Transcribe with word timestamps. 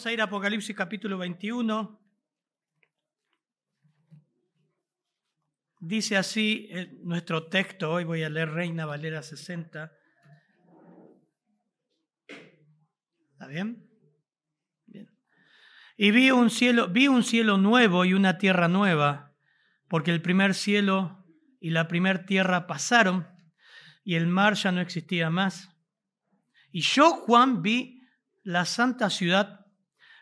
Vamos 0.00 0.06
a 0.06 0.12
ir 0.14 0.20
a 0.22 0.24
Apocalipsis 0.24 0.74
capítulo 0.74 1.18
21. 1.18 2.00
Dice 5.78 6.16
así 6.16 6.70
nuestro 7.02 7.48
texto, 7.48 7.92
hoy 7.92 8.04
voy 8.04 8.22
a 8.22 8.30
leer 8.30 8.48
Reina 8.48 8.86
Valera 8.86 9.22
60. 9.22 9.92
¿Está 13.32 13.46
bien? 13.46 13.90
Bien. 14.86 15.14
Y 15.98 16.12
vi 16.12 16.30
un 16.30 16.48
cielo, 16.48 16.88
vi 16.88 17.06
un 17.06 17.22
cielo 17.22 17.58
nuevo 17.58 18.06
y 18.06 18.14
una 18.14 18.38
tierra 18.38 18.68
nueva, 18.68 19.36
porque 19.86 20.12
el 20.12 20.22
primer 20.22 20.54
cielo 20.54 21.26
y 21.60 21.72
la 21.72 21.88
primera 21.88 22.24
tierra 22.24 22.66
pasaron 22.66 23.28
y 24.02 24.14
el 24.14 24.28
mar 24.28 24.54
ya 24.54 24.72
no 24.72 24.80
existía 24.80 25.28
más. 25.28 25.68
Y 26.72 26.80
yo, 26.80 27.10
Juan, 27.10 27.60
vi 27.60 28.00
la 28.42 28.64
santa 28.64 29.10
ciudad, 29.10 29.59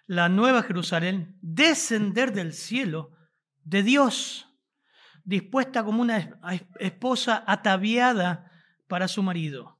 la 0.08 0.28
nueva 0.28 0.64
Jerusalén, 0.64 1.36
descender 1.40 2.32
del 2.32 2.52
cielo 2.52 3.12
de 3.62 3.84
Dios 3.84 4.48
dispuesta 5.28 5.84
como 5.84 6.00
una 6.00 6.40
esposa 6.80 7.44
ataviada 7.46 8.50
para 8.88 9.08
su 9.08 9.22
marido. 9.22 9.78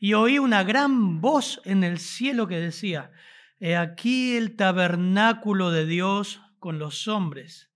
Y 0.00 0.14
oí 0.14 0.40
una 0.40 0.64
gran 0.64 1.20
voz 1.20 1.60
en 1.64 1.84
el 1.84 2.00
cielo 2.00 2.48
que 2.48 2.58
decía, 2.58 3.12
He 3.60 3.76
aquí 3.76 4.36
el 4.36 4.56
tabernáculo 4.56 5.70
de 5.70 5.86
Dios 5.86 6.42
con 6.58 6.80
los 6.80 7.06
hombres, 7.06 7.70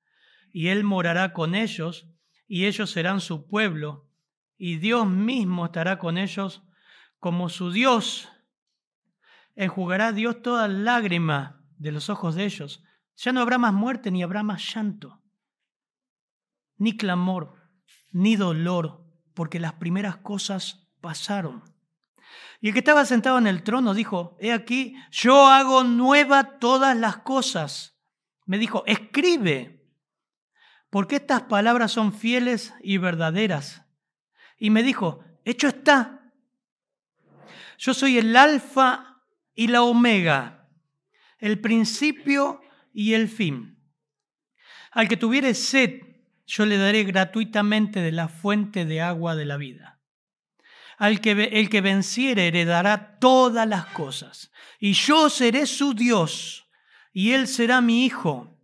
y 0.53 0.69
Él 0.69 0.83
morará 0.83 1.33
con 1.33 1.55
ellos, 1.55 2.09
y 2.49 2.67
ellos 2.67 2.91
serán 2.91 3.21
su 3.21 3.47
pueblo, 3.47 4.11
y 4.59 4.79
Dios 4.79 5.07
mismo 5.07 5.67
estará 5.67 6.01
con 6.01 6.19
ellos 6.19 6.65
como 7.21 7.49
su 7.49 7.71
Dios. 7.71 8.29
Enjugará 9.55 10.11
Dios 10.11 10.43
toda 10.43 10.67
lágrima 10.67 11.64
de 11.85 11.93
los 11.93 12.11
ojos 12.11 12.35
de 12.35 12.45
ellos. 12.45 12.83
Ya 13.17 13.33
no 13.33 13.41
habrá 13.41 13.59
más 13.59 13.73
muerte 13.73 14.11
ni 14.11 14.25
habrá 14.25 14.43
más 14.43 14.75
llanto 14.75 15.21
ni 16.77 16.97
clamor, 16.97 17.55
ni 18.13 18.37
dolor, 18.37 19.05
porque 19.35 19.61
las 19.61 19.75
primeras 19.75 20.19
cosas 20.19 20.89
pasaron. 21.01 21.63
Y 22.61 22.69
el 22.69 22.73
que 22.73 22.81
estaba 22.81 23.05
sentado 23.05 23.39
en 23.39 23.47
el 23.47 23.63
trono 23.63 23.95
dijo, 23.95 24.37
he 24.41 24.53
aquí, 24.53 24.97
yo 25.11 25.47
hago 25.47 25.85
nueva 25.85 26.59
todas 26.59 26.97
las 26.97 27.19
cosas. 27.19 27.99
Me 28.47 28.59
dijo, 28.59 28.85
escribe, 28.87 29.89
porque 30.91 31.17
estas 31.17 31.43
palabras 31.43 31.93
son 31.93 32.13
fieles 32.13 32.75
y 32.83 32.99
verdaderas. 32.99 33.83
Y 34.59 34.71
me 34.71 34.83
dijo, 34.83 35.25
hecho 35.45 35.69
está. 35.69 36.33
Yo 37.79 37.93
soy 37.93 38.19
el 38.19 38.37
alfa 38.37 39.23
y 39.55 39.67
la 39.67 39.83
omega, 39.83 40.64
el 41.45 41.61
principio 41.61 42.63
y 42.95 43.13
el 43.13 43.29
fin. 43.29 43.79
Al 44.93 45.09
que 45.09 45.19
tuviere 45.19 45.53
sed, 45.53 46.01
yo 46.47 46.65
le 46.65 46.79
daré 46.79 47.05
gratuitamente 47.05 48.01
de 48.01 48.13
la 48.13 48.29
fuente 48.29 48.87
de 48.87 49.03
agua 49.03 49.37
de 49.37 49.45
la 49.45 49.59
vida. 49.59 50.01
Al 50.97 51.21
que, 51.21 51.33
el 51.33 51.69
que 51.69 51.83
venciere 51.83 52.47
heredará 52.47 53.19
todas 53.19 53.69
las 53.69 53.85
cosas, 53.89 54.53
y 54.81 54.95
yo 54.95 55.29
seré 55.29 55.67
su 55.67 55.93
Dios, 55.93 56.67
y 57.13 57.33
él 57.33 57.47
será 57.47 57.83
mi 57.83 58.07
hijo. 58.07 58.59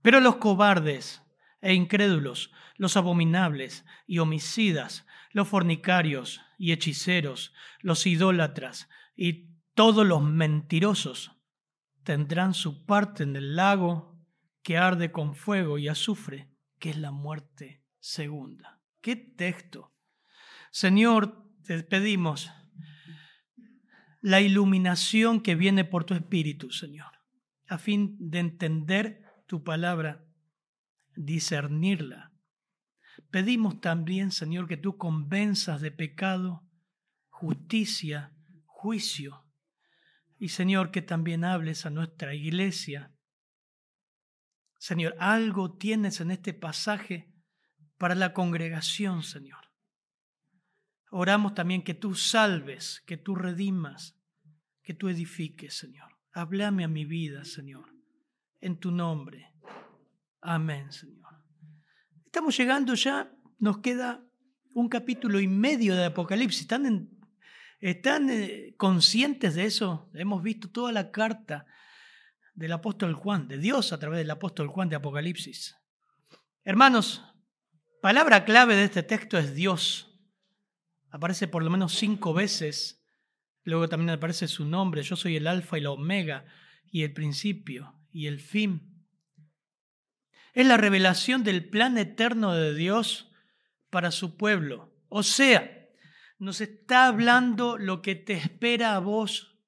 Pero 0.00 0.20
los 0.20 0.36
cobardes 0.36 1.22
e 1.60 1.74
incrédulos, 1.74 2.52
los 2.76 2.96
abominables 2.96 3.84
y 4.06 4.20
homicidas, 4.20 5.06
los 5.32 5.48
fornicarios 5.48 6.40
y 6.56 6.70
hechiceros, 6.70 7.52
los 7.80 8.06
idólatras 8.06 8.88
y 9.16 9.48
todos 9.74 10.06
los 10.06 10.22
mentirosos 10.22 11.32
tendrán 12.04 12.54
su 12.54 12.84
parte 12.86 13.22
en 13.22 13.36
el 13.36 13.56
lago 13.56 14.18
que 14.62 14.76
arde 14.76 15.10
con 15.12 15.34
fuego 15.34 15.78
y 15.78 15.88
azufre 15.88 16.50
que 16.78 16.90
es 16.90 16.96
la 16.96 17.10
muerte 17.10 17.84
segunda. 17.98 18.80
¿Qué 19.00 19.16
texto? 19.16 19.92
Señor, 20.70 21.46
te 21.64 21.82
pedimos 21.82 22.50
la 24.22 24.40
iluminación 24.40 25.40
que 25.40 25.54
viene 25.54 25.84
por 25.84 26.04
tu 26.04 26.14
Espíritu, 26.14 26.70
Señor, 26.70 27.12
a 27.68 27.78
fin 27.78 28.16
de 28.18 28.40
entender 28.40 29.24
tu 29.46 29.64
palabra, 29.64 30.24
discernirla. 31.16 32.32
Pedimos 33.30 33.80
también, 33.80 34.30
Señor, 34.30 34.68
que 34.68 34.76
tú 34.76 34.96
convenzas 34.96 35.80
de 35.80 35.90
pecado, 35.90 36.64
justicia, 37.28 38.32
juicio. 38.66 39.44
Y 40.40 40.48
Señor, 40.48 40.90
que 40.90 41.02
también 41.02 41.44
hables 41.44 41.86
a 41.86 41.90
nuestra 41.90 42.34
iglesia 42.34 43.12
Señor, 44.80 45.14
algo 45.18 45.76
tienes 45.76 46.22
en 46.22 46.30
este 46.30 46.54
pasaje 46.54 47.30
para 47.98 48.14
la 48.14 48.32
congregación, 48.32 49.22
Señor. 49.22 49.66
Oramos 51.10 51.52
también 51.52 51.84
que 51.84 51.92
tú 51.92 52.14
salves, 52.14 53.02
que 53.06 53.18
tú 53.18 53.34
redimas, 53.34 54.18
que 54.82 54.94
tú 54.94 55.10
edifiques, 55.10 55.76
Señor. 55.76 56.16
Háblame 56.32 56.84
a 56.84 56.88
mi 56.88 57.04
vida, 57.04 57.44
Señor, 57.44 57.94
en 58.60 58.80
tu 58.80 58.90
nombre. 58.90 59.52
Amén, 60.40 60.90
Señor. 60.90 61.28
Estamos 62.24 62.56
llegando 62.56 62.94
ya, 62.94 63.30
nos 63.58 63.80
queda 63.80 64.26
un 64.72 64.88
capítulo 64.88 65.40
y 65.40 65.46
medio 65.46 65.94
de 65.94 66.06
Apocalipsis. 66.06 66.62
¿Están, 66.62 67.10
¿Están 67.80 68.28
eh, 68.28 68.74
conscientes 68.76 69.54
de 69.54 69.64
eso? 69.64 70.10
Hemos 70.12 70.42
visto 70.42 70.70
toda 70.70 70.92
la 70.92 71.10
carta 71.10 71.66
del 72.54 72.72
apóstol 72.72 73.14
Juan, 73.14 73.48
de 73.48 73.56
Dios 73.56 73.92
a 73.92 73.98
través 73.98 74.18
del 74.18 74.30
apóstol 74.30 74.68
Juan 74.68 74.90
de 74.90 74.96
Apocalipsis. 74.96 75.76
Hermanos, 76.62 77.24
palabra 78.02 78.44
clave 78.44 78.76
de 78.76 78.84
este 78.84 79.02
texto 79.02 79.38
es 79.38 79.54
Dios. 79.54 80.14
Aparece 81.10 81.48
por 81.48 81.62
lo 81.62 81.70
menos 81.70 81.94
cinco 81.94 82.34
veces. 82.34 83.02
Luego 83.64 83.88
también 83.88 84.10
aparece 84.10 84.46
su 84.46 84.66
nombre. 84.66 85.02
Yo 85.02 85.16
soy 85.16 85.36
el 85.36 85.46
alfa 85.46 85.78
y 85.78 85.80
la 85.80 85.90
omega 85.90 86.44
y 86.90 87.02
el 87.02 87.14
principio 87.14 87.94
y 88.12 88.26
el 88.26 88.40
fin. 88.40 89.06
Es 90.52 90.66
la 90.66 90.76
revelación 90.76 91.44
del 91.44 91.70
plan 91.70 91.96
eterno 91.96 92.54
de 92.54 92.74
Dios 92.74 93.32
para 93.88 94.10
su 94.10 94.36
pueblo. 94.36 94.92
O 95.08 95.22
sea, 95.22 95.79
nos 96.40 96.62
está 96.62 97.06
hablando 97.06 97.76
lo 97.76 98.00
que 98.00 98.14
te 98.14 98.32
espera 98.32 98.96
a 98.96 98.98
vos, 98.98 99.58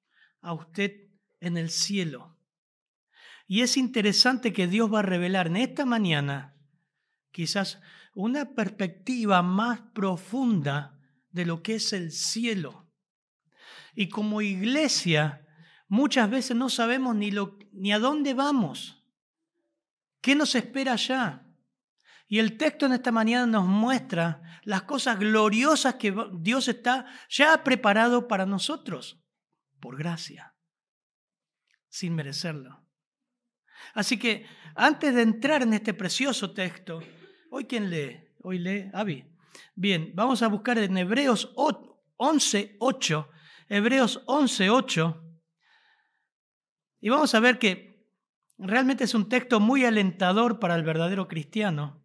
a 0.41 0.53
usted 0.53 1.07
en 1.39 1.55
el 1.55 1.69
cielo. 1.69 2.35
Y 3.47 3.61
es 3.61 3.77
interesante 3.77 4.51
que 4.53 4.67
Dios 4.67 4.91
va 4.91 4.99
a 4.99 5.03
revelar 5.03 5.47
en 5.47 5.57
esta 5.57 5.85
mañana 5.85 6.57
quizás 7.31 7.79
una 8.15 8.55
perspectiva 8.55 9.43
más 9.43 9.81
profunda 9.93 10.99
de 11.29 11.45
lo 11.45 11.61
que 11.61 11.75
es 11.75 11.93
el 11.93 12.11
cielo. 12.11 12.91
Y 13.93 14.09
como 14.09 14.41
iglesia, 14.41 15.45
muchas 15.87 16.27
veces 16.29 16.57
no 16.57 16.69
sabemos 16.69 17.15
ni, 17.15 17.29
lo, 17.29 17.59
ni 17.71 17.93
a 17.93 17.99
dónde 17.99 18.33
vamos, 18.33 19.03
qué 20.21 20.33
nos 20.33 20.55
espera 20.55 20.93
allá. 20.93 21.42
Y 22.33 22.39
el 22.39 22.57
texto 22.57 22.87
en 22.87 22.93
esta 22.93 23.11
mañana 23.11 23.45
nos 23.45 23.67
muestra 23.67 24.41
las 24.63 24.81
cosas 24.81 25.19
gloriosas 25.19 25.93
que 25.93 26.15
Dios 26.33 26.67
está 26.67 27.05
ya 27.29 27.63
preparado 27.63 28.27
para 28.27 28.47
nosotros, 28.47 29.21
por 29.79 29.95
gracia, 29.99 30.55
sin 31.89 32.15
merecerlo. 32.15 32.83
Así 33.93 34.17
que 34.17 34.47
antes 34.73 35.13
de 35.13 35.21
entrar 35.21 35.61
en 35.61 35.73
este 35.73 35.93
precioso 35.93 36.55
texto, 36.55 37.03
¿hoy 37.51 37.65
quién 37.65 37.91
lee? 37.91 38.23
Hoy 38.41 38.57
lee 38.57 38.89
Avi. 38.93 39.31
Bien, 39.75 40.11
vamos 40.15 40.41
a 40.41 40.47
buscar 40.47 40.79
en 40.79 40.97
Hebreos 40.97 41.53
11.8, 41.55 43.27
Hebreos 43.69 44.25
11.8, 44.25 45.37
y 46.99 47.09
vamos 47.09 47.35
a 47.35 47.39
ver 47.39 47.59
que 47.59 48.07
realmente 48.57 49.03
es 49.03 49.13
un 49.13 49.29
texto 49.29 49.59
muy 49.59 49.85
alentador 49.85 50.57
para 50.57 50.73
el 50.73 50.81
verdadero 50.81 51.27
cristiano. 51.27 52.02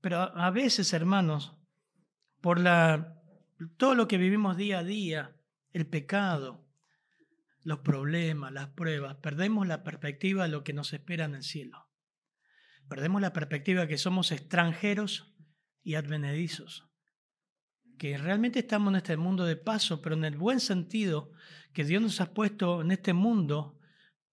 Pero 0.00 0.18
a 0.18 0.50
veces, 0.50 0.92
hermanos, 0.92 1.56
por 2.40 2.60
la, 2.60 3.20
todo 3.76 3.94
lo 3.94 4.08
que 4.08 4.18
vivimos 4.18 4.56
día 4.56 4.80
a 4.80 4.84
día, 4.84 5.36
el 5.72 5.86
pecado, 5.86 6.66
los 7.64 7.80
problemas, 7.80 8.52
las 8.52 8.68
pruebas, 8.68 9.16
perdemos 9.16 9.66
la 9.66 9.82
perspectiva 9.82 10.44
de 10.44 10.50
lo 10.50 10.64
que 10.64 10.72
nos 10.72 10.92
espera 10.92 11.24
en 11.24 11.34
el 11.34 11.42
cielo. 11.42 11.88
Perdemos 12.88 13.20
la 13.20 13.32
perspectiva 13.32 13.82
de 13.82 13.88
que 13.88 13.98
somos 13.98 14.32
extranjeros 14.32 15.34
y 15.82 15.96
advenedizos, 15.96 16.88
que 17.98 18.16
realmente 18.16 18.60
estamos 18.60 18.92
en 18.92 18.96
este 18.96 19.16
mundo 19.16 19.44
de 19.44 19.56
paso, 19.56 20.00
pero 20.00 20.14
en 20.14 20.24
el 20.24 20.36
buen 20.36 20.60
sentido 20.60 21.32
que 21.72 21.84
Dios 21.84 22.00
nos 22.00 22.20
ha 22.20 22.32
puesto 22.32 22.80
en 22.80 22.92
este 22.92 23.12
mundo 23.12 23.78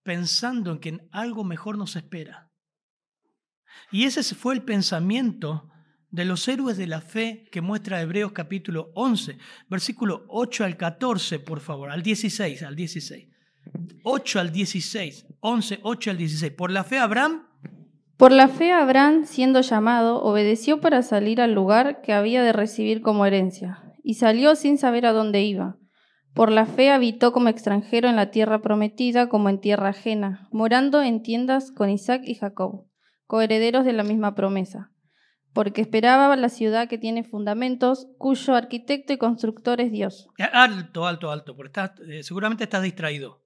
pensando 0.03 0.71
en 0.71 0.79
que 0.79 1.07
algo 1.11 1.43
mejor 1.43 1.77
nos 1.77 1.95
espera. 1.95 2.44
Y 3.91 4.05
ese 4.05 4.23
fue 4.35 4.53
el 4.53 4.63
pensamiento 4.63 5.69
de 6.15 6.25
los 6.25 6.47
héroes 6.47 6.77
de 6.77 6.87
la 6.87 7.01
fe 7.01 7.47
que 7.51 7.61
muestra 7.61 8.01
Hebreos 8.01 8.31
capítulo 8.31 8.91
11, 8.95 9.37
versículo 9.69 10.25
8 10.29 10.63
al 10.63 10.77
14, 10.77 11.39
por 11.39 11.59
favor, 11.59 11.91
al 11.91 12.01
16, 12.01 12.63
al 12.63 12.75
16. 12.75 13.27
8 14.03 14.39
al 14.39 14.51
16. 14.51 15.27
11, 15.41 15.79
8 15.83 16.11
al 16.11 16.17
16. 16.17 16.53
Por 16.53 16.71
la 16.71 16.83
fe 16.83 16.99
Abraham 16.99 17.47
Por 18.17 18.31
la 18.31 18.47
fe 18.47 18.71
Abraham, 18.71 19.25
siendo 19.25 19.59
llamado, 19.61 20.23
obedeció 20.23 20.79
para 20.79 21.01
salir 21.01 21.41
al 21.41 21.53
lugar 21.53 22.01
que 22.01 22.13
había 22.13 22.43
de 22.43 22.53
recibir 22.53 23.01
como 23.01 23.25
herencia, 23.25 23.83
y 24.03 24.13
salió 24.13 24.55
sin 24.55 24.77
saber 24.77 25.05
a 25.05 25.11
dónde 25.11 25.41
iba. 25.41 25.77
Por 26.33 26.51
la 26.51 26.65
fe 26.65 26.91
habitó 26.91 27.33
como 27.33 27.49
extranjero 27.49 28.07
en 28.07 28.15
la 28.15 28.31
tierra 28.31 28.61
prometida 28.61 29.27
como 29.27 29.49
en 29.49 29.59
tierra 29.59 29.89
ajena, 29.89 30.47
morando 30.51 31.01
en 31.01 31.23
tiendas 31.23 31.71
con 31.71 31.89
Isaac 31.89 32.21
y 32.25 32.35
Jacob, 32.35 32.85
coherederos 33.27 33.85
de 33.85 33.93
la 33.93 34.03
misma 34.03 34.35
promesa, 34.35 34.91
porque 35.53 35.81
esperaba 35.81 36.35
la 36.35 36.49
ciudad 36.49 36.87
que 36.87 36.97
tiene 36.97 37.23
fundamentos, 37.23 38.07
cuyo 38.17 38.55
arquitecto 38.55 39.13
y 39.13 39.17
constructor 39.17 39.81
es 39.81 39.91
Dios. 39.91 40.27
Alto, 40.51 41.07
alto, 41.07 41.31
alto, 41.31 41.55
porque 41.55 41.67
estás, 41.67 41.91
eh, 42.07 42.23
seguramente 42.23 42.63
estás 42.65 42.83
distraído. 42.83 43.43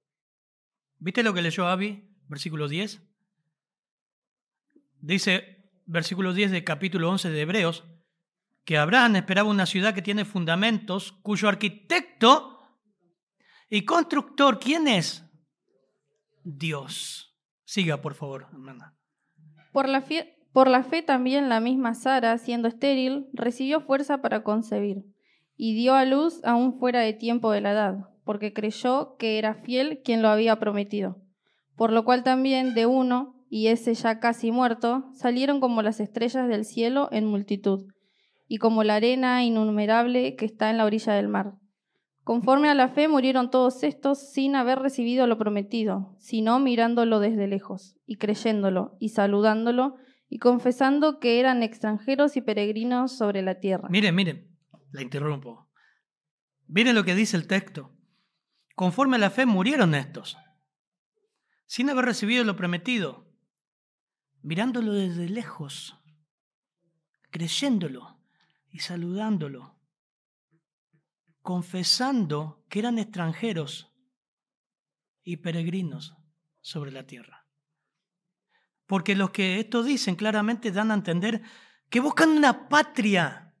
¿Viste 0.98 1.22
lo 1.22 1.32
que 1.32 1.42
leyó 1.42 1.66
Abby? 1.66 2.08
Versículo 2.28 2.68
10. 2.68 3.02
Dice, 5.00 5.72
versículo 5.86 6.34
10 6.34 6.50
del 6.50 6.64
capítulo 6.64 7.08
11 7.10 7.30
de 7.30 7.40
Hebreos, 7.40 7.84
que 8.64 8.76
Abraham 8.76 9.16
esperaba 9.16 9.48
una 9.48 9.66
ciudad 9.66 9.94
que 9.94 10.02
tiene 10.02 10.24
fundamentos, 10.24 11.12
cuyo 11.22 11.48
arquitecto 11.48 12.58
y 13.70 13.84
constructor, 13.84 14.58
¿quién 14.58 14.88
es? 14.88 15.24
Dios. 16.44 17.36
Siga, 17.64 18.02
por 18.02 18.14
favor, 18.14 18.48
hermana. 18.52 18.99
Por 19.72 19.88
la, 19.88 20.02
fe, 20.82 21.02
también 21.02 21.48
la 21.48 21.60
misma 21.60 21.94
Sara, 21.94 22.36
siendo 22.38 22.68
estéril, 22.68 23.28
recibió 23.32 23.80
fuerza 23.80 24.20
para 24.20 24.42
concebir, 24.42 25.04
y 25.56 25.74
dio 25.74 25.94
a 25.94 26.04
luz 26.04 26.40
aún 26.44 26.78
fuera 26.78 27.00
de 27.00 27.12
tiempo 27.12 27.52
de 27.52 27.60
la 27.60 27.72
edad, 27.72 28.08
porque 28.24 28.52
creyó 28.52 29.16
que 29.16 29.38
era 29.38 29.54
fiel 29.54 30.00
quien 30.04 30.22
lo 30.22 30.28
había 30.28 30.58
prometido. 30.58 31.18
Por 31.76 31.92
lo 31.92 32.04
cual 32.04 32.24
también 32.24 32.74
de 32.74 32.86
uno, 32.86 33.36
y 33.48 33.68
ese 33.68 33.94
ya 33.94 34.18
casi 34.18 34.50
muerto, 34.50 35.04
salieron 35.14 35.60
como 35.60 35.82
las 35.82 36.00
estrellas 36.00 36.48
del 36.48 36.64
cielo 36.64 37.08
en 37.12 37.26
multitud, 37.26 37.86
y 38.48 38.58
como 38.58 38.82
la 38.82 38.96
arena 38.96 39.44
innumerable 39.44 40.34
que 40.34 40.46
está 40.46 40.70
en 40.70 40.78
la 40.78 40.84
orilla 40.84 41.12
del 41.12 41.28
mar. 41.28 41.59
Conforme 42.30 42.70
a 42.70 42.74
la 42.74 42.88
fe 42.88 43.08
murieron 43.08 43.50
todos 43.50 43.82
estos 43.82 44.30
sin 44.30 44.54
haber 44.54 44.78
recibido 44.78 45.26
lo 45.26 45.36
prometido, 45.36 46.14
sino 46.20 46.60
mirándolo 46.60 47.18
desde 47.18 47.48
lejos, 47.48 47.96
y 48.06 48.18
creyéndolo, 48.18 48.96
y 49.00 49.08
saludándolo, 49.08 49.96
y 50.28 50.38
confesando 50.38 51.18
que 51.18 51.40
eran 51.40 51.64
extranjeros 51.64 52.36
y 52.36 52.40
peregrinos 52.40 53.18
sobre 53.18 53.42
la 53.42 53.58
tierra. 53.58 53.88
Miren, 53.88 54.14
miren, 54.14 54.56
la 54.92 55.02
interrumpo. 55.02 55.68
Miren 56.68 56.94
lo 56.94 57.02
que 57.02 57.16
dice 57.16 57.36
el 57.36 57.48
texto. 57.48 57.90
Conforme 58.76 59.16
a 59.16 59.18
la 59.18 59.30
fe 59.30 59.44
murieron 59.44 59.96
estos, 59.96 60.38
sin 61.66 61.90
haber 61.90 62.04
recibido 62.04 62.44
lo 62.44 62.54
prometido, 62.54 63.26
mirándolo 64.42 64.92
desde 64.92 65.28
lejos, 65.28 66.00
creyéndolo 67.32 68.20
y 68.70 68.78
saludándolo, 68.78 69.79
confesando 71.42 72.64
que 72.68 72.78
eran 72.80 72.98
extranjeros 72.98 73.92
y 75.22 75.38
peregrinos 75.38 76.16
sobre 76.60 76.92
la 76.92 77.06
tierra. 77.06 77.46
Porque 78.86 79.14
los 79.14 79.30
que 79.30 79.60
esto 79.60 79.82
dicen 79.82 80.16
claramente 80.16 80.72
dan 80.72 80.90
a 80.90 80.94
entender 80.94 81.42
que 81.88 82.00
buscan 82.00 82.30
una 82.30 82.68
patria. 82.68 83.54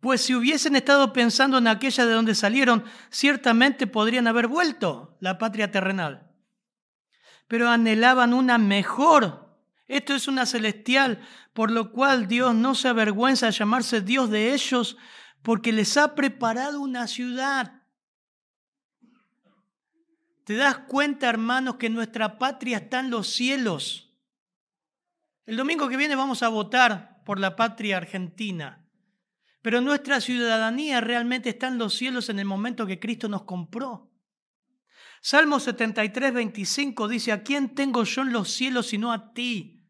Pues 0.00 0.22
si 0.22 0.34
hubiesen 0.34 0.76
estado 0.76 1.12
pensando 1.12 1.58
en 1.58 1.68
aquella 1.68 2.06
de 2.06 2.12
donde 2.12 2.34
salieron, 2.34 2.84
ciertamente 3.10 3.86
podrían 3.86 4.26
haber 4.26 4.46
vuelto 4.46 5.16
la 5.20 5.38
patria 5.38 5.70
terrenal. 5.70 6.30
Pero 7.48 7.68
anhelaban 7.68 8.34
una 8.34 8.58
mejor. 8.58 9.46
Esto 9.86 10.14
es 10.14 10.26
una 10.26 10.46
celestial, 10.46 11.20
por 11.52 11.70
lo 11.70 11.92
cual 11.92 12.26
Dios 12.26 12.54
no 12.54 12.74
se 12.74 12.88
avergüenza 12.88 13.46
de 13.46 13.52
llamarse 13.52 14.00
Dios 14.00 14.30
de 14.30 14.52
ellos, 14.52 14.96
porque 15.46 15.70
les 15.70 15.96
ha 15.96 16.16
preparado 16.16 16.80
una 16.80 17.06
ciudad. 17.06 17.84
¿Te 20.42 20.56
das 20.56 20.78
cuenta, 20.78 21.28
hermanos, 21.28 21.76
que 21.76 21.88
nuestra 21.88 22.36
patria 22.36 22.78
está 22.78 22.98
en 22.98 23.10
los 23.10 23.28
cielos? 23.28 24.12
El 25.44 25.56
domingo 25.56 25.88
que 25.88 25.96
viene 25.96 26.16
vamos 26.16 26.42
a 26.42 26.48
votar 26.48 27.22
por 27.24 27.38
la 27.38 27.54
patria 27.54 27.98
argentina, 27.98 28.84
pero 29.62 29.80
nuestra 29.80 30.20
ciudadanía 30.20 31.00
realmente 31.00 31.50
está 31.50 31.68
en 31.68 31.78
los 31.78 31.94
cielos 31.94 32.28
en 32.28 32.40
el 32.40 32.44
momento 32.44 32.84
que 32.84 32.98
Cristo 32.98 33.28
nos 33.28 33.44
compró. 33.44 34.10
Salmo 35.20 35.60
73, 35.60 36.34
25 36.34 37.06
dice, 37.06 37.30
¿a 37.30 37.44
quién 37.44 37.72
tengo 37.76 38.02
yo 38.02 38.22
en 38.22 38.32
los 38.32 38.50
cielos 38.50 38.88
sino 38.88 39.12
a 39.12 39.32
ti? 39.32 39.88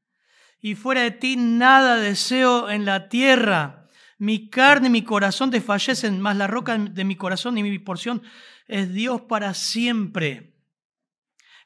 Y 0.60 0.74
fuera 0.74 1.00
de 1.00 1.12
ti 1.12 1.36
nada 1.36 1.96
deseo 1.96 2.68
en 2.68 2.84
la 2.84 3.08
tierra. 3.08 3.85
Mi 4.18 4.48
carne 4.48 4.88
y 4.88 4.90
mi 4.90 5.02
corazón 5.02 5.50
desfallecen, 5.50 6.20
mas 6.20 6.36
la 6.36 6.46
roca 6.46 6.78
de 6.78 7.04
mi 7.04 7.16
corazón 7.16 7.58
y 7.58 7.62
mi 7.62 7.78
porción 7.78 8.22
es 8.66 8.92
Dios 8.92 9.22
para 9.22 9.52
siempre. 9.54 10.54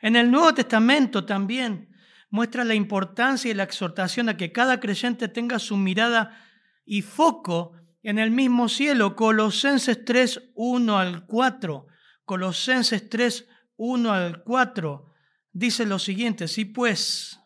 En 0.00 0.16
el 0.16 0.30
Nuevo 0.30 0.54
Testamento 0.54 1.24
también 1.24 1.94
muestra 2.30 2.64
la 2.64 2.74
importancia 2.74 3.50
y 3.50 3.54
la 3.54 3.64
exhortación 3.64 4.28
a 4.28 4.36
que 4.36 4.52
cada 4.52 4.80
creyente 4.80 5.28
tenga 5.28 5.58
su 5.58 5.76
mirada 5.76 6.38
y 6.84 7.02
foco 7.02 7.72
en 8.02 8.18
el 8.18 8.30
mismo 8.30 8.68
cielo. 8.68 9.14
Colosenses 9.14 10.04
3, 10.04 10.50
1 10.54 10.98
al 10.98 11.26
4. 11.26 11.86
Colosenses 12.24 13.08
3, 13.08 13.48
1 13.76 14.12
al 14.12 14.42
4 14.42 15.10
dice 15.52 15.86
lo 15.86 15.98
siguiente, 15.98 16.48
si 16.48 16.64
pues 16.64 17.39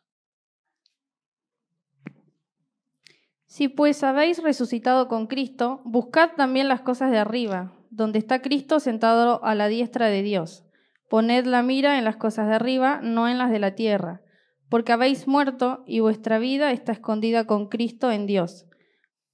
Si 3.55 3.69
pues 3.69 4.03
habéis 4.03 4.43
resucitado 4.43 5.07
con 5.07 5.29
Cristo, 5.29 5.81
buscad 5.85 6.31
también 6.37 6.67
las 6.67 6.81
cosas 6.81 7.13
de 7.13 7.19
arriba, 7.19 7.73
donde 7.89 8.19
está 8.19 8.43
Cristo 8.43 8.81
sentado 8.81 9.45
a 9.45 9.55
la 9.55 9.69
diestra 9.69 10.09
de 10.09 10.25
Dios. 10.25 10.65
Poned 11.09 11.47
la 11.47 11.63
mira 11.63 11.97
en 11.97 12.05
las 12.05 12.17
cosas 12.17 12.49
de 12.49 12.55
arriba, 12.57 12.99
no 13.01 13.29
en 13.29 13.39
las 13.39 13.53
de 13.53 13.61
la 13.61 13.77
tierra, 13.77 14.23
porque 14.69 14.91
habéis 14.91 15.29
muerto 15.29 15.85
y 15.87 16.01
vuestra 16.01 16.41
vida 16.41 16.73
está 16.73 16.91
escondida 16.91 17.47
con 17.47 17.69
Cristo 17.69 18.11
en 18.11 18.27
Dios. 18.27 18.67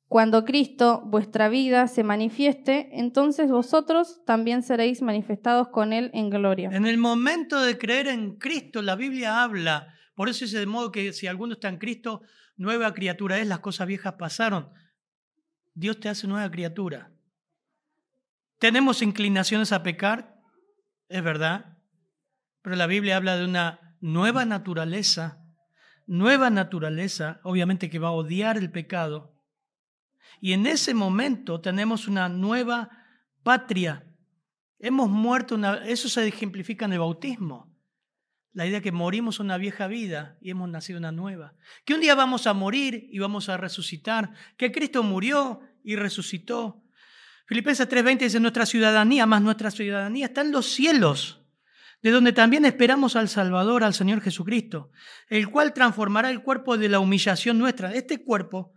Cuando 0.06 0.44
Cristo, 0.44 1.02
vuestra 1.06 1.48
vida, 1.48 1.88
se 1.88 2.04
manifieste, 2.04 2.90
entonces 2.92 3.50
vosotros 3.50 4.20
también 4.26 4.62
seréis 4.62 5.00
manifestados 5.00 5.68
con 5.68 5.94
Él 5.94 6.10
en 6.12 6.28
gloria. 6.28 6.68
En 6.74 6.84
el 6.84 6.98
momento 6.98 7.58
de 7.62 7.78
creer 7.78 8.08
en 8.08 8.36
Cristo, 8.36 8.82
la 8.82 8.96
Biblia 8.96 9.42
habla, 9.42 9.94
por 10.14 10.28
eso 10.28 10.44
es 10.44 10.52
de 10.52 10.66
modo 10.66 10.92
que 10.92 11.14
si 11.14 11.26
alguno 11.26 11.54
está 11.54 11.70
en 11.70 11.78
Cristo, 11.78 12.20
nueva 12.60 12.92
criatura 12.92 13.38
es, 13.38 13.46
las 13.46 13.60
cosas 13.60 13.86
viejas 13.86 14.14
pasaron. 14.18 14.70
Dios 15.72 15.98
te 15.98 16.10
hace 16.10 16.26
nueva 16.26 16.50
criatura. 16.50 17.10
¿Tenemos 18.58 19.00
inclinaciones 19.00 19.72
a 19.72 19.82
pecar? 19.82 20.38
Es 21.08 21.24
verdad. 21.24 21.78
Pero 22.60 22.76
la 22.76 22.86
Biblia 22.86 23.16
habla 23.16 23.38
de 23.38 23.46
una 23.46 23.96
nueva 24.02 24.44
naturaleza, 24.44 25.42
nueva 26.06 26.50
naturaleza, 26.50 27.40
obviamente 27.44 27.88
que 27.88 27.98
va 27.98 28.08
a 28.08 28.12
odiar 28.12 28.58
el 28.58 28.70
pecado. 28.70 29.42
Y 30.42 30.52
en 30.52 30.66
ese 30.66 30.92
momento 30.92 31.62
tenemos 31.62 32.08
una 32.08 32.28
nueva 32.28 32.90
patria. 33.42 34.04
Hemos 34.78 35.08
muerto, 35.08 35.54
una, 35.54 35.76
eso 35.86 36.10
se 36.10 36.28
ejemplifica 36.28 36.84
en 36.84 36.92
el 36.92 36.98
bautismo. 36.98 37.69
La 38.52 38.66
idea 38.66 38.80
que 38.80 38.90
morimos 38.90 39.38
una 39.38 39.58
vieja 39.58 39.86
vida 39.86 40.36
y 40.40 40.50
hemos 40.50 40.68
nacido 40.68 40.98
una 40.98 41.12
nueva. 41.12 41.54
Que 41.84 41.94
un 41.94 42.00
día 42.00 42.16
vamos 42.16 42.46
a 42.48 42.52
morir 42.52 43.08
y 43.12 43.20
vamos 43.20 43.48
a 43.48 43.56
resucitar. 43.56 44.32
Que 44.56 44.72
Cristo 44.72 45.04
murió 45.04 45.60
y 45.84 45.94
resucitó. 45.94 46.82
Filipenses 47.46 47.88
3:20 47.88 48.18
dice, 48.18 48.40
nuestra 48.40 48.66
ciudadanía, 48.66 49.26
más 49.26 49.42
nuestra 49.42 49.70
ciudadanía 49.70 50.26
está 50.26 50.40
en 50.40 50.52
los 50.52 50.66
cielos, 50.66 51.42
de 52.02 52.10
donde 52.10 52.32
también 52.32 52.64
esperamos 52.64 53.14
al 53.14 53.28
Salvador, 53.28 53.84
al 53.84 53.94
Señor 53.94 54.20
Jesucristo, 54.20 54.90
el 55.28 55.48
cual 55.48 55.72
transformará 55.72 56.30
el 56.30 56.42
cuerpo 56.42 56.76
de 56.76 56.88
la 56.88 56.98
humillación 56.98 57.58
nuestra, 57.58 57.92
este 57.92 58.22
cuerpo, 58.22 58.74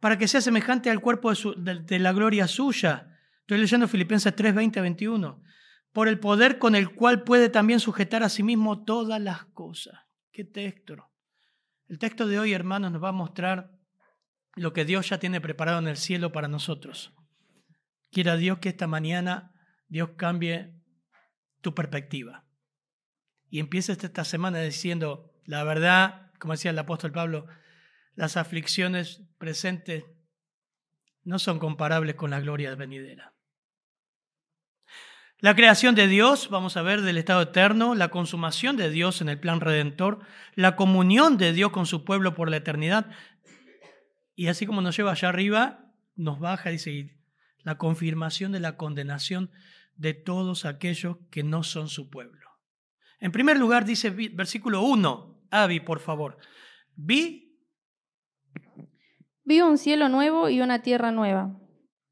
para 0.00 0.18
que 0.18 0.28
sea 0.28 0.40
semejante 0.40 0.90
al 0.90 1.00
cuerpo 1.00 1.32
de, 1.34 1.80
de 1.80 1.98
la 1.98 2.12
gloria 2.12 2.46
suya. 2.46 3.18
Estoy 3.40 3.58
leyendo 3.58 3.88
Filipenses 3.88 4.34
3:20 4.34 4.82
21 4.82 5.48
por 5.92 6.08
el 6.08 6.18
poder 6.20 6.58
con 6.58 6.74
el 6.74 6.94
cual 6.94 7.24
puede 7.24 7.48
también 7.48 7.80
sujetar 7.80 8.22
a 8.22 8.28
sí 8.28 8.42
mismo 8.42 8.84
todas 8.84 9.20
las 9.20 9.44
cosas. 9.46 9.98
¿Qué 10.32 10.44
texto? 10.44 11.10
El 11.88 11.98
texto 11.98 12.26
de 12.26 12.38
hoy, 12.38 12.52
hermanos, 12.52 12.92
nos 12.92 13.02
va 13.02 13.08
a 13.08 13.12
mostrar 13.12 13.72
lo 14.54 14.72
que 14.72 14.84
Dios 14.84 15.08
ya 15.08 15.18
tiene 15.18 15.40
preparado 15.40 15.78
en 15.78 15.88
el 15.88 15.96
cielo 15.96 16.32
para 16.32 16.48
nosotros. 16.48 17.14
Quiera 18.10 18.36
Dios 18.36 18.58
que 18.58 18.68
esta 18.68 18.86
mañana 18.86 19.52
Dios 19.88 20.10
cambie 20.16 20.74
tu 21.60 21.74
perspectiva. 21.74 22.44
Y 23.50 23.60
empieces 23.60 24.02
esta 24.02 24.24
semana 24.24 24.60
diciendo, 24.60 25.32
la 25.44 25.64
verdad, 25.64 26.30
como 26.38 26.52
decía 26.52 26.70
el 26.70 26.78
apóstol 26.78 27.12
Pablo, 27.12 27.46
las 28.14 28.36
aflicciones 28.36 29.22
presentes 29.38 30.04
no 31.24 31.38
son 31.38 31.58
comparables 31.58 32.14
con 32.16 32.30
la 32.30 32.40
gloria 32.40 32.74
venidera. 32.74 33.34
La 35.40 35.54
creación 35.54 35.94
de 35.94 36.08
Dios, 36.08 36.48
vamos 36.50 36.76
a 36.76 36.82
ver, 36.82 37.02
del 37.02 37.16
estado 37.16 37.42
eterno, 37.42 37.94
la 37.94 38.08
consumación 38.08 38.76
de 38.76 38.90
Dios 38.90 39.20
en 39.20 39.28
el 39.28 39.38
plan 39.38 39.60
redentor, 39.60 40.18
la 40.56 40.74
comunión 40.74 41.38
de 41.38 41.52
Dios 41.52 41.70
con 41.70 41.86
su 41.86 42.04
pueblo 42.04 42.34
por 42.34 42.50
la 42.50 42.56
eternidad. 42.56 43.06
Y 44.34 44.48
así 44.48 44.66
como 44.66 44.82
nos 44.82 44.96
lleva 44.96 45.12
allá 45.12 45.28
arriba, 45.28 45.92
nos 46.16 46.40
baja, 46.40 46.70
dice, 46.70 47.16
la 47.62 47.78
confirmación 47.78 48.50
de 48.50 48.58
la 48.58 48.76
condenación 48.76 49.52
de 49.94 50.12
todos 50.12 50.64
aquellos 50.64 51.18
que 51.30 51.44
no 51.44 51.62
son 51.62 51.88
su 51.88 52.10
pueblo. 52.10 52.48
En 53.20 53.30
primer 53.30 53.58
lugar, 53.58 53.84
dice 53.84 54.10
versículo 54.10 54.82
1, 54.82 55.46
Avi, 55.52 55.78
por 55.78 56.00
favor, 56.00 56.38
vi. 56.96 57.56
Vi 59.44 59.60
un 59.60 59.78
cielo 59.78 60.08
nuevo 60.08 60.48
y 60.48 60.60
una 60.60 60.82
tierra 60.82 61.12
nueva 61.12 61.56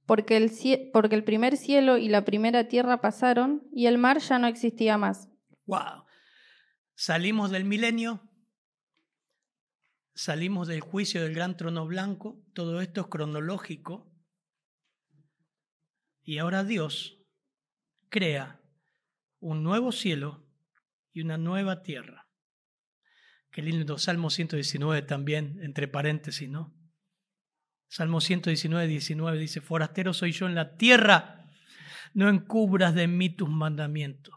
porque 0.07 0.37
el, 0.37 1.25
primer 1.25 1.57
cielo 1.57 1.99
y 1.99 2.09
la 2.09 2.25
primera 2.25 2.69
tierra 2.69 3.01
pasaron 3.01 3.67
y 3.73 3.87
el 3.87 3.99
mar 3.99 4.19
ya 4.21 4.39
no 4.39 4.47
existía 4.47 4.97
más. 4.97 5.29
¡Wow! 5.67 6.05
Salimos 6.95 7.51
del 7.51 7.65
milenio, 7.65 8.23
salimos 10.15 10.69
del 10.69 10.81
juicio 10.81 11.23
del 11.23 11.35
gran 11.35 11.57
trono 11.57 11.87
blanco, 11.87 12.41
todo 12.55 12.81
esto 12.81 13.03
es 13.03 13.07
cronológico, 13.09 14.11
y 16.23 16.39
ahora 16.39 16.65
Dios 16.65 17.19
crea 18.09 18.61
un 19.41 19.63
nuevo 19.63 19.93
cielo 19.93 20.49
y 21.13 21.21
una 21.21 21.37
nueva 21.37 21.83
tierra. 21.83 22.29
Qué 23.51 23.63
lindo, 23.63 23.99
Salmo 23.99 24.31
119 24.31 25.03
también, 25.03 25.59
entre 25.63 25.89
paréntesis, 25.89 26.49
¿no? 26.49 26.75
Salmo 27.89 28.21
119, 28.21 28.87
19 28.87 29.39
dice, 29.39 29.61
forastero 29.61 30.13
soy 30.13 30.33
yo 30.33 30.47
en 30.47 30.55
la 30.55 30.77
tierra, 30.77 31.49
no 32.15 32.29
encubras 32.29 32.95
de 32.95 33.07
mí 33.07 33.31
tus 33.31 33.49
mandamientos. 33.49 34.35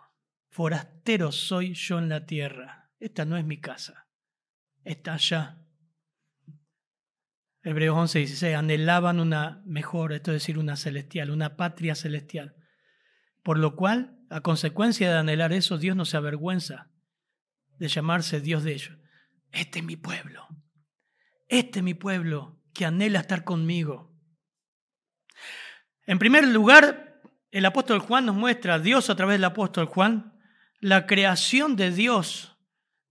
Forastero 0.50 1.32
soy 1.32 1.74
yo 1.74 2.00
en 2.00 2.10
la 2.10 2.26
tierra. 2.26 2.92
Esta 3.00 3.26
no 3.26 3.38
es 3.38 3.46
mi 3.46 3.60
casa, 3.60 4.08
está 4.84 5.14
allá. 5.14 5.66
Hebreos 7.62 7.98
11, 7.98 8.20
16, 8.20 8.56
anhelaban 8.56 9.20
una 9.20 9.62
mejor, 9.66 10.14
esto 10.14 10.32
es 10.32 10.42
decir, 10.42 10.58
una 10.58 10.78
celestial, 10.78 11.30
una 11.30 11.56
patria 11.58 11.96
celestial. 11.96 12.56
Por 13.44 13.58
lo 13.58 13.76
cual, 13.76 14.20
a 14.30 14.42
consecuencia 14.42 15.10
de 15.10 15.18
anhelar 15.18 15.54
eso, 15.54 15.78
Dios 15.78 15.96
no 15.96 16.06
se 16.06 16.18
avergüenza 16.18 16.92
de 17.78 17.88
llamarse 17.88 18.42
Dios 18.42 18.64
de 18.64 18.74
ellos. 18.74 18.98
Este 19.52 19.80
es 19.80 19.86
mi 19.86 19.96
pueblo. 19.96 20.48
Este 21.48 21.80
es 21.80 21.84
mi 21.84 21.94
pueblo 21.94 22.59
que 22.80 22.86
anhela 22.86 23.20
estar 23.20 23.44
conmigo. 23.44 24.10
En 26.08 26.18
primer 26.18 26.48
lugar, 26.48 27.20
el 27.52 27.66
apóstol 27.66 28.00
Juan 28.00 28.26
nos 28.26 28.38
muestra, 28.38 28.76
a 28.76 28.80
Dios 28.80 29.10
a 29.10 29.18
través 29.18 29.34
del 29.34 29.44
apóstol 29.44 29.86
Juan, 29.86 30.40
la 30.80 31.06
creación 31.06 31.76
de 31.76 31.92
Dios 31.92 32.56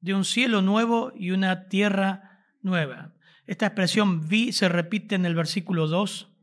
de 0.01 0.15
un 0.15 0.25
cielo 0.25 0.63
nuevo 0.63 1.13
y 1.15 1.33
una 1.33 1.69
tierra 1.69 2.47
nueva. 2.63 3.13
Esta 3.47 3.67
expresión 3.67 4.27
vi 4.27 4.53
se 4.53 4.71
repite 4.71 5.17
en 5.17 5.27
el 5.27 5.35
versículo 5.35 5.87
2 5.87 6.35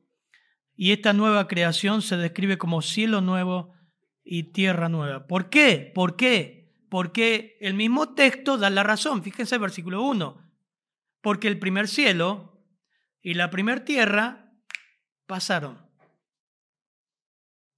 y 0.76 0.92
esta 0.92 1.12
nueva 1.14 1.48
creación 1.48 2.04
se 2.04 2.18
describe 2.18 2.60
como 2.60 2.84
cielo 2.84 3.22
nuevo 3.22 3.74
y 4.24 4.52
tierra 4.52 4.88
nueva. 4.88 5.26
¿Por 5.26 5.50
qué? 5.50 5.92
¿Por 5.96 6.16
qué? 6.16 6.76
Porque 6.92 7.58
el 7.60 7.74
mismo 7.74 8.14
texto 8.14 8.60
da 8.60 8.70
la 8.70 8.84
razón. 8.84 9.24
Fíjense 9.24 9.56
el 9.56 9.62
versículo 9.62 10.04
1. 10.04 10.48
Porque 11.22 11.48
el 11.48 11.58
primer 11.58 11.88
cielo 11.88 12.55
y 13.26 13.34
la 13.34 13.50
primera 13.50 13.84
tierra 13.84 14.54
pasaron. 15.26 15.84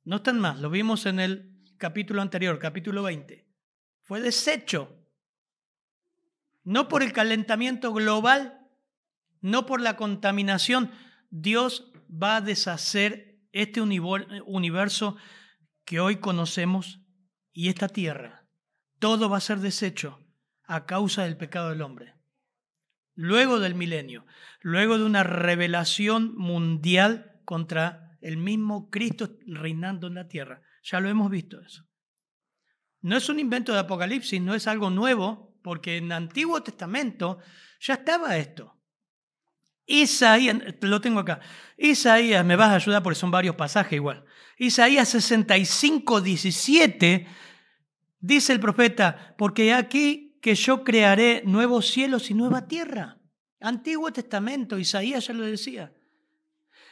No 0.03 0.17
están 0.17 0.41
más, 0.41 0.59
lo 0.59 0.69
vimos 0.69 1.05
en 1.05 1.21
el 1.21 1.63
capítulo 1.77 2.21
anterior, 2.21 2.59
capítulo 2.59 3.01
20. 3.03 3.47
Fue 4.01 4.19
deshecho. 4.19 4.93
No 6.65 6.89
por 6.89 7.01
el 7.01 7.13
calentamiento 7.13 7.93
global, 7.93 8.59
no 9.39 9.65
por 9.65 9.79
la 9.79 9.95
contaminación. 9.95 10.91
Dios 11.29 11.93
va 12.11 12.35
a 12.35 12.41
deshacer 12.41 13.39
este 13.53 13.79
universo 13.79 15.15
que 15.85 16.01
hoy 16.01 16.17
conocemos 16.17 16.99
y 17.53 17.69
esta 17.69 17.87
tierra. 17.87 18.45
Todo 18.99 19.29
va 19.29 19.37
a 19.37 19.41
ser 19.41 19.59
deshecho 19.59 20.19
a 20.65 20.85
causa 20.85 21.23
del 21.23 21.37
pecado 21.37 21.69
del 21.69 21.83
hombre 21.83 22.17
luego 23.17 23.59
del 23.59 23.75
milenio, 23.75 24.25
luego 24.67 24.97
de 24.97 25.05
una 25.05 25.23
revelación 25.23 26.35
mundial 26.35 27.39
contra 27.45 28.17
el 28.19 28.35
mismo 28.35 28.89
Cristo 28.89 29.29
reinando 29.45 30.07
en 30.07 30.15
la 30.15 30.27
tierra. 30.27 30.61
Ya 30.83 30.99
lo 30.99 31.07
hemos 31.07 31.31
visto 31.31 31.61
eso. 31.61 31.85
No 32.99 33.15
es 33.15 33.29
un 33.29 33.39
invento 33.39 33.71
de 33.71 33.79
Apocalipsis, 33.79 34.41
no 34.41 34.55
es 34.55 34.67
algo 34.67 34.89
nuevo, 34.89 35.57
porque 35.63 35.95
en 35.95 36.07
el 36.07 36.11
Antiguo 36.11 36.61
Testamento 36.63 37.39
ya 37.79 37.93
estaba 37.93 38.35
esto. 38.35 38.77
Isaías, 39.85 40.57
lo 40.81 40.99
tengo 40.99 41.21
acá. 41.21 41.39
Isaías, 41.77 42.43
me 42.43 42.57
vas 42.57 42.71
a 42.71 42.75
ayudar 42.75 43.01
porque 43.01 43.19
son 43.19 43.31
varios 43.31 43.55
pasajes 43.55 43.93
igual. 43.93 44.25
Isaías 44.57 45.07
65, 45.07 46.19
17, 46.19 47.25
dice 48.19 48.51
el 48.51 48.59
profeta, 48.59 49.33
porque 49.37 49.73
aquí 49.73 50.37
que 50.41 50.55
yo 50.55 50.83
crearé 50.83 51.41
nuevos 51.45 51.87
cielos 51.87 52.29
y 52.29 52.33
nueva 52.33 52.67
tierra. 52.67 53.16
Antiguo 53.59 54.11
Testamento, 54.11 54.77
Isaías 54.77 55.27
ya 55.27 55.33
lo 55.33 55.43
decía. 55.43 55.93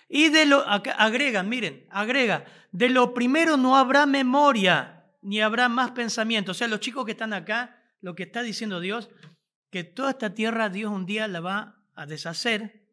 Y 0.07 0.29
de 0.29 0.45
lo, 0.45 0.65
agrega, 0.67 1.43
miren, 1.43 1.85
agrega, 1.89 2.45
de 2.71 2.89
lo 2.89 3.13
primero 3.13 3.57
no 3.57 3.75
habrá 3.75 4.05
memoria, 4.05 5.05
ni 5.21 5.41
habrá 5.41 5.69
más 5.69 5.91
pensamiento. 5.91 6.51
O 6.51 6.55
sea, 6.55 6.67
los 6.67 6.79
chicos 6.79 7.05
que 7.05 7.11
están 7.11 7.33
acá, 7.33 7.81
lo 8.01 8.15
que 8.15 8.23
está 8.23 8.43
diciendo 8.43 8.79
Dios, 8.79 9.09
que 9.71 9.83
toda 9.83 10.11
esta 10.11 10.33
tierra 10.33 10.69
Dios 10.69 10.91
un 10.91 11.05
día 11.05 11.27
la 11.27 11.39
va 11.39 11.83
a 11.95 12.05
deshacer, 12.05 12.85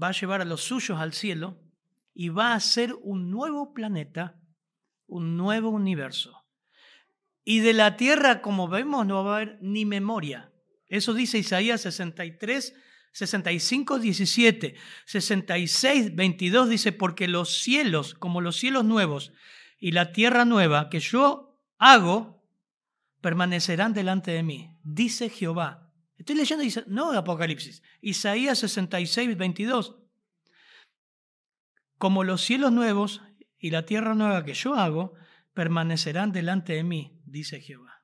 va 0.00 0.08
a 0.08 0.12
llevar 0.12 0.40
a 0.40 0.46
los 0.46 0.62
suyos 0.62 0.98
al 0.98 1.12
cielo 1.12 1.60
y 2.14 2.30
va 2.30 2.52
a 2.52 2.56
hacer 2.56 2.94
un 3.02 3.30
nuevo 3.30 3.74
planeta, 3.74 4.40
un 5.06 5.36
nuevo 5.36 5.68
universo. 5.68 6.44
Y 7.44 7.60
de 7.60 7.72
la 7.72 7.96
tierra, 7.96 8.42
como 8.42 8.68
vemos, 8.68 9.06
no 9.06 9.24
va 9.24 9.32
a 9.32 9.36
haber 9.36 9.58
ni 9.60 9.84
memoria. 9.84 10.52
Eso 10.88 11.14
dice 11.14 11.38
Isaías 11.38 11.82
63, 11.82 12.74
65, 13.12 13.98
17. 13.98 14.74
66, 15.06 16.14
22 16.14 16.68
dice, 16.68 16.92
porque 16.92 17.28
los 17.28 17.58
cielos, 17.60 18.14
como 18.14 18.40
los 18.40 18.56
cielos 18.56 18.84
nuevos 18.84 19.32
y 19.78 19.92
la 19.92 20.12
tierra 20.12 20.44
nueva 20.44 20.90
que 20.90 21.00
yo 21.00 21.58
hago, 21.78 22.44
permanecerán 23.20 23.92
delante 23.92 24.30
de 24.30 24.42
mí, 24.42 24.78
dice 24.82 25.28
Jehová. 25.28 25.92
Estoy 26.16 26.36
leyendo, 26.36 26.64
no 26.86 27.12
Apocalipsis, 27.12 27.82
Isaías 28.00 28.58
66, 28.58 29.36
22. 29.36 29.96
Como 31.98 32.24
los 32.24 32.42
cielos 32.42 32.72
nuevos 32.72 33.22
y 33.58 33.70
la 33.70 33.86
tierra 33.86 34.14
nueva 34.14 34.44
que 34.44 34.54
yo 34.54 34.74
hago, 34.74 35.14
permanecerán 35.54 36.32
delante 36.32 36.74
de 36.74 36.84
mí, 36.84 37.20
dice 37.24 37.60
Jehová. 37.60 37.99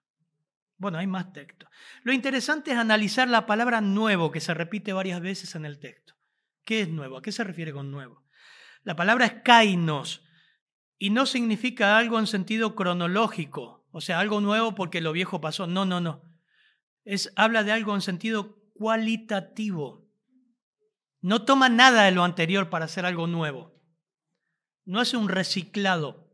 Bueno, 0.79 0.99
hay 0.99 1.07
más 1.07 1.33
texto. 1.33 1.69
Lo 2.03 2.13
interesante 2.13 2.73
es 2.73 2.77
analizar 2.77 3.29
la 3.29 3.47
palabra 3.47 3.81
nuevo 3.81 4.31
que 4.31 4.41
se 4.41 4.53
repite 4.53 4.93
varias 4.93 5.21
veces 5.21 5.55
en 5.55 5.65
el 5.65 5.79
texto. 5.79 6.15
¿Qué 6.65 6.83
es 6.83 6.89
nuevo? 6.89 7.17
¿A 7.17 7.23
qué 7.23 7.33
se 7.33 7.45
refiere 7.45 7.73
con 7.73 7.91
nuevo? 7.91 8.25
La 8.83 8.95
palabra 8.95 9.27
es 9.27 9.43
kainos 9.43 10.23
y 10.99 11.11
no 11.11 11.27
significa 11.27 11.97
algo 11.97 12.19
en 12.19 12.27
sentido 12.27 12.75
cronológico, 12.75 13.87
o 13.91 14.01
sea, 14.01 14.21
algo 14.21 14.41
nuevo 14.41 14.75
porque 14.75 15.01
lo 15.01 15.13
viejo 15.13 15.41
pasó. 15.41 15.67
No, 15.67 15.85
no, 15.85 16.01
no. 16.01 16.23
Es, 17.05 17.33
habla 17.37 17.65
de 17.65 17.73
algo 17.73 17.95
en 17.95 18.03
sentido 18.03 18.59
cualitativo. 18.75 20.07
No 21.21 21.45
toma 21.45 21.69
nada 21.69 22.05
de 22.05 22.13
lo 22.13 22.25
anterior 22.25 22.69
para 22.69 22.85
hacer 22.85 23.07
algo 23.07 23.27
nuevo. 23.27 23.81
No 24.85 25.01
hace 25.01 25.17
un 25.17 25.29
reciclado. 25.29 26.31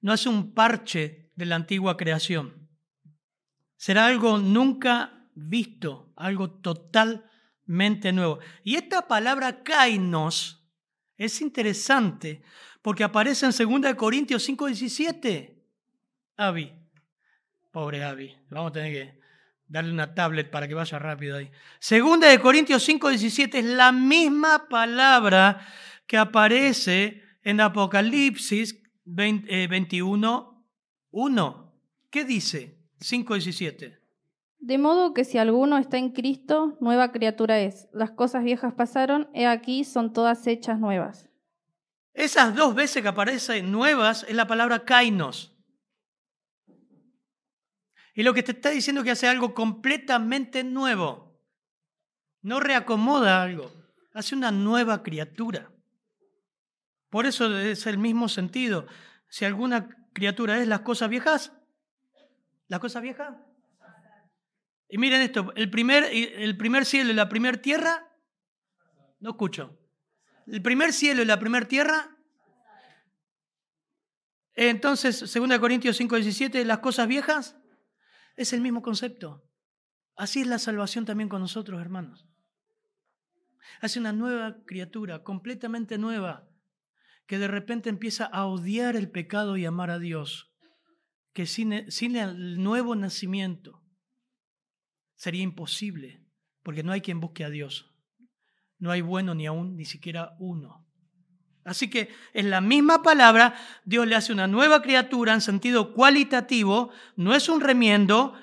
No 0.00 0.12
hace 0.12 0.28
un 0.28 0.54
parche 0.54 1.30
de 1.36 1.46
la 1.46 1.56
antigua 1.56 1.96
creación. 1.96 2.61
Será 3.82 4.06
algo 4.06 4.38
nunca 4.38 5.26
visto, 5.34 6.12
algo 6.14 6.52
totalmente 6.52 8.12
nuevo. 8.12 8.38
Y 8.62 8.76
esta 8.76 9.08
palabra 9.08 9.64
kainos 9.64 10.64
es 11.16 11.40
interesante 11.40 12.44
porque 12.80 13.02
aparece 13.02 13.44
en 13.44 13.50
2 13.50 13.96
Corintios 13.96 14.48
5:17. 14.48 15.60
Avi, 16.36 16.72
pobre 17.72 18.04
Avi, 18.04 18.32
vamos 18.50 18.70
a 18.70 18.72
tener 18.74 18.92
que 18.92 19.20
darle 19.66 19.90
una 19.90 20.14
tablet 20.14 20.48
para 20.48 20.68
que 20.68 20.74
vaya 20.74 21.00
rápido 21.00 21.38
ahí. 21.38 21.50
Segunda 21.80 22.28
de 22.28 22.38
Corintios 22.38 22.84
5:17 22.88 23.58
es 23.58 23.64
la 23.64 23.90
misma 23.90 24.68
palabra 24.68 25.66
que 26.06 26.18
aparece 26.18 27.20
en 27.42 27.60
Apocalipsis 27.60 28.80
21 29.04 30.68
1. 31.10 31.74
¿Qué 32.12 32.24
dice? 32.24 32.81
5.17. 33.02 33.98
De 34.58 34.78
modo 34.78 35.12
que 35.12 35.24
si 35.24 35.38
alguno 35.38 35.76
está 35.76 35.98
en 35.98 36.10
Cristo, 36.10 36.76
nueva 36.80 37.10
criatura 37.10 37.60
es. 37.60 37.88
Las 37.92 38.12
cosas 38.12 38.44
viejas 38.44 38.74
pasaron, 38.74 39.28
he 39.34 39.46
aquí 39.46 39.84
son 39.84 40.12
todas 40.12 40.46
hechas 40.46 40.78
nuevas. 40.78 41.28
Esas 42.14 42.54
dos 42.54 42.74
veces 42.74 43.02
que 43.02 43.08
aparecen 43.08 43.72
nuevas 43.72 44.24
es 44.28 44.36
la 44.36 44.46
palabra 44.46 44.84
kainos. 44.84 45.52
Y 48.14 48.22
lo 48.22 48.34
que 48.34 48.42
te 48.42 48.52
está 48.52 48.70
diciendo 48.70 49.00
es 49.00 49.04
que 49.06 49.10
hace 49.10 49.26
algo 49.26 49.54
completamente 49.54 50.62
nuevo. 50.62 51.40
No 52.42 52.60
reacomoda 52.60 53.42
algo, 53.42 53.72
hace 54.12 54.34
una 54.34 54.52
nueva 54.52 55.02
criatura. 55.02 55.72
Por 57.08 57.26
eso 57.26 57.58
es 57.58 57.86
el 57.86 57.98
mismo 57.98 58.28
sentido. 58.28 58.86
Si 59.28 59.44
alguna 59.44 59.88
criatura 60.12 60.60
es 60.60 60.68
las 60.68 60.80
cosas 60.80 61.08
viejas, 61.08 61.52
las 62.72 62.80
cosas 62.80 63.02
viejas. 63.02 63.36
Y 64.88 64.96
miren 64.96 65.20
esto, 65.20 65.52
el 65.56 65.68
primer, 65.68 66.04
el 66.04 66.56
primer 66.56 66.86
cielo 66.86 67.10
y 67.10 67.12
la 67.12 67.28
primera 67.28 67.60
tierra, 67.60 68.10
no 69.20 69.32
escucho. 69.32 69.78
El 70.46 70.62
primer 70.62 70.94
cielo 70.94 71.20
y 71.20 71.26
la 71.26 71.38
primera 71.38 71.68
tierra. 71.68 72.16
Entonces, 74.54 75.20
2 75.20 75.58
Corintios 75.58 75.98
5, 75.98 76.16
17, 76.16 76.64
las 76.64 76.78
cosas 76.78 77.08
viejas 77.08 77.58
es 78.36 78.54
el 78.54 78.62
mismo 78.62 78.80
concepto. 78.80 79.46
Así 80.16 80.40
es 80.40 80.46
la 80.46 80.58
salvación 80.58 81.04
también 81.04 81.28
con 81.28 81.42
nosotros, 81.42 81.78
hermanos. 81.78 82.26
Hace 83.82 84.00
una 84.00 84.14
nueva 84.14 84.64
criatura, 84.64 85.22
completamente 85.22 85.98
nueva, 85.98 86.48
que 87.26 87.38
de 87.38 87.48
repente 87.48 87.90
empieza 87.90 88.24
a 88.24 88.46
odiar 88.46 88.96
el 88.96 89.10
pecado 89.10 89.58
y 89.58 89.66
amar 89.66 89.90
a 89.90 89.98
Dios, 89.98 90.51
que 91.32 91.46
sin, 91.46 91.90
sin 91.90 92.16
el 92.16 92.62
nuevo 92.62 92.94
nacimiento 92.94 93.82
sería 95.14 95.42
imposible, 95.42 96.24
porque 96.62 96.82
no 96.82 96.92
hay 96.92 97.00
quien 97.00 97.20
busque 97.20 97.44
a 97.44 97.50
Dios. 97.50 97.90
No 98.78 98.90
hay 98.90 99.00
bueno 99.00 99.34
ni 99.34 99.46
aún, 99.46 99.76
ni 99.76 99.84
siquiera 99.84 100.36
uno. 100.38 100.84
Así 101.64 101.88
que 101.88 102.10
en 102.32 102.50
la 102.50 102.60
misma 102.60 103.02
palabra, 103.02 103.54
Dios 103.84 104.06
le 104.06 104.16
hace 104.16 104.32
una 104.32 104.48
nueva 104.48 104.82
criatura 104.82 105.32
en 105.32 105.40
sentido 105.40 105.94
cualitativo, 105.94 106.90
no 107.14 107.34
es 107.34 107.48
un 107.48 107.60
remiendo, 107.60 108.34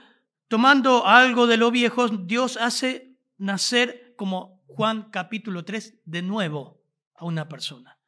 tomando 0.48 1.05
algo 1.05 1.46
de 1.46 1.58
lo 1.58 1.69
viejo, 1.69 2.08
Dios 2.08 2.58
hace 2.58 3.17
nacer, 3.38 4.13
como 4.15 4.63
Juan 4.67 5.10
capítulo 5.12 5.65
3, 5.65 6.01
de 6.05 6.22
nuevo 6.22 6.81
a 7.15 7.25
una 7.25 7.50
persona. 7.50 8.00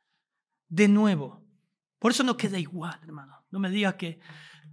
De 0.70 0.88
nuevo. 0.88 1.44
Por 2.00 2.12
eso 2.12 2.24
no 2.24 2.38
queda 2.38 2.58
igual, 2.58 2.98
hermano. 3.04 3.46
No 3.52 3.60
me 3.60 3.70
digas 3.70 3.96
que 3.96 4.22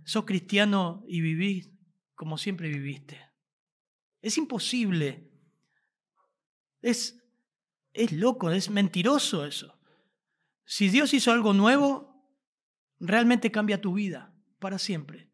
sos 0.08 0.24
cristiano 0.24 1.04
y 1.06 1.20
vivís 1.20 1.70
como 2.14 2.38
siempre 2.38 2.68
viviste. 2.68 3.20
Es 4.22 4.38
imposible. 4.38 5.30
Es, 6.80 7.22
es 7.92 8.12
loco, 8.12 8.50
es 8.50 8.70
mentiroso 8.70 9.44
eso. 9.44 9.78
Si 10.64 10.88
Dios 10.88 11.12
hizo 11.12 11.30
algo 11.30 11.52
nuevo, 11.52 12.26
realmente 12.98 13.50
cambia 13.50 13.82
tu 13.82 13.92
vida 13.92 14.34
para 14.58 14.78
siempre. 14.78 15.30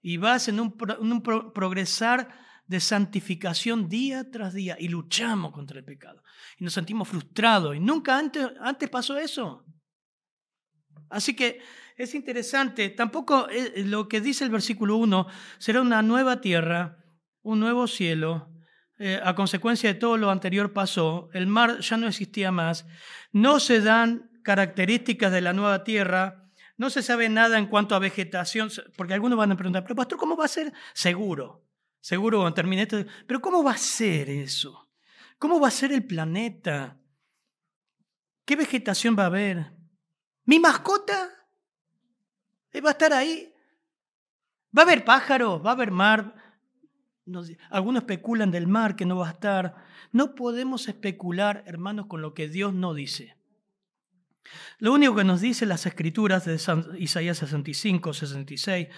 Y 0.00 0.18
vas 0.18 0.46
en 0.46 0.60
un, 0.60 1.22
progresar 1.52 2.32
de 2.68 2.78
santificación 2.78 3.88
día 3.88 4.30
tras 4.30 4.54
día 4.54 4.76
y 4.78 4.86
luchamos 4.86 5.52
contra 5.52 5.80
el 5.80 5.84
pecado. 5.84 6.22
Y 6.58 6.64
nos 6.64 6.74
sentimos 6.74 7.08
frustrados. 7.08 7.74
Y 7.74 7.80
nunca 7.80 8.16
antes, 8.16 8.46
antes 8.60 8.88
pasó 8.88 9.18
eso. 9.18 9.66
Así 11.12 11.34
que 11.34 11.60
es 11.96 12.14
interesante. 12.14 12.88
Tampoco 12.90 13.48
eh, 13.48 13.84
lo 13.84 14.08
que 14.08 14.20
dice 14.20 14.44
el 14.44 14.50
versículo 14.50 14.96
1 14.96 15.26
será 15.58 15.80
una 15.80 16.02
nueva 16.02 16.40
tierra, 16.40 16.98
un 17.42 17.60
nuevo 17.60 17.86
cielo. 17.86 18.48
Eh, 18.98 19.20
a 19.22 19.34
consecuencia 19.34 19.92
de 19.92 19.98
todo 19.98 20.16
lo 20.16 20.30
anterior 20.30 20.72
pasó. 20.72 21.28
El 21.32 21.46
mar 21.46 21.80
ya 21.80 21.96
no 21.96 22.08
existía 22.08 22.50
más. 22.50 22.86
No 23.32 23.60
se 23.60 23.80
dan 23.80 24.30
características 24.42 25.32
de 25.32 25.40
la 25.40 25.52
nueva 25.52 25.84
tierra, 25.84 26.50
no 26.76 26.90
se 26.90 27.02
sabe 27.02 27.28
nada 27.28 27.58
en 27.58 27.66
cuanto 27.66 27.94
a 27.94 28.00
vegetación, 28.00 28.70
porque 28.96 29.14
algunos 29.14 29.38
van 29.38 29.52
a 29.52 29.56
preguntar, 29.56 29.84
pero 29.84 29.94
pastor, 29.94 30.18
¿cómo 30.18 30.36
va 30.36 30.46
a 30.46 30.48
ser? 30.48 30.72
Seguro, 30.94 31.64
seguro 32.00 32.38
cuando 32.38 32.54
termine 32.54 32.82
esto, 32.82 33.04
pero 33.26 33.40
¿cómo 33.40 33.62
va 33.62 33.72
a 33.72 33.78
ser 33.78 34.28
eso? 34.28 34.90
¿Cómo 35.38 35.60
va 35.60 35.68
a 35.68 35.72
ser 35.72 35.92
el 35.92 36.04
planeta? 36.04 36.98
¿Qué 38.44 38.56
vegetación 38.56 39.16
va 39.16 39.24
a 39.24 39.26
haber? 39.26 39.81
¿Mi 40.44 40.58
mascota? 40.58 41.30
¿Va 42.84 42.88
a 42.88 42.92
estar 42.92 43.12
ahí? 43.12 43.52
¿Va 44.76 44.82
a 44.82 44.84
haber 44.84 45.04
pájaros? 45.04 45.64
¿Va 45.64 45.70
a 45.70 45.74
haber 45.74 45.90
mar? 45.90 46.34
Algunos 47.70 48.02
especulan 48.02 48.50
del 48.50 48.66
mar 48.66 48.96
que 48.96 49.06
no 49.06 49.16
va 49.16 49.28
a 49.28 49.32
estar. 49.32 49.76
No 50.10 50.34
podemos 50.34 50.88
especular, 50.88 51.62
hermanos, 51.66 52.06
con 52.06 52.22
lo 52.22 52.34
que 52.34 52.48
Dios 52.48 52.74
no 52.74 52.94
dice. 52.94 53.36
Lo 54.78 54.92
único 54.92 55.14
que 55.14 55.24
nos 55.24 55.40
dice 55.40 55.66
las 55.66 55.86
escrituras 55.86 56.44
de 56.44 56.58
Isaías 56.98 57.38
65, 57.38 58.12
66, 58.12 58.88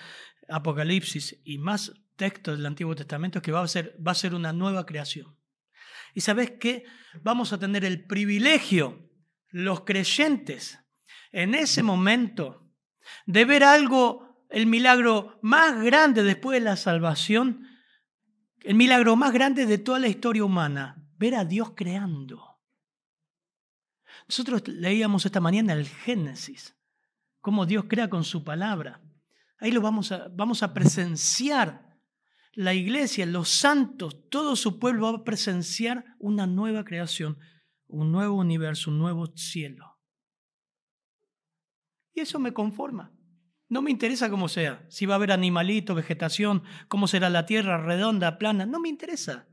Apocalipsis 0.49 1.41
y 1.45 1.59
más 1.59 1.93
textos 2.17 2.57
del 2.57 2.67
Antiguo 2.67 2.95
Testamento 2.95 3.39
es 3.39 3.43
que 3.43 3.53
va 3.53 3.63
a 3.63 3.69
ser, 3.69 3.97
va 4.05 4.13
a 4.13 4.17
ser 4.17 4.35
una 4.35 4.53
nueva 4.53 4.87
creación. 4.87 5.37
Y 6.15 6.21
sabes 6.21 6.53
qué? 6.59 6.85
Vamos 7.23 7.53
a 7.53 7.59
tener 7.59 7.85
el 7.85 8.07
privilegio, 8.07 9.11
los 9.51 9.83
creyentes, 9.83 10.79
en 11.35 11.57
ese 11.57 11.83
momento, 11.83 12.73
de 13.27 13.45
ver 13.45 13.65
algo, 13.65 14.47
el 14.51 14.67
milagro 14.67 15.41
más 15.43 15.83
grande 15.83 16.23
después 16.23 16.61
de 16.61 16.65
la 16.65 16.77
salvación, 16.77 17.67
el 18.63 18.77
milagro 18.77 19.17
más 19.17 19.33
grande 19.33 19.67
de 19.67 19.79
toda 19.79 19.99
la 19.99 20.07
historia 20.07 20.45
humana, 20.45 21.05
ver 21.19 21.35
a 21.35 21.45
Dios 21.45 21.73
creando. 21.75 22.61
Nosotros 24.29 24.69
leíamos 24.69 25.27
esta 25.27 25.41
mañana 25.41 25.73
el 25.73 25.89
Génesis, 25.89 26.77
cómo 27.41 27.67
Dios 27.67 27.87
crea 27.89 28.09
con 28.09 28.23
su 28.23 28.45
palabra. 28.45 29.03
Ahí 29.59 29.73
lo 29.73 29.81
vamos 29.81 30.13
a, 30.13 30.29
vamos 30.29 30.63
a 30.63 30.73
presenciar. 30.73 31.99
La 32.53 32.75
iglesia, 32.75 33.27
los 33.27 33.49
santos, 33.49 34.31
todo 34.31 34.55
su 34.55 34.79
pueblo 34.79 35.13
va 35.13 35.19
a 35.19 35.25
presenciar 35.25 36.05
una 36.21 36.47
nueva 36.47 36.85
creación, 36.85 37.39
un 37.89 38.13
nuevo 38.13 38.37
universo, 38.37 38.93
un 38.93 38.99
nuevo 38.99 39.27
cielo. 39.37 39.94
Y 42.15 42.21
eso 42.21 42.39
me 42.39 42.53
conforma. 42.53 43.13
No 43.69 43.83
me 43.83 43.91
interesa 43.91 44.31
cómo 44.31 44.49
sea, 44.49 44.85
si 44.89 45.05
va 45.07 45.15
a 45.15 45.17
haber 45.17 45.33
animalito, 45.33 45.95
vegetación, 45.95 46.63
cómo 46.89 47.09
será 47.09 47.29
la 47.29 47.47
tierra 47.47 47.79
redonda, 47.79 48.39
plana, 48.39 48.67
no 48.67 48.79
me 48.79 48.89
interesa. 48.89 49.47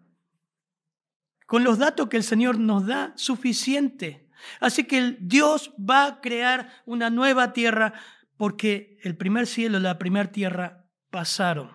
Con 1.48 1.64
los 1.64 1.80
datos 1.80 2.08
que 2.08 2.18
el 2.18 2.24
Señor 2.24 2.60
nos 2.60 2.86
da, 2.86 3.14
suficiente. 3.16 4.30
Así 4.60 4.86
que 4.86 5.18
Dios 5.20 5.74
va 5.78 6.06
a 6.06 6.22
crear 6.22 6.70
una 6.86 7.10
nueva 7.10 7.54
tierra 7.54 7.94
porque 8.38 9.00
el 9.04 9.16
primer 9.16 9.48
cielo 9.48 9.78
y 9.78 9.82
la 9.82 9.98
primera 9.98 10.32
tierra 10.32 10.86
pasaron. 11.10 11.72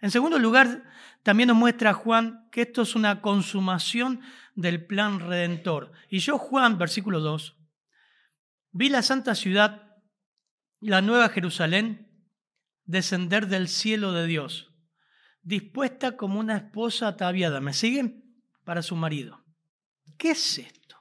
En 0.00 0.10
segundo 0.10 0.38
lugar, 0.38 0.84
también 1.22 1.48
nos 1.48 1.56
muestra 1.56 1.94
Juan 1.94 2.46
que 2.50 2.62
esto 2.62 2.82
es 2.82 2.94
una 2.94 3.22
consumación 3.22 4.20
del 4.54 4.84
plan 4.84 5.20
redentor. 5.20 5.92
Y 6.10 6.18
yo, 6.18 6.38
Juan, 6.38 6.76
versículo 6.78 7.20
2, 7.20 7.56
vi 8.72 8.90
la 8.90 9.02
santa 9.02 9.34
ciudad, 9.34 9.83
la 10.88 11.00
nueva 11.00 11.28
Jerusalén, 11.28 12.08
descender 12.84 13.46
del 13.48 13.68
cielo 13.68 14.12
de 14.12 14.26
Dios, 14.26 14.70
dispuesta 15.42 16.16
como 16.16 16.38
una 16.38 16.56
esposa 16.56 17.08
ataviada. 17.08 17.60
¿Me 17.60 17.72
siguen? 17.72 18.42
Para 18.64 18.82
su 18.82 18.96
marido. 18.96 19.44
¿Qué 20.18 20.32
es 20.32 20.58
esto? 20.58 20.98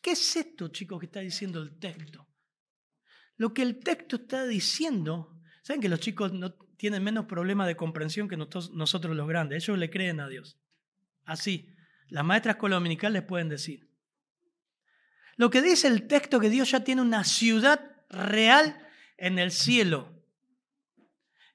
¿Qué 0.00 0.12
es 0.12 0.36
esto, 0.36 0.68
chicos, 0.68 1.00
que 1.00 1.06
está 1.06 1.20
diciendo 1.20 1.60
el 1.60 1.78
texto? 1.78 2.26
Lo 3.36 3.52
que 3.52 3.62
el 3.62 3.80
texto 3.80 4.16
está 4.16 4.46
diciendo, 4.46 5.36
saben 5.62 5.82
que 5.82 5.88
los 5.88 6.00
chicos 6.00 6.32
no 6.32 6.52
tienen 6.76 7.02
menos 7.02 7.26
problema 7.26 7.66
de 7.66 7.76
comprensión 7.76 8.28
que 8.28 8.36
nosotros 8.36 9.16
los 9.16 9.28
grandes, 9.28 9.64
ellos 9.64 9.78
le 9.78 9.90
creen 9.90 10.20
a 10.20 10.28
Dios. 10.28 10.58
Así, 11.24 11.74
las 12.08 12.24
maestras 12.24 12.56
colominicales 12.56 13.22
les 13.22 13.28
pueden 13.28 13.48
decir. 13.48 13.88
Lo 15.36 15.50
que 15.50 15.62
dice 15.62 15.88
el 15.88 16.06
texto 16.06 16.40
que 16.40 16.50
Dios 16.50 16.70
ya 16.70 16.84
tiene 16.84 17.02
una 17.02 17.24
ciudad 17.24 17.80
real 18.08 18.78
en 19.16 19.38
el 19.38 19.50
cielo. 19.50 20.14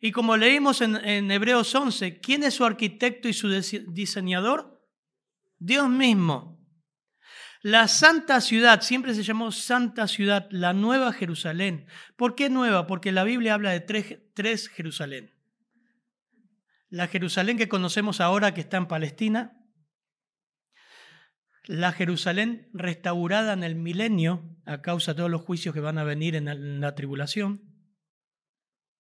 Y 0.02 0.12
como 0.12 0.38
leímos 0.38 0.82
en, 0.82 1.30
Hebreos 1.30 1.74
11, 1.76 2.20
¿quién 2.20 2.44
es 2.44 2.54
su 2.54 2.66
arquitecto 2.66 3.28
y 3.28 3.34
su 3.34 3.50
diseñador? 3.50 4.82
Dios 5.58 5.90
mismo. 5.90 6.58
La 7.62 7.90
santa 7.90 8.40
ciudad, 8.40 8.82
siempre 8.82 9.14
se 9.14 9.24
llamó 9.24 9.52
santa 9.52 10.08
ciudad, 10.08 10.48
la 10.52 10.72
nueva 10.72 11.12
Jerusalén. 11.12 11.88
¿Por 12.16 12.36
qué 12.36 12.50
nueva? 12.50 12.88
Porque 12.88 13.12
la 13.12 13.26
Biblia 13.26 13.54
habla 13.54 13.72
de 13.72 13.82
tres, 13.82 14.20
tres 14.34 14.70
Jerusalén. 14.70 15.34
La 16.90 17.08
Jerusalén 17.08 17.58
que 17.58 17.68
conocemos 17.68 18.22
ahora 18.22 18.54
que 18.54 18.62
está 18.62 18.78
en 18.78 18.88
Palestina, 18.88 19.59
la 21.70 21.92
Jerusalén 21.92 22.68
restaurada 22.74 23.54
en 23.54 23.64
el 23.64 23.76
milenio 23.76 24.58
a 24.66 24.82
causa 24.82 25.14
de 25.14 25.18
todos 25.18 25.30
los 25.30 25.44
juicios 25.44 25.72
que 25.72 25.80
van 25.80 26.00
a 26.00 26.04
venir 26.04 26.36
en 26.36 26.82
la 26.82 26.96
tribulación, 26.96 27.62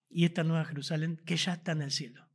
y 0.08 0.26
esta 0.26 0.44
nueva 0.44 0.66
Jerusalén 0.66 1.20
que 1.26 1.36
ya 1.36 1.54
está 1.54 1.72
en 1.72 1.82
el 1.82 1.90
cielo. 1.90 2.30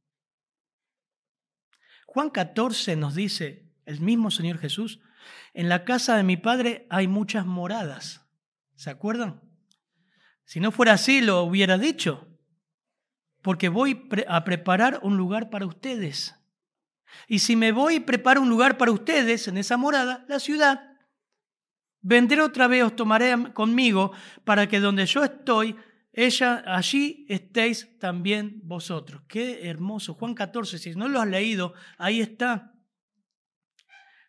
Juan 2.06 2.30
14 2.30 2.96
nos 2.96 3.14
dice 3.14 3.70
el 3.86 4.00
mismo 4.00 4.32
Señor 4.32 4.58
Jesús, 4.58 4.98
en 5.52 5.68
la 5.68 5.84
casa 5.84 6.16
de 6.16 6.24
mi 6.24 6.36
Padre 6.36 6.88
hay 6.90 7.06
muchas 7.06 7.46
moradas. 7.46 8.28
¿Se 8.74 8.90
acuerdan? 8.90 9.40
Si 10.42 10.58
no 10.58 10.72
fuera 10.72 10.94
así, 10.94 11.20
lo 11.20 11.44
hubiera 11.44 11.78
dicho, 11.78 12.26
porque 13.40 13.68
voy 13.68 14.08
a 14.26 14.42
preparar 14.42 14.98
un 15.04 15.16
lugar 15.16 15.48
para 15.48 15.66
ustedes. 15.66 16.34
Y 17.28 17.38
si 17.38 17.56
me 17.56 17.72
voy 17.72 17.96
y 17.96 18.00
preparo 18.00 18.40
un 18.40 18.48
lugar 18.48 18.76
para 18.76 18.92
ustedes 18.92 19.48
en 19.48 19.58
esa 19.58 19.76
morada, 19.76 20.24
la 20.28 20.38
ciudad, 20.38 20.94
vendré 22.00 22.42
otra 22.42 22.68
vez, 22.68 22.84
os 22.84 22.96
tomaré 22.96 23.34
conmigo, 23.52 24.12
para 24.44 24.68
que 24.68 24.80
donde 24.80 25.06
yo 25.06 25.24
estoy, 25.24 25.76
ella, 26.12 26.62
allí 26.66 27.26
estéis 27.28 27.98
también 27.98 28.60
vosotros. 28.62 29.22
Qué 29.26 29.68
hermoso. 29.68 30.14
Juan 30.14 30.34
14, 30.34 30.78
si 30.78 30.94
no 30.94 31.08
lo 31.08 31.20
has 31.20 31.28
leído, 31.28 31.74
ahí 31.98 32.20
está. 32.20 32.72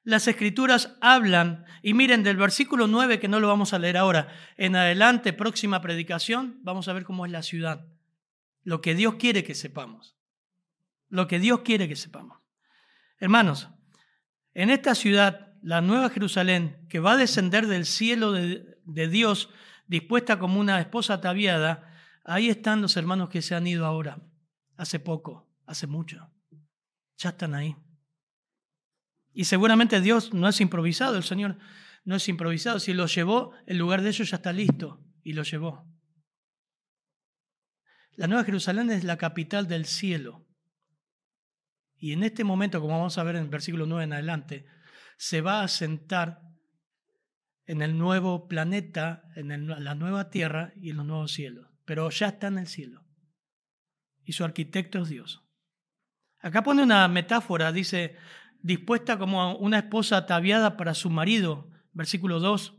Las 0.04 0.28
escrituras 0.28 0.98
hablan, 1.02 1.66
y 1.82 1.96
miren 1.96 2.24
del 2.24 2.38
versículo 2.38 2.88
9, 2.88 3.20
que 3.20 3.28
no 3.28 3.40
lo 3.40 3.48
vamos 3.48 3.74
a 3.74 3.80
leer 3.80 3.98
ahora, 3.98 4.30
en 4.56 4.76
adelante, 4.76 5.34
próxima 5.34 5.82
predicación, 5.82 6.60
vamos 6.62 6.88
a 6.88 6.94
ver 6.94 7.06
cómo 7.06 7.26
es 7.26 7.32
la 7.32 7.44
ciudad. 7.44 7.88
Lo 8.64 8.82
que 8.82 8.96
Dios 8.96 9.16
quiere 9.16 9.44
que 9.44 9.56
sepamos. 9.56 10.16
Lo 11.10 11.28
que 11.28 11.40
Dios 11.40 11.62
quiere 11.62 11.88
que 11.88 11.96
sepamos. 11.96 12.45
Hermanos, 13.20 13.70
en 14.54 14.70
esta 14.70 14.96
ciudad, 14.96 15.54
la 15.62 15.82
nueva 15.82 16.10
Jerusalén, 16.10 16.86
que 16.90 17.00
va 17.00 17.14
a 17.14 17.18
descender 17.18 17.68
del 17.68 17.86
cielo 17.86 18.32
de, 18.32 19.08
Dios, 19.10 19.50
dispuesta 19.88 20.38
como 20.40 20.60
una 20.60 20.80
esposa 20.80 21.16
ataviada, 21.16 21.92
ahí 22.24 22.50
están 22.50 22.82
los 22.82 22.98
hermanos 22.98 23.30
que 23.30 23.42
se 23.42 23.56
han 23.56 23.68
ido 23.68 23.86
ahora, 23.86 24.22
hace 24.78 25.00
poco, 25.00 25.50
hace 25.66 25.88
mucho. 25.88 26.32
Ya 27.18 27.30
están 27.30 27.56
ahí. 27.56 27.76
Y 29.34 29.46
seguramente 29.46 30.02
Dios 30.02 30.34
no 30.34 30.48
es 30.48 30.62
improvisado, 30.62 31.18
el 31.18 31.24
Señor 31.24 31.58
no 32.06 32.16
es 32.16 32.28
improvisado. 32.30 32.80
Si 32.80 32.94
lo 32.94 33.08
llevó, 33.08 33.52
el 33.66 33.78
lugar 33.78 34.02
de 34.02 34.10
ellos 34.10 34.30
ya 34.30 34.38
está 34.38 34.54
listo 34.54 35.04
y 35.24 35.34
lo 35.34 35.44
llevó. 35.44 35.86
La 38.16 38.28
Nueva 38.28 38.46
Jerusalén 38.46 38.92
es 38.92 39.04
la 39.04 39.18
capital 39.18 39.68
del 39.68 39.86
cielo. 39.86 40.45
Y 42.06 42.14
en 42.14 42.22
este 42.22 42.44
momento, 42.44 42.80
como 42.82 43.00
vamos 43.00 43.18
a 43.18 43.24
ver 43.24 43.36
en 43.36 43.46
el 43.46 43.50
versículo 43.50 43.88
9 43.88 44.04
en 44.04 44.14
adelante, 44.14 44.68
se 45.18 45.42
va 45.42 45.64
a 45.64 45.68
sentar 45.68 46.40
en 47.66 47.82
el 47.82 47.98
nuevo 47.98 48.48
planeta, 48.48 49.24
en 49.36 49.68
la 49.84 49.96
nueva 49.96 50.30
tierra 50.30 50.72
y 50.80 50.92
en 50.92 50.98
los 50.98 51.06
nuevos 51.08 51.32
cielos. 51.32 51.68
Pero 51.84 52.08
ya 52.12 52.28
está 52.28 52.46
en 52.46 52.60
el 52.60 52.68
cielo. 52.68 53.04
Y 54.24 54.34
su 54.34 54.44
arquitecto 54.44 55.02
es 55.02 55.10
Dios. 55.10 55.42
Acá 56.42 56.62
pone 56.62 56.84
una 56.84 57.08
metáfora, 57.08 57.72
dice, 57.72 58.16
dispuesta 58.62 59.18
como 59.18 59.56
una 59.56 59.80
esposa 59.80 60.18
ataviada 60.18 60.78
para 60.78 60.94
su 60.94 61.10
marido, 61.10 61.72
versículo 61.92 62.40
2. 62.40 62.76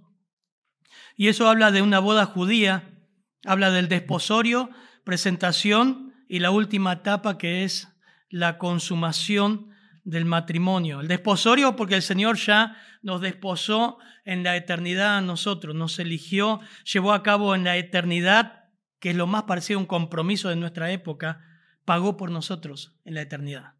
Y 1.17 1.27
eso 1.27 1.49
habla 1.49 1.73
de 1.73 1.83
una 1.83 1.99
boda 1.99 2.27
judía, 2.27 2.97
habla 3.45 3.73
del 3.73 3.89
desposorio, 3.89 4.71
presentación 5.03 6.15
y 6.29 6.39
la 6.39 6.53
última 6.53 6.93
etapa 6.93 7.39
que 7.39 7.65
es 7.65 7.89
la 8.37 8.59
consumación 8.59 9.71
del 10.05 10.27
matrimonio. 10.27 11.01
El 11.01 11.09
desposorio 11.09 11.75
porque 11.75 11.95
el 11.95 12.03
Señor 12.03 12.37
ya 12.37 12.77
nos 13.03 13.23
desposó 13.23 13.99
en 14.25 14.43
la 14.43 14.57
eternidad 14.57 15.17
a 15.17 15.21
nosotros, 15.23 15.75
nos 15.75 15.99
eligió, 15.99 16.61
llevó 16.93 17.13
a 17.13 17.23
cabo 17.23 17.55
en 17.55 17.65
la 17.65 17.77
eternidad, 17.77 18.65
que 19.01 19.11
es 19.11 19.17
lo 19.17 19.27
más 19.27 19.45
parecido 19.45 19.79
a 19.79 19.83
un 19.83 19.87
compromiso 19.87 20.51
de 20.51 20.57
nuestra 20.57 20.91
época, 20.91 21.41
pagó 21.85 22.17
por 22.17 22.31
nosotros 22.31 22.95
en 23.05 23.15
la 23.15 23.23
eternidad. 23.23 23.75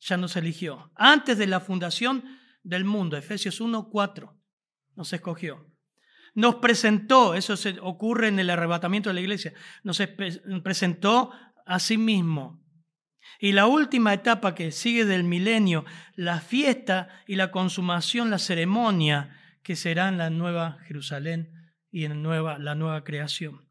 Ya 0.00 0.16
nos 0.16 0.36
eligió. 0.36 0.92
Antes 0.94 1.38
de 1.38 1.46
la 1.46 1.60
fundación 1.60 2.24
del 2.62 2.84
mundo, 2.84 3.16
Efesios 3.16 3.60
1, 3.60 3.88
4, 3.88 4.36
nos 4.96 5.12
escogió. 5.12 5.66
Nos 6.34 6.56
presentó, 6.56 7.34
eso 7.34 7.56
se 7.56 7.78
ocurre 7.80 8.28
en 8.28 8.38
el 8.38 8.50
arrebatamiento 8.50 9.08
de 9.10 9.14
la 9.14 9.20
iglesia, 9.20 9.54
nos 9.82 10.02
presentó 10.62 11.30
a 11.64 11.78
sí 11.78 11.96
mismo 11.96 12.61
y 13.38 13.52
la 13.52 13.66
última 13.66 14.14
etapa 14.14 14.54
que 14.54 14.72
sigue 14.72 15.04
del 15.04 15.24
milenio, 15.24 15.84
la 16.14 16.40
fiesta 16.40 17.08
y 17.26 17.36
la 17.36 17.50
consumación, 17.50 18.30
la 18.30 18.38
ceremonia, 18.38 19.36
que 19.62 19.76
será 19.76 20.08
en 20.08 20.18
la 20.18 20.30
nueva 20.30 20.78
Jerusalén 20.86 21.72
y 21.90 22.04
en 22.04 22.22
la 22.22 22.74
nueva 22.74 23.04
creación. 23.04 23.68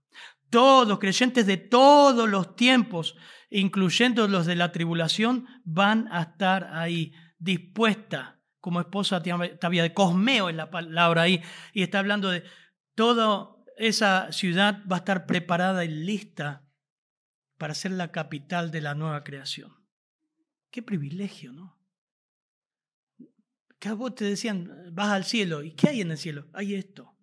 Todos, 0.49 0.99
creyentes 0.99 1.45
de 1.45 1.57
todos 1.57 2.29
los 2.29 2.55
tiempos, 2.55 3.15
incluyendo 3.49 4.27
los 4.27 4.45
de 4.45 4.55
la 4.55 4.71
tribulación, 4.71 5.47
van 5.63 6.07
a 6.11 6.23
estar 6.23 6.69
ahí, 6.73 7.13
dispuesta 7.39 8.41
como 8.61 8.79
esposa 8.79 9.19
de 9.19 9.93
Cosmeo 9.93 10.49
es 10.49 10.55
la 10.55 10.69
palabra 10.69 11.23
ahí, 11.23 11.41
y 11.73 11.81
está 11.81 11.99
hablando 11.99 12.29
de 12.29 12.43
toda 12.95 13.49
esa 13.77 14.31
ciudad 14.31 14.83
va 14.89 14.97
a 14.97 14.99
estar 14.99 15.25
preparada 15.25 15.83
y 15.83 15.89
lista 15.89 16.63
para 17.61 17.75
ser 17.75 17.91
la 17.91 18.11
capital 18.11 18.71
de 18.71 18.81
la 18.81 18.95
nueva 18.95 19.23
creación. 19.23 19.71
Qué 20.71 20.81
privilegio, 20.81 21.53
¿no? 21.53 21.79
Que 23.77 23.89
a 23.89 23.93
vos 23.93 24.15
te 24.15 24.25
decían, 24.25 24.89
vas 24.93 25.09
al 25.09 25.25
cielo, 25.25 25.61
¿y 25.61 25.75
qué 25.75 25.89
hay 25.89 26.01
en 26.01 26.09
el 26.09 26.17
cielo? 26.17 26.49
Hay 26.53 26.73
esto. 26.73 27.15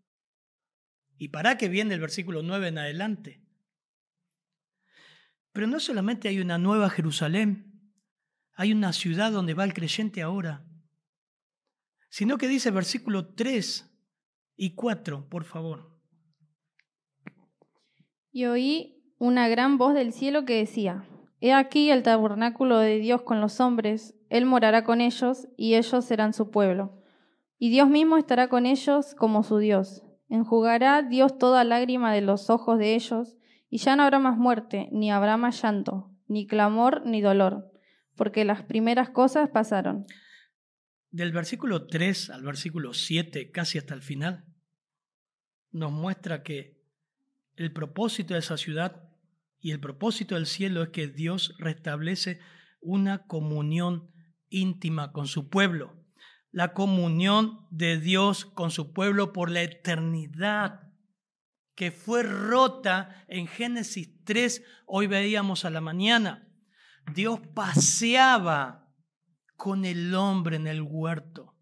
¿Y 1.17 1.31
para 1.31 1.59
qué 1.59 1.69
viene 1.69 1.93
el 1.95 2.01
versículo 2.01 2.45
9 2.45 2.69
en 2.69 2.79
adelante? 2.79 3.45
Pero 5.51 5.67
no 5.67 5.81
solamente 5.81 6.29
hay 6.29 6.39
una 6.39 6.57
nueva 6.57 6.89
Jerusalén, 6.89 7.93
hay 8.53 8.73
una 8.73 8.93
ciudad 8.93 9.33
donde 9.33 9.55
va 9.55 9.65
el 9.65 9.75
creyente 9.75 10.23
ahora, 10.23 10.65
sino 12.11 12.39
que 12.39 12.47
dice 12.47 12.71
versículo 12.71 13.35
3 13.35 13.91
y 14.55 14.77
4, 14.77 15.29
por 15.29 15.45
favor. 15.45 16.01
Y 18.31 18.45
oí 18.45 18.98
una 19.19 19.49
gran 19.49 19.79
voz 19.79 19.95
del 19.95 20.13
cielo 20.13 20.45
que 20.45 20.57
decía, 20.57 21.05
He 21.41 21.53
aquí 21.53 21.91
el 21.91 22.03
tabernáculo 22.03 22.79
de 22.79 22.99
Dios 22.99 23.23
con 23.23 23.41
los 23.41 23.61
hombres, 23.61 24.15
Él 24.29 24.47
morará 24.47 24.85
con 24.85 25.01
ellos 25.01 25.49
y 25.57 25.75
ellos 25.75 26.05
serán 26.05 26.33
su 26.33 26.51
pueblo. 26.51 27.03
Y 27.59 27.71
Dios 27.71 27.89
mismo 27.89 28.17
estará 28.17 28.49
con 28.49 28.67
ellos 28.67 29.15
como 29.15 29.43
su 29.43 29.59
Dios. 29.59 30.03
Enjugará 30.29 31.03
Dios 31.03 31.39
toda 31.39 31.65
lágrima 31.65 32.13
de 32.13 32.21
los 32.21 32.51
ojos 32.51 32.79
de 32.79 32.95
ellos, 32.95 33.37
y 33.71 33.79
ya 33.79 33.97
no 33.97 34.03
habrá 34.03 34.19
más 34.19 34.37
muerte, 34.37 34.89
ni 34.93 35.11
habrá 35.11 35.37
más 35.37 35.61
llanto, 35.63 36.11
ni 36.27 36.47
clamor, 36.47 37.05
ni 37.05 37.21
dolor, 37.21 37.71
porque 38.17 38.45
las 38.45 38.63
primeras 38.63 39.11
cosas 39.11 39.51
pasaron. 39.51 40.07
Del 41.11 41.33
versículo 41.33 41.87
3 41.87 42.31
al 42.31 42.43
versículo 42.43 42.93
7, 42.95 43.51
casi 43.51 43.79
hasta 43.79 43.95
el 43.95 44.03
final, 44.03 44.45
nos 45.71 45.93
muestra 45.93 46.43
que 46.43 46.79
el 47.57 47.73
propósito 47.73 48.35
de 48.35 48.41
esa 48.41 48.57
ciudad 48.57 49.08
y 49.61 49.73
el 49.73 49.81
propósito 49.81 50.35
del 50.35 50.47
cielo 50.47 50.83
es 50.83 50.89
que 50.91 51.09
Dios 51.09 51.55
restablece 51.59 52.41
una 52.81 53.27
comunión 53.27 54.11
íntima 54.49 55.13
con 55.13 55.27
su 55.27 55.49
pueblo. 55.49 55.97
La 56.51 56.73
comunión 56.73 57.67
de 57.71 57.99
Dios 57.99 58.45
con 58.45 58.71
su 58.71 58.93
pueblo 58.93 59.33
por 59.33 59.51
la 59.51 59.63
eternidad, 59.63 60.93
que 61.75 61.91
fue 61.91 62.23
rota 62.23 63.25
en 63.29 63.47
Génesis 63.47 64.25
3, 64.25 64.65
hoy 64.87 65.07
veíamos 65.07 65.65
a 65.65 65.71
la 65.71 65.81
mañana. 65.81 66.49
Dios 67.15 67.41
paseaba 67.55 68.89
con 69.57 69.85
el 69.85 70.15
hombre 70.15 70.57
en 70.57 70.67
el 70.67 70.83
huerto. 70.83 71.57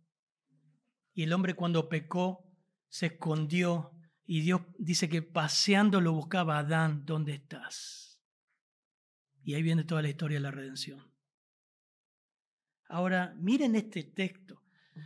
Y 1.15 1.23
el 1.25 1.33
hombre 1.33 1.55
cuando 1.55 1.89
pecó 1.89 2.47
se 2.89 3.07
escondió 3.07 3.96
y 4.27 4.41
Dios 4.41 4.63
dice 4.79 5.09
que 5.09 5.23
paseando 5.23 6.01
lo 6.01 6.13
buscaba 6.13 6.59
Adán, 6.59 7.07
¿dónde 7.07 7.35
estás? 7.35 8.21
Y 9.43 9.55
ahí 9.55 9.63
viene 9.63 9.85
toda 9.85 10.03
la 10.03 10.09
historia 10.09 10.39
de 10.39 10.43
la 10.43 10.51
redención. 10.51 11.13
Ahora, 12.89 13.35
miren 13.39 13.77
este 13.77 14.03
texto. 14.03 14.63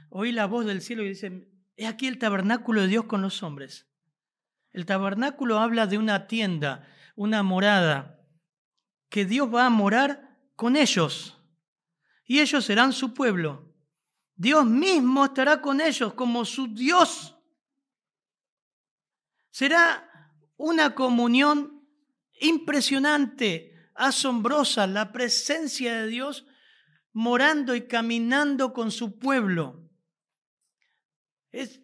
Oí 0.08 0.32
la 0.32 0.46
voz 0.46 0.64
del 0.64 0.80
cielo 0.80 1.02
y 1.04 1.10
dice, 1.10 1.48
es 1.76 1.86
aquí 1.86 2.06
el 2.06 2.18
tabernáculo 2.18 2.80
de 2.80 2.88
Dios 2.88 3.04
con 3.04 3.20
los 3.20 3.42
hombres. 3.42 3.90
El 4.72 4.86
tabernáculo 4.86 5.58
habla 5.58 5.86
de 5.86 5.98
una 5.98 6.26
tienda, 6.26 6.88
una 7.14 7.42
morada, 7.42 8.18
que 9.10 9.26
Dios 9.26 9.52
va 9.52 9.66
a 9.66 9.70
morar 9.70 10.38
con 10.56 10.76
ellos. 10.76 11.36
Y 12.24 12.40
ellos 12.40 12.64
serán 12.64 12.94
su 12.94 13.12
pueblo. 13.12 13.74
Dios 14.34 14.64
mismo 14.64 15.26
estará 15.26 15.60
con 15.60 15.82
ellos 15.82 16.14
como 16.14 16.46
su 16.46 16.68
Dios. 16.68 17.36
Será 19.50 20.08
una 20.56 20.94
comunión 20.94 21.86
impresionante, 22.40 23.90
asombrosa, 23.94 24.86
la 24.86 25.12
presencia 25.12 26.02
de 26.02 26.06
Dios 26.08 26.46
morando 27.12 27.74
y 27.74 27.86
caminando 27.86 28.72
con 28.72 28.90
su 28.90 29.18
pueblo. 29.18 29.90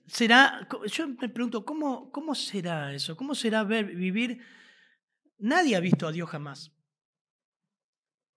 será, 0.07 0.69
yo 0.87 1.09
me 1.09 1.29
pregunto, 1.29 1.65
¿cómo, 1.65 2.11
¿cómo 2.13 2.35
será 2.35 2.95
eso? 2.95 3.17
¿Cómo 3.17 3.35
será 3.35 3.65
ver, 3.65 3.87
vivir? 3.87 4.41
Nadie 5.39 5.77
ha 5.77 5.81
visto 5.81 6.07
a 6.07 6.13
Dios 6.13 6.31
jamás. 6.31 6.73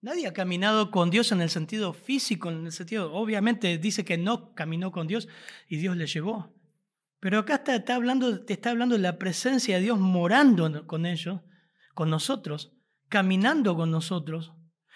Nadie 0.01 0.27
ha 0.27 0.33
caminado 0.33 0.91
con 0.91 1.09
Dios 1.09 1.31
en 1.31 1.41
el 1.41 1.49
sentido 1.49 1.93
físico, 1.93 2.49
en 2.49 2.65
el 2.65 2.71
sentido, 2.71 3.13
obviamente 3.13 3.77
dice 3.77 4.05
que 4.05 4.17
no 4.17 4.55
caminó 4.55 4.91
con 4.91 5.07
Dios 5.07 5.27
y 5.67 5.77
Dios 5.77 5.97
le 5.97 6.07
llevó. 6.07 6.53
Pero 7.19 7.39
acá 7.39 7.63
está, 7.65 7.95
hablando, 7.95 8.45
te 8.45 8.53
está 8.53 8.69
hablando 8.71 8.95
de 8.95 9.01
la 9.01 9.17
presencia 9.17 9.75
de 9.75 9.83
Dios 9.83 9.99
morando 9.99 10.87
con 10.87 11.05
ellos, 11.05 11.41
con 11.93 12.09
nosotros, 12.09 12.73
caminando 13.09 13.75
con 13.75 13.91
nosotros. 13.91 14.53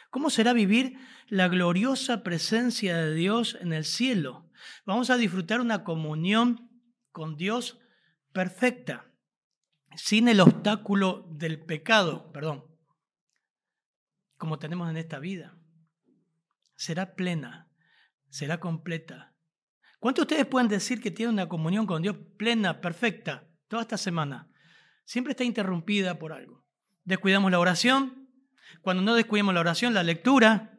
¿Cómo 0.09 0.29
será 0.29 0.53
vivir 0.53 0.97
la 1.27 1.47
gloriosa 1.47 2.23
presencia 2.23 2.97
de 2.97 3.13
Dios 3.13 3.57
en 3.59 3.73
el 3.73 3.83
cielo? 3.83 4.49
Vamos 4.85 5.09
a 5.09 5.17
disfrutar 5.17 5.59
una 5.59 5.83
comunión 5.83 6.69
con 7.11 7.35
Dios 7.35 7.79
perfecta, 8.31 9.11
sin 9.95 10.27
el 10.27 10.39
obstáculo 10.39 11.27
del 11.31 11.63
pecado, 11.63 12.31
perdón, 12.31 12.65
como 14.37 14.59
tenemos 14.59 14.89
en 14.89 14.97
esta 14.97 15.19
vida. 15.19 15.57
Será 16.75 17.15
plena, 17.15 17.69
será 18.29 18.59
completa. 18.59 19.32
¿Cuántos 20.03 20.27
de 20.27 20.33
ustedes 20.33 20.47
pueden 20.47 20.67
decir 20.67 20.99
que 20.99 21.11
tienen 21.11 21.35
una 21.35 21.47
comunión 21.47 21.85
con 21.85 22.01
Dios 22.01 22.17
plena, 22.35 22.81
perfecta, 22.81 23.47
toda 23.69 23.83
esta 23.83 23.97
semana? 23.97 24.49
Siempre 25.05 25.31
está 25.31 25.45
interrumpida 25.45 26.19
por 26.19 26.33
algo. 26.33 26.65
Descuidamos 27.05 27.49
la 27.49 27.59
oración. 27.59 28.27
Cuando 28.81 29.01
no 29.01 29.15
descuidamos 29.15 29.53
la 29.53 29.61
oración, 29.61 29.93
la 29.93 30.03
lectura. 30.03 30.77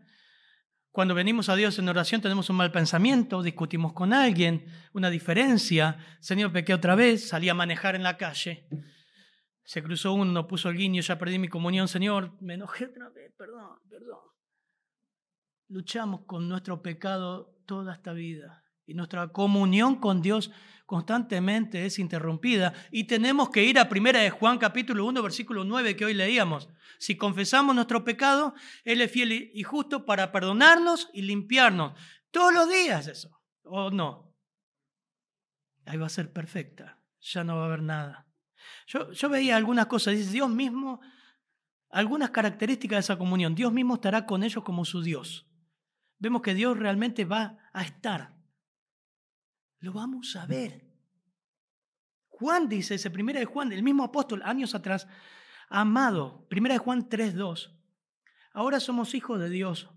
Cuando 0.90 1.14
venimos 1.14 1.48
a 1.48 1.56
Dios 1.56 1.78
en 1.78 1.88
oración 1.88 2.20
tenemos 2.20 2.50
un 2.50 2.56
mal 2.56 2.70
pensamiento, 2.70 3.42
discutimos 3.42 3.94
con 3.94 4.12
alguien, 4.12 4.66
una 4.92 5.08
diferencia. 5.08 5.96
Señor, 6.20 6.52
pequé 6.52 6.74
otra 6.74 6.94
vez, 6.94 7.26
salí 7.26 7.48
a 7.48 7.54
manejar 7.54 7.94
en 7.94 8.02
la 8.02 8.18
calle. 8.18 8.68
Se 9.62 9.82
cruzó 9.82 10.12
uno, 10.12 10.46
puso 10.46 10.68
el 10.68 10.76
guiño, 10.76 11.00
ya 11.00 11.16
perdí 11.16 11.38
mi 11.38 11.48
comunión, 11.48 11.88
Señor, 11.88 12.37
me 12.42 12.52
enojé 12.52 12.84
otra 12.84 13.08
vez, 13.08 13.32
perdón, 13.38 13.78
perdón. 13.88 14.20
Luchamos 15.68 16.26
con 16.26 16.46
nuestro 16.46 16.82
pecado 16.82 17.56
toda 17.64 17.94
esta 17.94 18.12
vida 18.12 18.63
y 18.87 18.94
nuestra 18.94 19.29
comunión 19.29 19.97
con 19.97 20.23
Dios 20.23 20.51
constantemente 20.87 21.87
es 21.87 21.99
interrumpida 21.99 22.75
y 22.90 23.05
tenemos 23.05 23.51
que 23.51 23.64
ir 23.64 23.79
a 23.79 23.88
primera 23.88 24.20
de 24.20 24.31
Juan 24.31 24.59
capítulo 24.59 25.07
1 25.07 25.23
versículo 25.23 25.64
9 25.64 25.97
que 25.97 26.05
hoy 26.05 26.14
leíamos. 26.14 26.68
Si 26.99 27.16
confesamos 27.16 27.75
nuestro 27.75 28.05
pecado, 28.05 28.55
Él 28.85 29.01
es 29.01 29.11
fiel 29.11 29.51
y 29.55 29.62
justo 29.62 30.05
para 30.05 30.31
perdonarnos 30.31 31.11
y 31.12 31.23
limpiarnos. 31.23 31.94
Todos 32.31 32.53
los 32.53 32.68
días 32.68 33.07
eso, 33.07 33.31
¿o 33.62 33.90
no? 33.90 34.35
Ahí 35.87 35.99
va 35.99 36.07
a 36.07 36.11
ser 36.11 36.33
perfecta, 36.33 36.99
ya 37.20 37.44
no 37.44 37.57
va 37.57 37.62
a 37.62 37.66
haber 37.66 37.83
nada. 37.83 38.27
Yo, 38.87 39.29
veía 39.29 39.57
algunas 39.57 39.87
cosas, 39.87 40.14
dice 40.14 40.31
Dios 40.31 40.51
mismo, 40.51 41.01
algunas 41.90 42.31
características 42.31 42.97
de 42.97 43.01
esa 43.01 43.18
comunión. 43.18 43.55
Dios 43.55 43.73
mismo 43.73 43.94
estará 43.94 44.27
con 44.27 44.42
ellos 44.42 44.64
como 44.64 44.85
su 44.85 45.03
Dios. 45.03 45.47
Vemos 46.18 46.42
que 46.42 46.55
Dios 46.55 46.79
realmente 46.79 47.25
va 47.25 47.59
a 47.73 47.83
estar. 47.83 48.34
Lo 49.85 49.92
vamos 49.92 50.35
a 50.35 50.47
ver. 50.47 50.83
Juan 52.29 52.68
dice, 52.68 52.94
ese 52.94 53.11
primera 53.11 53.38
de 53.38 53.44
Juan, 53.44 53.70
el 53.70 53.83
mismo 53.83 54.03
apóstol, 54.03 54.40
años 54.42 54.75
atrás, 54.75 55.07
amado, 55.68 56.47
primera 56.49 56.75
de 56.75 56.79
Juan 56.79 57.09
3.2, 57.09 57.70
ahora 58.55 58.81
somos 58.81 59.14
hijos 59.14 59.38
de 59.38 59.51
Dios 59.51 59.90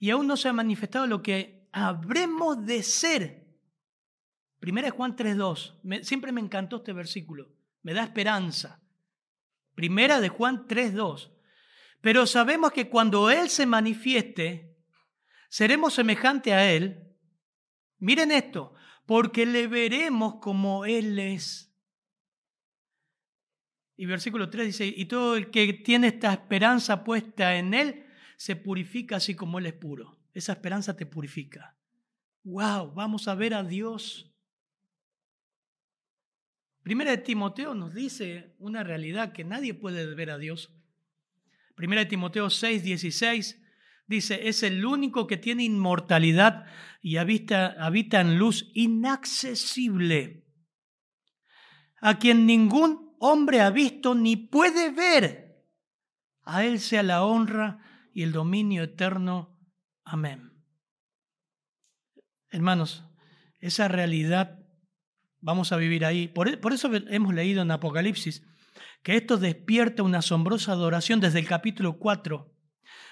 y 0.00 0.10
aún 0.10 0.26
no 0.26 0.36
se 0.36 0.48
ha 0.48 0.52
manifestado 0.52 1.06
lo 1.06 1.22
que 1.22 1.68
habremos 1.72 2.66
de 2.66 2.82
ser 2.82 3.44
Primera 4.58 4.86
de 4.86 4.92
Juan 4.92 5.14
3.2. 5.14 6.02
Siempre 6.02 6.32
me 6.32 6.40
encantó 6.40 6.76
este 6.76 6.94
versículo. 6.94 7.52
Me 7.82 7.92
da 7.92 8.02
esperanza. 8.02 8.80
Primera 9.74 10.20
de 10.20 10.30
Juan 10.30 10.66
3.2. 10.66 11.30
Pero 12.00 12.26
sabemos 12.26 12.72
que 12.72 12.88
cuando 12.88 13.30
Él 13.30 13.50
se 13.50 13.66
manifieste, 13.66 14.74
seremos 15.50 15.92
semejante 15.92 16.54
a 16.54 16.72
Él. 16.72 17.13
Miren 18.04 18.30
esto, 18.32 18.74
porque 19.06 19.46
le 19.46 19.66
veremos 19.66 20.36
como 20.36 20.84
Él 20.84 21.18
es. 21.18 21.74
Y 23.96 24.06
versículo 24.06 24.50
3 24.50 24.66
dice, 24.66 24.86
y 24.86 25.04
todo 25.06 25.36
el 25.36 25.50
que 25.50 25.72
tiene 25.72 26.08
esta 26.08 26.32
esperanza 26.32 27.04
puesta 27.04 27.56
en 27.56 27.74
Él, 27.74 28.06
se 28.36 28.56
purifica 28.56 29.16
así 29.16 29.34
como 29.34 29.58
Él 29.58 29.66
es 29.66 29.74
puro. 29.74 30.18
Esa 30.32 30.52
esperanza 30.52 30.96
te 30.96 31.06
purifica. 31.06 31.76
¡Wow! 32.42 32.92
Vamos 32.92 33.28
a 33.28 33.34
ver 33.34 33.54
a 33.54 33.62
Dios 33.62 34.34
Primera 36.84 37.12
de 37.12 37.16
Timoteo 37.16 37.74
nos 37.74 37.94
dice 37.94 38.54
una 38.58 38.84
realidad 38.84 39.32
que 39.32 39.42
nadie 39.42 39.72
puede 39.72 40.14
ver 40.14 40.30
a 40.30 40.36
Dios. 40.36 40.70
Primera 41.74 42.02
de 42.02 42.10
Timoteo 42.10 42.50
6, 42.50 42.82
16 42.82 43.58
dice, 44.06 44.48
es 44.48 44.62
el 44.62 44.84
único 44.84 45.26
que 45.26 45.38
tiene 45.38 45.64
inmortalidad 45.64 46.66
y 47.04 47.18
habita, 47.18 47.76
habita 47.78 48.22
en 48.22 48.38
luz 48.38 48.70
inaccesible, 48.72 50.46
a 52.00 52.18
quien 52.18 52.46
ningún 52.46 53.14
hombre 53.20 53.60
ha 53.60 53.68
visto 53.68 54.14
ni 54.14 54.36
puede 54.36 54.90
ver. 54.90 55.62
A 56.44 56.64
Él 56.64 56.80
sea 56.80 57.02
la 57.02 57.22
honra 57.22 58.08
y 58.14 58.22
el 58.22 58.32
dominio 58.32 58.84
eterno. 58.84 59.60
Amén. 60.02 60.64
Hermanos, 62.48 63.04
esa 63.60 63.86
realidad 63.86 64.60
vamos 65.42 65.72
a 65.72 65.76
vivir 65.76 66.06
ahí. 66.06 66.28
Por, 66.28 66.48
eso 66.72 66.90
hemos 66.94 67.34
leído 67.34 67.60
en 67.60 67.70
Apocalipsis 67.70 68.46
que 69.02 69.16
esto 69.16 69.36
despierta 69.36 70.02
una 70.02 70.20
asombrosa 70.20 70.72
adoración 70.72 71.20
desde 71.20 71.40
el 71.40 71.46
capítulo 71.46 71.98
4. 71.98 72.50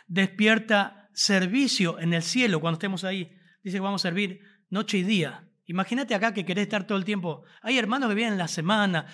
Despierta 0.07 1.11
servicio 1.13 1.99
en 1.99 2.15
el 2.15 2.23
cielo 2.23 2.59
cuando 2.59 2.77
estemos 2.77 3.05
ahí. 3.05 3.37
Dice 3.63 3.77
que 3.77 3.81
vamos 3.81 4.05
a 4.05 4.09
servir 4.09 4.41
noche 4.71 4.99
y 4.99 5.03
día. 5.03 5.49
Imagínate 5.67 6.15
acá 6.15 6.35
que 6.35 6.45
querés 6.45 6.65
estar 6.65 6.87
todo 6.87 6.99
el 6.99 7.05
tiempo. 7.05 7.45
Hay 7.63 7.79
hermanos 7.79 8.09
que 8.09 8.15
vienen 8.15 8.39
la 8.39 8.49
semana, 8.49 9.07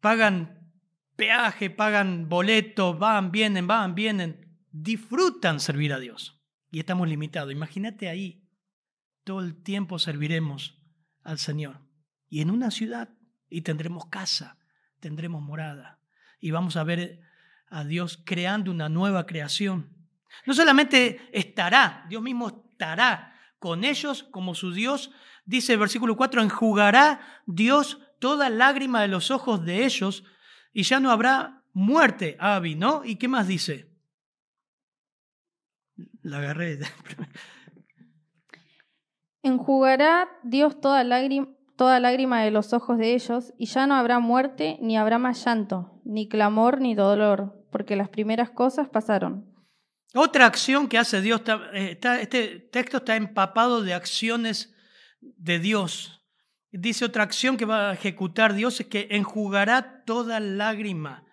pagan 0.00 0.72
peaje, 1.16 1.70
pagan 1.70 2.28
boletos, 2.28 2.98
van, 2.98 3.32
vienen, 3.32 3.66
van, 3.66 3.94
vienen. 3.94 4.56
Disfrutan 4.70 5.60
servir 5.60 5.92
a 5.92 5.98
Dios. 5.98 6.40
Y 6.70 6.78
estamos 6.78 7.08
limitados. 7.08 7.52
Imagínate 7.52 8.08
ahí. 8.08 8.44
Todo 9.24 9.40
el 9.40 9.62
tiempo 9.62 9.98
serviremos 9.98 10.78
al 11.22 11.38
Señor 11.38 11.88
y 12.28 12.40
en 12.40 12.50
una 12.50 12.70
ciudad 12.70 13.10
y 13.48 13.62
tendremos 13.62 14.06
casa, 14.06 14.58
tendremos 15.00 15.42
morada 15.42 16.00
y 16.40 16.50
vamos 16.50 16.76
a 16.76 16.84
ver 16.84 17.20
a 17.68 17.84
Dios 17.84 18.22
creando 18.24 18.70
una 18.70 18.88
nueva 18.88 19.26
creación. 19.26 19.94
No 20.46 20.54
solamente 20.54 21.20
estará, 21.32 22.06
Dios 22.08 22.22
mismo 22.22 22.48
estará 22.70 23.34
con 23.58 23.84
ellos 23.84 24.24
como 24.24 24.54
su 24.54 24.72
Dios, 24.72 25.10
dice 25.44 25.74
el 25.74 25.78
versículo 25.78 26.16
4, 26.16 26.42
enjugará 26.42 27.20
Dios 27.46 28.00
toda 28.18 28.50
lágrima 28.50 29.02
de 29.02 29.08
los 29.08 29.30
ojos 29.30 29.64
de 29.64 29.84
ellos 29.84 30.24
y 30.72 30.82
ya 30.82 31.00
no 31.00 31.10
habrá 31.10 31.62
muerte, 31.72 32.36
Abby, 32.40 32.74
¿no? 32.74 33.04
¿Y 33.04 33.16
qué 33.16 33.28
más 33.28 33.46
dice? 33.46 33.90
La 36.22 36.38
agarré. 36.38 36.80
Enjugará 39.42 40.28
Dios 40.42 40.80
toda 40.80 41.04
lágrima 41.04 41.48
toda 41.78 42.00
lágrima 42.00 42.42
de 42.42 42.50
los 42.50 42.72
ojos 42.72 42.98
de 42.98 43.14
ellos, 43.14 43.54
y 43.56 43.66
ya 43.66 43.86
no 43.86 43.94
habrá 43.94 44.18
muerte, 44.18 44.78
ni 44.82 44.98
habrá 44.98 45.18
más 45.18 45.44
llanto, 45.44 46.00
ni 46.04 46.28
clamor, 46.28 46.80
ni 46.80 46.96
dolor, 46.96 47.64
porque 47.70 47.94
las 47.94 48.08
primeras 48.08 48.50
cosas 48.50 48.88
pasaron. 48.88 49.47
Otra 50.14 50.46
acción 50.46 50.88
que 50.88 50.98
hace 50.98 51.20
Dios, 51.20 51.42
está, 51.72 52.20
este 52.20 52.60
texto 52.72 52.98
está 52.98 53.16
empapado 53.16 53.82
de 53.82 53.94
acciones 53.94 54.74
de 55.20 55.58
Dios. 55.58 56.22
Dice 56.70 57.04
otra 57.04 57.22
acción 57.22 57.56
que 57.56 57.64
va 57.64 57.90
a 57.90 57.94
ejecutar 57.94 58.54
Dios 58.54 58.80
es 58.80 58.86
que 58.86 59.08
enjugará 59.10 60.04
toda 60.04 60.40
lágrima. 60.40 61.24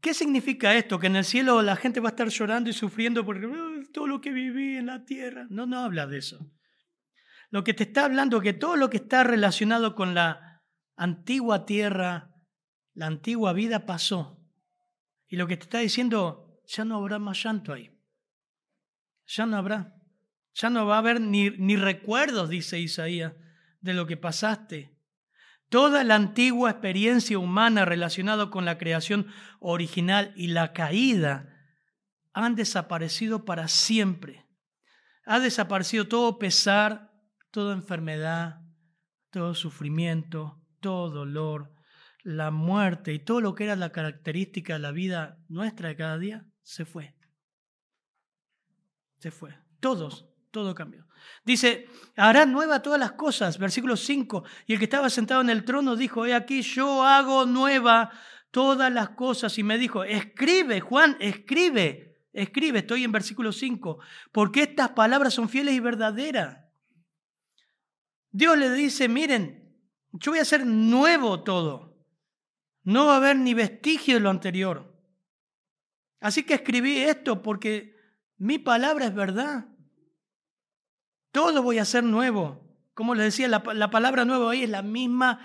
¿Qué 0.00 0.14
significa 0.14 0.74
esto? 0.74 0.98
Que 0.98 1.06
en 1.06 1.16
el 1.16 1.24
cielo 1.24 1.62
la 1.62 1.76
gente 1.76 2.00
va 2.00 2.10
a 2.10 2.10
estar 2.10 2.28
llorando 2.28 2.70
y 2.70 2.72
sufriendo 2.72 3.24
porque 3.24 3.48
todo 3.92 4.06
lo 4.06 4.20
que 4.20 4.30
viví 4.30 4.76
en 4.76 4.86
la 4.86 5.04
tierra. 5.04 5.46
No, 5.48 5.66
no 5.66 5.78
habla 5.78 6.06
de 6.06 6.18
eso 6.18 6.50
lo 7.54 7.62
que 7.62 7.72
te 7.72 7.84
está 7.84 8.06
hablando 8.06 8.40
que 8.40 8.52
todo 8.52 8.74
lo 8.74 8.90
que 8.90 8.96
está 8.96 9.22
relacionado 9.22 9.94
con 9.94 10.12
la 10.12 10.64
antigua 10.96 11.66
tierra, 11.66 12.34
la 12.94 13.06
antigua 13.06 13.52
vida 13.52 13.86
pasó. 13.86 14.44
Y 15.28 15.36
lo 15.36 15.46
que 15.46 15.56
te 15.56 15.62
está 15.62 15.78
diciendo, 15.78 16.43
ya 16.66 16.84
no 16.84 16.96
habrá 16.96 17.18
más 17.18 17.42
llanto 17.42 17.72
ahí. 17.72 17.90
Ya 19.26 19.46
no 19.46 19.56
habrá. 19.56 19.94
Ya 20.54 20.70
no 20.70 20.86
va 20.86 20.96
a 20.96 20.98
haber 20.98 21.20
ni, 21.20 21.50
ni 21.50 21.76
recuerdos, 21.76 22.48
dice 22.48 22.78
Isaías, 22.78 23.32
de 23.80 23.94
lo 23.94 24.06
que 24.06 24.16
pasaste. 24.16 24.96
Toda 25.68 26.04
la 26.04 26.14
antigua 26.14 26.70
experiencia 26.70 27.38
humana 27.38 27.84
relacionada 27.84 28.50
con 28.50 28.64
la 28.64 28.78
creación 28.78 29.26
original 29.58 30.32
y 30.36 30.48
la 30.48 30.72
caída 30.72 31.48
han 32.32 32.54
desaparecido 32.54 33.44
para 33.44 33.68
siempre. 33.68 34.46
Ha 35.24 35.40
desaparecido 35.40 36.06
todo 36.06 36.38
pesar, 36.38 37.10
toda 37.50 37.74
enfermedad, 37.74 38.60
todo 39.30 39.54
sufrimiento, 39.54 40.60
todo 40.80 41.10
dolor, 41.10 41.72
la 42.22 42.50
muerte 42.50 43.12
y 43.12 43.18
todo 43.18 43.40
lo 43.40 43.54
que 43.54 43.64
era 43.64 43.76
la 43.76 43.90
característica 43.90 44.74
de 44.74 44.78
la 44.78 44.92
vida 44.92 45.38
nuestra 45.48 45.88
de 45.88 45.96
cada 45.96 46.18
día, 46.18 46.46
se 46.64 46.84
fue. 46.84 47.14
Se 49.18 49.30
fue. 49.30 49.56
Todos, 49.78 50.26
todo 50.50 50.74
cambió. 50.74 51.06
Dice, 51.44 51.88
hará 52.16 52.46
nueva 52.46 52.82
todas 52.82 52.98
las 52.98 53.12
cosas, 53.12 53.58
versículo 53.58 53.96
5. 53.96 54.44
Y 54.66 54.72
el 54.72 54.78
que 54.78 54.86
estaba 54.86 55.08
sentado 55.10 55.42
en 55.42 55.50
el 55.50 55.64
trono 55.64 55.94
dijo, 55.94 56.26
he 56.26 56.34
aquí, 56.34 56.62
yo 56.62 57.04
hago 57.04 57.46
nueva 57.46 58.10
todas 58.50 58.92
las 58.92 59.10
cosas. 59.10 59.56
Y 59.58 59.62
me 59.62 59.78
dijo, 59.78 60.04
escribe, 60.04 60.80
Juan, 60.80 61.16
escribe, 61.20 62.18
escribe. 62.32 62.80
Estoy 62.80 63.04
en 63.04 63.12
versículo 63.12 63.52
5. 63.52 63.98
Porque 64.32 64.62
estas 64.62 64.90
palabras 64.90 65.34
son 65.34 65.48
fieles 65.48 65.74
y 65.74 65.80
verdaderas. 65.80 66.64
Dios 68.30 68.58
le 68.58 68.70
dice, 68.72 69.08
miren, 69.08 69.78
yo 70.12 70.32
voy 70.32 70.38
a 70.38 70.42
hacer 70.42 70.66
nuevo 70.66 71.42
todo. 71.44 71.94
No 72.82 73.06
va 73.06 73.14
a 73.14 73.16
haber 73.18 73.36
ni 73.36 73.54
vestigio 73.54 74.14
de 74.14 74.20
lo 74.20 74.30
anterior. 74.30 74.93
Así 76.20 76.44
que 76.44 76.54
escribí 76.54 76.98
esto 76.98 77.42
porque 77.42 77.94
mi 78.36 78.58
palabra 78.58 79.06
es 79.06 79.14
verdad. 79.14 79.66
Todo 81.32 81.62
voy 81.62 81.78
a 81.78 81.82
hacer 81.82 82.04
nuevo. 82.04 82.64
Como 82.94 83.14
les 83.14 83.24
decía, 83.26 83.48
la, 83.48 83.90
palabra 83.90 84.24
nuevo 84.24 84.48
ahí 84.48 84.62
es 84.62 84.70
la 84.70 84.82
misma 84.82 85.40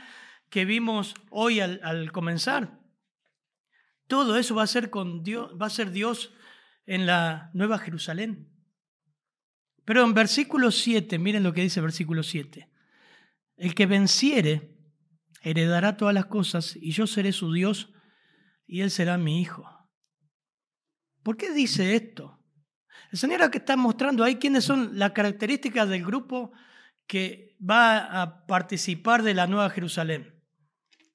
que 0.50 0.66
vimos 0.66 1.16
hoy 1.32 1.60
al, 1.60 1.80
al, 1.84 2.12
comenzar. 2.12 2.80
Todo 4.08 4.38
eso 4.38 4.56
va 4.56 4.64
a 4.64 4.68
ser 4.68 4.90
con 4.90 5.24
Dios, 5.24 5.52
va 5.60 5.66
a 5.68 5.72
ser 5.72 5.92
Dios 5.92 6.34
en 6.86 7.06
la 7.06 7.50
Nueva 7.54 7.80
Jerusalén. 7.80 8.52
Pero 9.86 10.04
en 10.04 10.14
versículo 10.14 10.72
7, 10.72 11.18
miren 11.18 11.44
lo 11.44 11.54
que 11.54 11.62
dice 11.62 11.82
versículo 11.82 12.22
7. 12.22 12.70
El 13.58 13.74
que 13.74 13.86
venciere 13.88 14.78
heredará 15.42 15.98
todas 15.98 16.14
las 16.14 16.28
cosas 16.28 16.76
y 16.76 16.92
yo 16.92 17.08
seré 17.08 17.32
su 17.32 17.52
Dios 17.52 17.92
y 18.68 18.82
él 18.82 18.92
será 18.92 19.18
mi 19.18 19.42
hijo. 19.42 19.79
¿Por 21.24 21.38
qué 21.38 21.52
dice 21.52 21.96
esto? 21.96 22.40
El 23.12 23.18
Señor 23.18 23.50
que 23.50 23.58
está 23.58 23.76
mostrando 23.76 24.24
ahí 24.24 24.36
quiénes 24.36 24.64
son 24.64 24.98
las 24.98 25.12
características 25.12 25.90
del 25.90 26.06
grupo 26.06 26.52
que 27.08 27.58
va 27.60 28.22
a 28.22 28.46
participar 28.46 29.24
de 29.24 29.34
la 29.34 29.48
Nueva 29.48 29.70
Jerusalén. 29.70 30.36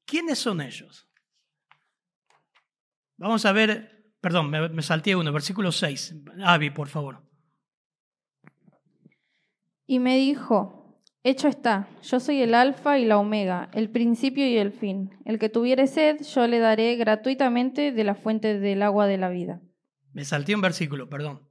¿Quiénes 0.04 0.38
son 0.38 0.60
ellos? 0.60 1.08
Vamos 3.16 3.46
a 3.46 3.52
ver, 3.52 4.12
perdón, 4.20 4.50
me, 4.50 4.68
me 4.68 4.82
salté 4.82 5.14
uno, 5.14 5.32
versículo 5.32 5.70
6. 5.70 6.16
Avi, 6.44 6.70
por 6.70 6.88
favor. 6.88 7.22
Y 9.86 10.00
me 10.00 10.16
dijo, 10.16 11.00
hecho 11.22 11.46
está, 11.46 11.88
yo 12.02 12.18
soy 12.18 12.42
el 12.42 12.54
alfa 12.54 12.98
y 12.98 13.04
la 13.04 13.18
omega, 13.18 13.70
el 13.72 13.90
principio 13.90 14.46
y 14.46 14.56
el 14.56 14.72
fin. 14.72 15.10
El 15.24 15.38
que 15.38 15.48
tuviere 15.48 15.86
sed, 15.86 16.22
yo 16.22 16.46
le 16.48 16.58
daré 16.58 16.96
gratuitamente 16.96 17.92
de 17.92 18.04
la 18.04 18.14
fuente 18.14 18.58
del 18.58 18.82
agua 18.82 19.06
de 19.06 19.18
la 19.18 19.28
vida. 19.28 19.60
Me 20.14 20.24
salté 20.24 20.55
un 20.55 20.61
versículo, 20.62 21.11
perdón. 21.11 21.46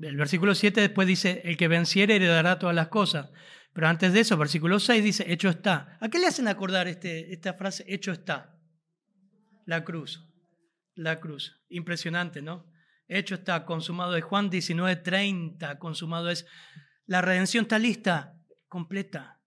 El 0.00 0.16
versículo 0.16 0.54
7 0.54 0.80
después 0.80 1.08
dice, 1.08 1.40
el 1.44 1.56
que 1.56 1.66
venciere 1.66 2.16
heredará 2.16 2.58
todas 2.58 2.76
las 2.76 2.88
cosas. 2.88 3.30
Pero 3.72 3.88
antes 3.88 4.12
de 4.12 4.20
eso, 4.20 4.36
versículo 4.36 4.78
6 4.78 5.02
dice, 5.02 5.32
hecho 5.32 5.48
está. 5.48 5.96
¿A 6.00 6.08
qué 6.08 6.18
le 6.18 6.26
hacen 6.26 6.48
acordar 6.48 6.86
este, 6.86 7.32
esta 7.32 7.54
frase, 7.54 7.84
hecho 7.88 8.12
está? 8.12 8.56
La 9.64 9.84
cruz. 9.84 10.28
La 10.94 11.18
cruz. 11.18 11.60
Impresionante, 11.70 12.42
¿no? 12.42 12.70
Hecho 13.08 13.36
está, 13.36 13.64
consumado 13.64 14.16
es 14.16 14.24
Juan 14.24 14.50
19, 14.50 14.96
30, 14.96 15.78
consumado 15.78 16.30
es. 16.30 16.46
La 17.06 17.22
redención 17.22 17.62
está 17.62 17.78
lista, 17.78 18.38
completa, 18.68 19.40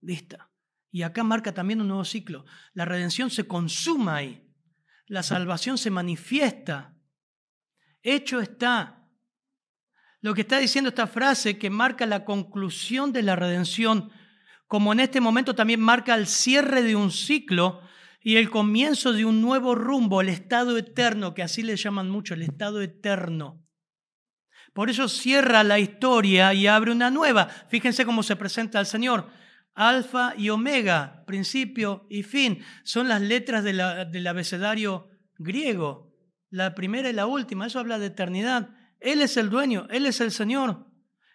lista. 0.00 0.50
Y 0.92 1.02
acá 1.02 1.24
marca 1.24 1.52
también 1.52 1.80
un 1.80 1.88
nuevo 1.88 2.04
ciclo. 2.04 2.44
La 2.72 2.84
redención 2.84 3.30
se 3.30 3.48
consuma 3.48 4.16
ahí. 4.16 4.48
La 5.06 5.24
salvación 5.24 5.76
se 5.76 5.90
manifiesta. 5.90 6.94
Hecho 8.02 8.40
está. 8.40 9.08
Lo 10.20 10.34
que 10.34 10.42
está 10.42 10.58
diciendo 10.58 10.88
esta 10.88 11.06
frase 11.06 11.58
que 11.58 11.70
marca 11.70 12.06
la 12.06 12.24
conclusión 12.24 13.12
de 13.12 13.22
la 13.22 13.36
redención, 13.36 14.10
como 14.66 14.92
en 14.92 15.00
este 15.00 15.20
momento 15.20 15.54
también 15.54 15.80
marca 15.80 16.14
el 16.14 16.26
cierre 16.26 16.82
de 16.82 16.94
un 16.94 17.10
ciclo 17.10 17.80
y 18.22 18.36
el 18.36 18.50
comienzo 18.50 19.12
de 19.12 19.24
un 19.24 19.40
nuevo 19.40 19.74
rumbo, 19.74 20.20
el 20.20 20.28
estado 20.28 20.76
eterno, 20.76 21.32
que 21.32 21.42
así 21.42 21.62
le 21.62 21.76
llaman 21.76 22.10
mucho, 22.10 22.34
el 22.34 22.42
estado 22.42 22.82
eterno. 22.82 23.66
Por 24.74 24.90
eso 24.90 25.08
cierra 25.08 25.64
la 25.64 25.78
historia 25.78 26.54
y 26.54 26.66
abre 26.66 26.92
una 26.92 27.10
nueva. 27.10 27.46
Fíjense 27.46 28.04
cómo 28.04 28.22
se 28.22 28.36
presenta 28.36 28.78
al 28.78 28.86
Señor. 28.86 29.28
Alfa 29.74 30.34
y 30.36 30.50
Omega, 30.50 31.24
principio 31.26 32.06
y 32.10 32.22
fin, 32.22 32.62
son 32.84 33.08
las 33.08 33.22
letras 33.22 33.64
del 33.64 34.26
abecedario 34.26 35.08
griego. 35.38 36.09
La 36.50 36.74
primera 36.74 37.08
y 37.08 37.12
la 37.12 37.26
última, 37.26 37.66
eso 37.66 37.78
habla 37.78 37.98
de 37.98 38.06
eternidad. 38.06 38.70
Él 38.98 39.22
es 39.22 39.36
el 39.36 39.48
dueño, 39.48 39.86
Él 39.90 40.04
es 40.06 40.20
el 40.20 40.32
Señor. 40.32 40.86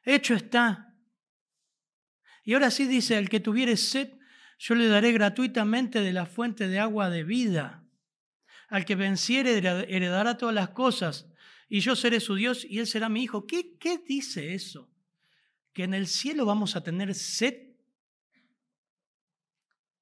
Hecho 0.04 0.36
está. 0.36 0.94
Y 2.44 2.54
ahora 2.54 2.70
sí 2.70 2.86
dice, 2.86 3.18
el 3.18 3.30
que 3.30 3.40
tuviere 3.40 3.76
sed, 3.78 4.14
yo 4.60 4.76
le 4.76 4.88
daré 4.88 5.12
gratuitamente 5.12 6.02
de 6.02 6.14
la 6.14 6.26
fuente 6.26 6.68
de 6.68 6.80
agua 6.80 7.10
de 7.10 7.24
vida. 7.24 7.84
Al 8.68 8.86
que 8.86 8.96
venciere 8.96 9.58
heredará 9.58 10.38
todas 10.38 10.54
las 10.54 10.70
cosas, 10.70 11.28
y 11.68 11.80
yo 11.80 11.96
seré 11.96 12.20
su 12.20 12.36
Dios 12.36 12.66
y 12.70 12.80
él 12.80 12.88
será 12.88 13.10
mi 13.10 13.24
hijo. 13.24 13.48
¿Qué, 13.48 13.78
qué 13.78 13.98
dice 13.98 14.54
eso? 14.54 14.92
¿Que 15.74 15.84
en 15.84 15.94
el 15.94 16.08
cielo 16.08 16.46
vamos 16.46 16.76
a 16.76 16.84
tener 16.84 17.14
sed? 17.16 17.74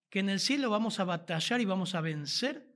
¿Que 0.10 0.20
en 0.20 0.30
el 0.30 0.40
cielo 0.40 0.70
vamos 0.70 1.00
a 1.00 1.06
batallar 1.06 1.62
y 1.62 1.66
vamos 1.66 1.96
a 1.96 2.02
vencer? 2.02 2.73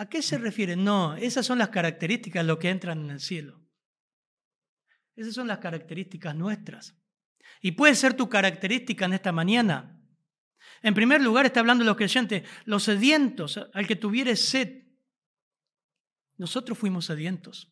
¿A 0.00 0.08
qué 0.08 0.22
se 0.22 0.38
refiere? 0.38 0.76
No, 0.76 1.14
esas 1.14 1.44
son 1.44 1.58
las 1.58 1.68
características 1.68 2.42
de 2.42 2.48
lo 2.48 2.58
que 2.58 2.70
entran 2.70 3.02
en 3.04 3.10
el 3.10 3.20
cielo. 3.20 3.60
Esas 5.14 5.34
son 5.34 5.46
las 5.46 5.58
características 5.58 6.34
nuestras. 6.34 6.96
Y 7.60 7.72
puede 7.72 7.94
ser 7.94 8.14
tu 8.14 8.26
característica 8.30 9.04
en 9.04 9.12
esta 9.12 9.30
mañana. 9.30 10.02
En 10.80 10.94
primer 10.94 11.20
lugar 11.20 11.44
está 11.44 11.60
hablando 11.60 11.84
los 11.84 11.98
creyentes, 11.98 12.48
los 12.64 12.84
sedientos, 12.84 13.60
al 13.74 13.86
que 13.86 13.94
tuviere 13.94 14.36
sed. 14.36 14.84
Nosotros 16.38 16.78
fuimos 16.78 17.04
sedientos. 17.04 17.70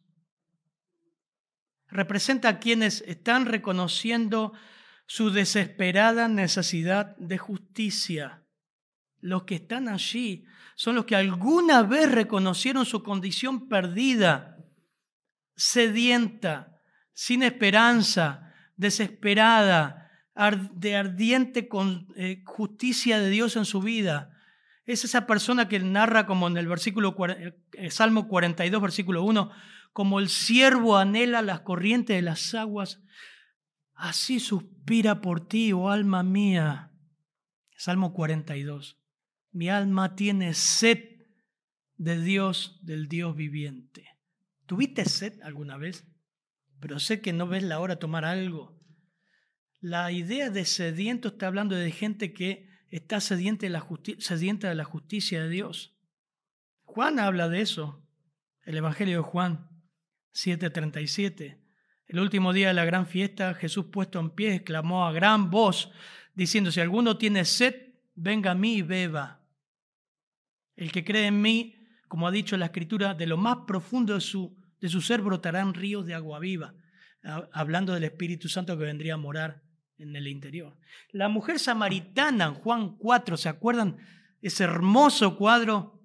Representa 1.87 2.51
a 2.51 2.59
quienes 2.59 3.01
están 3.07 3.47
reconociendo 3.47 4.53
su 5.07 5.31
desesperada 5.31 6.29
necesidad 6.29 7.17
de 7.17 7.39
justicia. 7.39 8.45
Los 9.21 9.45
que 9.45 9.57
están 9.57 9.89
allí 9.89 10.45
son 10.75 10.95
los 10.95 11.05
que 11.05 11.17
alguna 11.17 11.83
vez 11.83 12.11
reconocieron 12.11 12.87
su 12.87 13.03
condición 13.03 13.69
perdida, 13.69 14.59
sedienta, 15.57 16.81
sin 17.13 17.43
esperanza, 17.43 18.55
desesperada, 18.77 20.09
de 20.73 20.95
ardiente 20.95 21.69
eh, 22.15 22.43
justicia 22.47 23.19
de 23.19 23.29
Dios 23.29 23.57
en 23.57 23.65
su 23.65 23.81
vida. 23.81 24.39
Es 24.87 25.05
esa 25.05 25.27
persona 25.27 25.69
que 25.69 25.81
narra 25.81 26.27
como 26.27 26.47
en 26.47 26.57
el 26.57 26.69
versículo 26.69 27.17
eh, 27.29 27.91
Salmo 27.91 28.29
42, 28.29 28.81
versículo 28.81 29.25
1, 29.25 29.51
como 29.93 30.21
el 30.21 30.29
siervo 30.29 30.97
anhela 30.97 31.43
las 31.43 31.61
corrientes 31.61 32.15
de 32.15 32.23
las 32.23 32.55
aguas, 32.55 33.03
así 33.95 34.39
suspira 34.39 35.21
por 35.21 35.49
ti, 35.49 35.73
oh 35.73 35.91
alma 35.91 36.23
mía. 36.23 36.93
Salmo 37.77 38.13
42. 38.13 38.98
Mi 39.51 39.71
alma 39.71 40.15
tiene 40.15 40.55
sed 40.55 41.19
de 41.97 42.21
Dios, 42.21 42.79
del 42.83 43.09
Dios 43.09 43.35
viviente. 43.37 44.07
¿Tuviste 44.67 45.05
sed 45.05 45.41
alguna 45.43 45.77
vez? 45.77 46.07
Pero 46.81 47.01
sé 47.01 47.21
que 47.21 47.33
no 47.33 47.47
ves 47.47 47.63
la 47.63 47.81
hora 47.81 47.95
de 47.95 48.01
tomar 48.01 48.25
algo. 48.25 48.79
La 49.81 50.11
idea 50.13 50.51
de 50.51 50.65
sediento 50.65 51.29
está 51.29 51.47
hablando 51.47 51.75
de 51.75 51.91
gente 51.91 52.33
que 52.33 52.69
está 52.89 53.21
sediente 53.21 53.67
de 53.67 53.71
la 53.71 53.87
de 54.69 54.75
la 54.75 54.85
justicia 54.85 55.43
de 55.43 55.49
Dios. 55.49 55.97
Juan 56.85 57.19
habla 57.19 57.49
de 57.49 57.61
eso. 57.61 58.05
El 58.65 58.77
Evangelio 58.77 59.19
de 59.19 59.23
Juan 59.23 59.69
7:37. 60.33 61.59
El 62.07 62.21
último 62.21 62.53
día 62.53 62.69
de 62.69 62.75
la 62.75 62.85
gran 62.85 63.07
fiesta, 63.07 63.55
Jesús 63.55 63.87
puesto 63.93 64.19
en 64.19 64.31
pie 64.31 64.55
exclamó 64.55 65.07
a 65.07 65.13
gran 65.13 65.51
voz, 65.51 65.93
diciendo, 66.35 66.71
si 66.71 66.81
alguno 66.81 67.19
tiene 67.19 67.45
sed, 67.45 67.95
venga 68.15 68.53
a 68.53 68.55
mí 68.55 68.77
y 68.77 68.83
beba. 68.83 69.38
El 70.79 70.93
que 70.93 71.05
cree 71.05 71.27
en 71.27 71.43
mí, 71.43 71.75
como 72.07 72.29
ha 72.29 72.31
dicho 72.31 72.57
la 72.57 72.67
escritura, 72.67 73.13
de 73.13 73.27
lo 73.27 73.37
más 73.37 73.59
profundo 73.67 74.15
de 74.15 74.21
su, 74.21 74.57
de 74.81 74.89
su 74.89 75.01
ser 75.01 75.21
brotarán 75.23 75.75
ríos 75.75 76.07
de 76.07 76.15
agua 76.15 76.39
viva, 76.39 76.73
hablando 77.53 77.93
del 77.95 78.05
Espíritu 78.05 78.49
Santo 78.49 78.79
que 78.79 78.85
vendría 78.85 79.15
a 79.15 79.17
morar 79.17 79.65
en 79.99 80.15
el 80.15 80.29
interior. 80.29 80.79
La 81.11 81.29
mujer 81.29 81.59
samaritana 81.59 82.51
Juan 82.51 82.97
4, 82.97 83.37
¿se 83.37 83.49
acuerdan? 83.49 83.97
Ese 84.41 84.63
hermoso 84.63 85.37
cuadro 85.37 86.01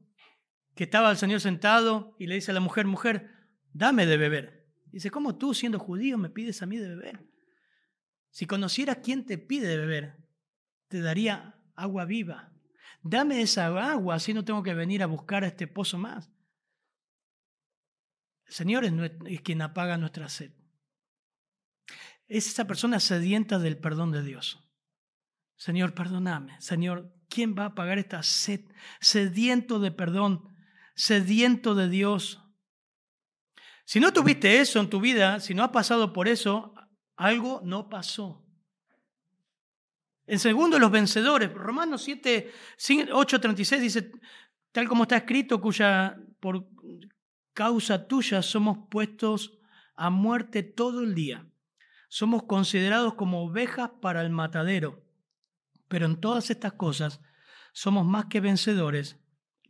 que 0.73 0.85
estaba 0.85 1.11
el 1.11 1.17
Señor 1.17 1.39
sentado 1.39 2.15
y 2.17 2.25
le 2.25 2.33
dice 2.33 2.49
a 2.49 2.55
la 2.55 2.59
mujer, 2.59 2.87
mujer, 2.87 3.29
dame 3.73 4.07
de 4.07 4.17
beber. 4.17 4.65
Dice, 4.91 5.11
¿cómo 5.11 5.37
tú 5.37 5.53
siendo 5.53 5.77
judío 5.77 6.17
me 6.17 6.31
pides 6.31 6.63
a 6.63 6.65
mí 6.65 6.77
de 6.77 6.89
beber? 6.89 7.19
Si 8.31 8.47
conociera 8.47 8.95
quién 8.95 9.23
te 9.23 9.37
pide 9.37 9.67
de 9.67 9.77
beber, 9.77 10.15
te 10.87 10.99
daría 10.99 11.59
agua 11.75 12.05
viva. 12.05 12.52
Dame 13.03 13.41
esa 13.41 13.67
agua, 13.67 14.15
así 14.15 14.33
no 14.33 14.45
tengo 14.45 14.63
que 14.63 14.73
venir 14.73 15.03
a 15.03 15.07
buscar 15.07 15.43
a 15.43 15.47
este 15.47 15.67
pozo 15.67 15.97
más. 15.97 16.31
Señor 18.47 18.85
es, 18.85 19.41
quien 19.41 19.61
apaga 19.61 19.97
nuestra 19.97 20.29
sed. 20.29 20.51
Es 22.27 22.47
esa 22.47 22.65
persona 22.65 23.01
sedienta 23.01 23.59
del 23.59 23.77
perdón 23.77 24.11
de 24.11 24.23
Dios. 24.23 24.63
Señor, 25.57 25.93
perdóname. 25.93 26.59
Señor, 26.61 27.13
¿quién 27.29 27.55
va 27.57 27.63
a 27.63 27.67
apagar 27.67 27.97
esta 27.97 28.23
sed? 28.23 28.61
Sediento 29.01 29.79
de 29.79 29.91
perdón, 29.91 30.55
sediento 30.95 31.75
de 31.75 31.89
Dios. 31.89 32.41
Si 33.85 33.99
no 33.99 34.13
tuviste 34.13 34.61
eso 34.61 34.79
en 34.79 34.89
tu 34.89 35.01
vida, 35.01 35.41
si 35.41 35.53
no 35.53 35.63
has 35.63 35.71
pasado 35.71 36.13
por 36.13 36.29
eso, 36.29 36.73
algo 37.17 37.61
no 37.65 37.89
pasó. 37.89 38.42
En 40.25 40.39
segundo, 40.39 40.79
los 40.79 40.91
vencedores. 40.91 41.53
Romanos 41.53 42.03
7, 42.03 42.51
8, 43.11 43.41
36 43.41 43.81
dice, 43.81 44.11
tal 44.71 44.87
como 44.87 45.03
está 45.03 45.17
escrito, 45.17 45.59
cuya 45.59 46.17
por 46.39 46.67
causa 47.53 48.07
tuya 48.07 48.41
somos 48.41 48.87
puestos 48.89 49.59
a 49.95 50.09
muerte 50.09 50.63
todo 50.63 51.03
el 51.03 51.13
día. 51.13 51.47
Somos 52.07 52.43
considerados 52.43 53.15
como 53.15 53.43
ovejas 53.43 53.91
para 54.01 54.21
el 54.21 54.29
matadero. 54.29 55.03
Pero 55.87 56.05
en 56.05 56.19
todas 56.19 56.49
estas 56.49 56.73
cosas 56.73 57.21
somos 57.73 58.05
más 58.05 58.25
que 58.25 58.39
vencedores 58.39 59.19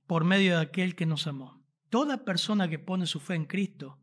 por 0.08 0.24
medio 0.24 0.56
de 0.56 0.62
aquel 0.62 0.96
que 0.96 1.06
nos 1.06 1.28
amó. 1.28 1.64
Toda 1.90 2.26
persona 2.26 2.70
que 2.70 2.80
pone 2.80 3.06
su 3.06 3.20
fe 3.20 3.36
en 3.36 3.46
Cristo 3.46 4.00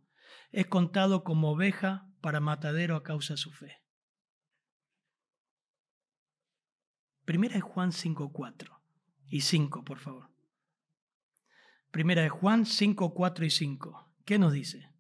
es 0.53 0.67
contado 0.67 1.23
como 1.23 1.51
oveja 1.51 2.09
para 2.21 2.41
matadero 2.41 2.97
a 2.97 3.03
causa 3.03 3.35
de 3.35 3.39
su 3.39 3.53
fe. 3.53 3.80
Primera 7.31 7.55
de 7.55 7.61
Juan 7.61 7.93
5, 7.93 8.33
4 8.33 8.83
y 9.29 9.43
5, 9.43 9.85
por 9.85 10.01
favor. 10.01 10.31
Primera 11.93 12.23
de 12.23 12.29
Juan 12.29 12.67
5, 12.67 13.15
4 13.15 13.45
y 13.45 13.51
5. 13.51 14.13
¿Qué 14.25 14.37
nos 14.41 14.53
dice? 14.53 14.91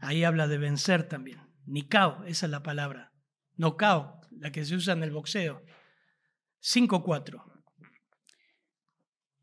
Ahí 0.00 0.24
habla 0.24 0.48
de 0.48 0.58
vencer 0.58 1.06
también. 1.06 1.42
Nikao, 1.64 2.24
esa 2.24 2.46
es 2.46 2.50
la 2.50 2.64
palabra. 2.64 3.12
No 3.54 3.76
cao, 3.76 4.20
la 4.32 4.50
que 4.50 4.64
se 4.64 4.74
usa 4.74 4.94
en 4.94 5.04
el 5.04 5.12
boxeo. 5.12 5.62
5, 6.58 7.04
4. 7.04 7.44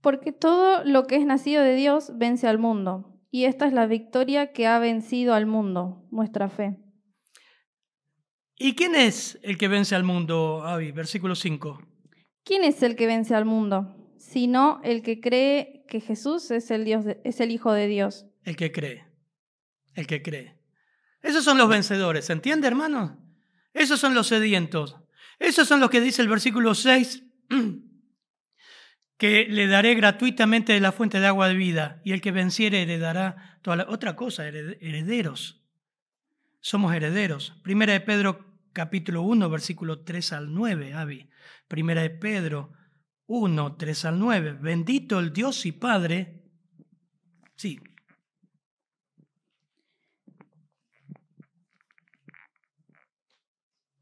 Porque 0.01 0.33
todo 0.33 0.83
lo 0.83 1.07
que 1.07 1.15
es 1.15 1.25
nacido 1.25 1.63
de 1.63 1.75
Dios 1.75 2.11
vence 2.13 2.49
al 2.49 2.59
mundo. 2.59 3.21
Y 3.31 3.45
esta 3.45 3.67
es 3.67 3.71
la 3.71 3.87
victoria 3.87 4.51
que 4.51 4.67
ha 4.67 4.79
vencido 4.79 5.33
al 5.33 5.45
mundo, 5.45 6.05
nuestra 6.11 6.49
fe. 6.49 6.84
¿Y 8.57 8.75
quién 8.75 8.95
es 8.95 9.37
el 9.43 9.57
que 9.57 9.67
vence 9.67 9.95
al 9.95 10.03
mundo, 10.03 10.63
Avi? 10.65 10.91
Versículo 10.91 11.35
5. 11.35 11.81
¿Quién 12.45 12.63
es 12.63 12.81
el 12.83 12.95
que 12.95 13.05
vence 13.05 13.35
al 13.35 13.43
mundo? 13.43 13.95
Sino 14.17 14.79
el 14.83 15.01
que 15.01 15.19
cree 15.19 15.83
que 15.89 15.99
Jesús 15.99 16.51
es 16.51 16.71
el, 16.71 16.85
Dios 16.85 17.05
es 17.25 17.41
el 17.41 17.51
Hijo 17.51 17.73
de 17.73 17.87
Dios. 17.87 18.27
El 18.43 18.55
que 18.55 18.71
cree. 18.71 19.05
El 19.93 20.07
que 20.07 20.21
cree. 20.21 20.55
Esos 21.21 21.43
son 21.43 21.57
los 21.57 21.67
vencedores, 21.67 22.29
¿entiende, 22.29 22.67
hermano? 22.67 23.19
Esos 23.73 23.99
son 23.99 24.15
los 24.15 24.27
sedientos. 24.27 24.95
Esos 25.37 25.67
son 25.67 25.81
los 25.81 25.89
que 25.89 25.99
dice 25.99 26.21
el 26.21 26.29
versículo 26.29 26.75
6, 26.75 27.23
que 29.17 29.47
le 29.49 29.67
daré 29.67 29.95
gratuitamente 29.95 30.71
de 30.71 30.79
la 30.79 30.93
fuente 30.93 31.19
de 31.19 31.27
agua 31.27 31.49
de 31.49 31.55
vida, 31.55 32.01
y 32.05 32.13
el 32.13 32.21
que 32.21 32.31
venciere 32.31 32.83
heredará 32.83 33.59
toda 33.61 33.77
la... 33.77 33.85
otra 33.89 34.15
cosa, 34.15 34.47
herederos 34.47 35.64
somos 36.65 36.95
herederos. 36.95 37.53
Primera 37.61 37.93
de 37.93 38.01
Pedro 38.01 38.43
capítulo 38.73 39.21
1, 39.21 39.51
versículo 39.51 40.03
3 40.03 40.33
al 40.33 40.51
9, 40.51 40.95
Avi. 40.95 41.29
Primera 41.67 42.01
de 42.01 42.09
Pedro 42.09 42.73
1, 43.27 43.75
3 43.75 44.05
al 44.05 44.17
9. 44.17 44.53
Bendito 44.53 45.19
el 45.19 45.31
Dios 45.31 45.63
y 45.67 45.73
Padre. 45.73 46.41
Sí. 47.55 47.79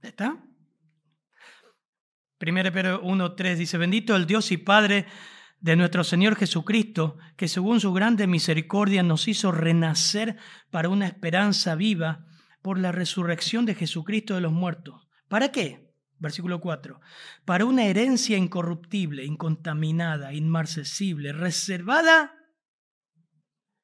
¿Está? 0.02 0.42
Primera 2.38 2.70
de 2.70 2.82
Pedro 2.82 3.02
1, 3.04 3.36
3 3.36 3.60
dice, 3.60 3.78
bendito 3.78 4.16
el 4.16 4.26
Dios 4.26 4.54
y 4.54 4.58
Padre 4.58 5.06
de 5.60 5.76
nuestro 5.76 6.06
Señor 6.06 6.38
Jesucristo, 6.38 7.18
que 7.36 7.50
según 7.50 7.82
su 7.82 7.92
grande 7.92 8.26
misericordia 8.26 9.04
nos 9.04 9.28
hizo 9.28 9.52
renacer 9.52 10.38
para 10.72 10.88
una 10.88 11.08
esperanza 11.08 11.76
viva 11.76 12.30
por 12.64 12.80
la 12.80 12.92
resurrección 12.92 13.66
de 13.66 13.76
Jesucristo 13.76 14.34
de 14.34 14.42
los 14.42 14.54
muertos. 14.54 15.08
¿Para 15.28 15.52
qué? 15.52 15.94
Versículo 16.18 16.62
4. 16.62 17.00
Para 17.44 17.66
una 17.66 17.86
herencia 17.86 18.38
incorruptible, 18.38 19.26
incontaminada, 19.26 20.34
inmarcesible, 20.34 21.34
reservada 21.34 22.34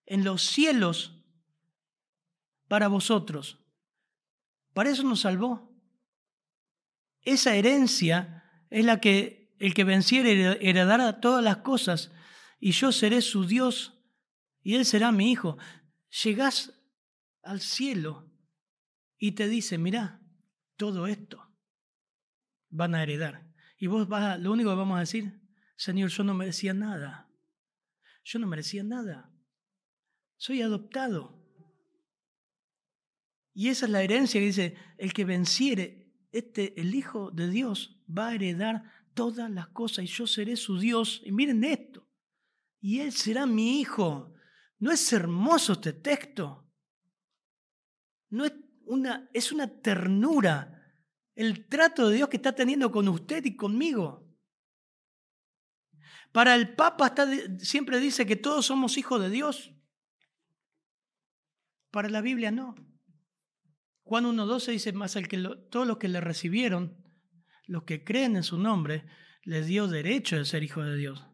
en 0.06 0.24
los 0.24 0.44
cielos 0.44 1.22
para 2.70 2.88
vosotros. 2.88 3.60
Para 4.74 4.92
eso 4.92 5.04
nos 5.04 5.20
salvó. 5.20 5.78
Esa 7.22 7.56
herencia 7.56 8.46
es 8.70 8.86
la 8.86 9.02
que 9.02 9.54
el 9.60 9.74
que 9.74 9.84
venciere 9.84 10.58
heredará 10.68 11.20
todas 11.20 11.44
las 11.44 11.58
cosas 11.58 12.14
y 12.62 12.72
yo 12.72 12.94
seré 12.94 13.22
su 13.22 13.46
Dios 13.46 14.00
y 14.64 14.76
él 14.76 14.86
será 14.86 15.12
mi 15.12 15.32
hijo. 15.32 15.58
Llegás 16.24 16.80
al 17.44 17.60
cielo 17.60 18.29
y 19.20 19.34
te 19.34 19.48
dice, 19.50 19.78
mira, 19.78 20.22
todo 20.78 21.06
esto 21.06 21.54
van 22.70 22.96
a 22.96 23.04
heredar. 23.04 23.46
Y 23.78 23.88
vos 23.88 24.08
vas 24.08 24.40
lo 24.40 24.52
único 24.52 24.70
que 24.70 24.78
vamos 24.78 24.98
a 24.98 25.02
decir, 25.02 25.42
Señor, 25.76 26.10
yo 26.10 26.24
no 26.24 26.34
merecía 26.34 26.74
nada. 26.74 27.30
Yo 28.24 28.40
no 28.40 28.48
merecía 28.48 28.84
nada. 28.84 29.32
Soy 30.38 30.62
adoptado. 30.62 31.38
Y 33.54 33.68
esa 33.68 33.86
es 33.86 33.92
la 33.92 34.04
herencia 34.04 34.40
que 34.40 34.46
dice, 34.46 34.78
el 34.98 35.14
que 35.14 35.26
venciere, 35.26 36.14
este, 36.32 36.80
el 36.80 36.96
Hijo 36.96 37.32
de 37.32 37.50
Dios, 37.50 38.02
va 38.10 38.30
a 38.30 38.36
heredar 38.36 38.84
todas 39.14 39.52
las 39.52 39.68
cosas 39.70 40.06
y 40.06 40.08
yo 40.08 40.28
seré 40.28 40.56
su 40.56 40.80
Dios. 40.80 41.22
Y 41.26 41.32
miren 41.34 41.64
esto. 41.66 42.08
Y 42.80 43.00
Él 43.00 43.12
será 43.12 43.46
mi 43.46 43.82
Hijo. 43.82 44.34
¿No 44.78 44.92
es 44.92 45.12
hermoso 45.12 45.74
este 45.74 45.92
texto? 45.92 46.72
¿No 48.30 48.46
es 48.46 48.54
es 49.34 49.52
una 49.52 49.68
ternura 49.82 50.76
el 51.36 51.68
trato 51.68 52.10
de 52.10 52.18
Dios 52.18 52.28
que 52.28 52.36
está 52.36 52.54
teniendo 52.54 52.92
con 52.92 53.08
usted 53.08 53.46
y 53.46 53.56
conmigo. 53.56 54.28
Para 56.34 56.54
el 56.54 56.76
Papa 56.76 57.08
está, 57.08 57.28
siempre 57.60 58.02
dice 58.02 58.26
que 58.26 58.36
todos 58.36 58.66
somos 58.66 58.98
hijos 58.98 59.22
de 59.22 59.30
Dios. 59.30 59.74
Para 61.92 62.10
la 62.10 62.20
Biblia 62.20 62.52
no. 62.52 62.76
Juan 64.04 64.26
1.12 64.26 64.72
dice 64.72 64.92
más 64.92 65.16
el 65.16 65.30
que 65.30 65.38
todos 65.70 65.88
los 65.88 65.98
que 65.98 66.10
le 66.10 66.20
recibieron, 66.20 67.02
los 67.68 67.84
que 67.84 68.04
creen 68.04 68.36
en 68.36 68.44
su 68.44 68.58
nombre, 68.58 69.06
les 69.44 69.66
dio 69.66 69.88
derecho 69.88 70.36
de 70.36 70.44
ser 70.44 70.64
hijos 70.64 70.86
de 70.86 70.98
Dios. 70.98 71.26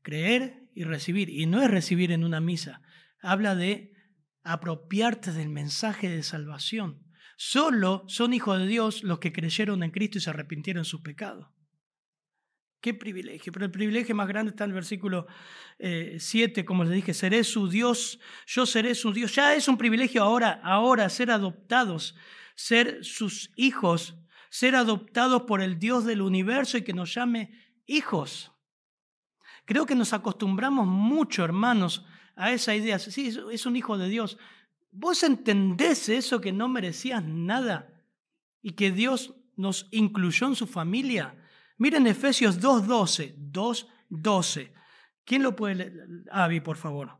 Creer 0.00 0.70
y 0.74 0.84
recibir. 0.84 1.28
Y 1.28 1.44
no 1.44 1.60
es 1.60 1.70
recibir 1.70 2.10
en 2.10 2.24
una 2.24 2.40
misa. 2.40 2.80
Habla 3.20 3.54
de 3.54 3.92
apropiarte 4.42 5.32
del 5.32 5.48
mensaje 5.48 6.08
de 6.08 6.22
salvación. 6.22 7.04
Solo 7.36 8.04
son 8.06 8.34
hijos 8.34 8.58
de 8.58 8.66
Dios 8.66 9.02
los 9.02 9.18
que 9.18 9.32
creyeron 9.32 9.82
en 9.82 9.90
Cristo 9.90 10.18
y 10.18 10.20
se 10.20 10.30
arrepintieron 10.30 10.82
de 10.82 10.88
sus 10.88 11.00
pecados. 11.00 11.48
Qué 12.80 12.94
privilegio. 12.94 13.52
Pero 13.52 13.66
el 13.66 13.70
privilegio 13.70 14.14
más 14.14 14.28
grande 14.28 14.50
está 14.50 14.64
en 14.64 14.70
el 14.70 14.74
versículo 14.74 15.26
7, 15.78 16.60
eh, 16.60 16.64
como 16.64 16.84
les 16.84 16.94
dije, 16.94 17.12
seré 17.12 17.44
su 17.44 17.68
Dios, 17.68 18.18
yo 18.46 18.64
seré 18.64 18.94
su 18.94 19.12
Dios. 19.12 19.34
Ya 19.34 19.54
es 19.54 19.68
un 19.68 19.76
privilegio 19.76 20.22
ahora, 20.22 20.60
ahora 20.62 21.08
ser 21.10 21.30
adoptados, 21.30 22.16
ser 22.54 23.04
sus 23.04 23.52
hijos, 23.56 24.16
ser 24.48 24.76
adoptados 24.76 25.42
por 25.42 25.60
el 25.60 25.78
Dios 25.78 26.04
del 26.04 26.22
universo 26.22 26.78
y 26.78 26.82
que 26.82 26.94
nos 26.94 27.14
llame 27.14 27.52
hijos. 27.86 28.50
Creo 29.66 29.84
que 29.84 29.94
nos 29.94 30.12
acostumbramos 30.12 30.86
mucho, 30.86 31.44
hermanos, 31.44 32.04
a 32.40 32.52
esa 32.52 32.74
idea. 32.74 32.98
Sí, 32.98 33.36
es 33.52 33.66
un 33.66 33.76
hijo 33.76 33.98
de 33.98 34.08
Dios. 34.08 34.38
¿Vos 34.90 35.22
entendés 35.22 36.08
eso 36.08 36.40
que 36.40 36.52
no 36.52 36.68
merecías 36.68 37.22
nada 37.22 37.92
y 38.62 38.72
que 38.72 38.90
Dios 38.90 39.34
nos 39.56 39.86
incluyó 39.90 40.46
en 40.48 40.56
su 40.56 40.66
familia? 40.66 41.36
Miren 41.76 42.06
Efesios 42.06 42.60
2.12, 42.60 43.36
2.12. 43.52 44.72
¿Quién 45.24 45.42
lo 45.42 45.54
puede 45.54 45.74
leer? 45.76 45.92
Avi, 46.32 46.60
por 46.60 46.76
favor. 46.76 47.18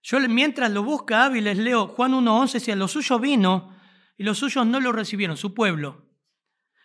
Yo 0.00 0.20
mientras 0.20 0.70
lo 0.70 0.84
busca 0.84 1.24
Avi 1.24 1.40
les 1.40 1.58
leo 1.58 1.88
Juan 1.88 2.12
1.11, 2.12 2.52
decía, 2.52 2.76
lo 2.76 2.86
suyo 2.86 3.18
vino 3.18 3.76
y 4.16 4.22
los 4.22 4.38
suyos 4.38 4.64
no 4.64 4.78
lo 4.78 4.92
recibieron, 4.92 5.36
su 5.36 5.52
pueblo. 5.52 6.06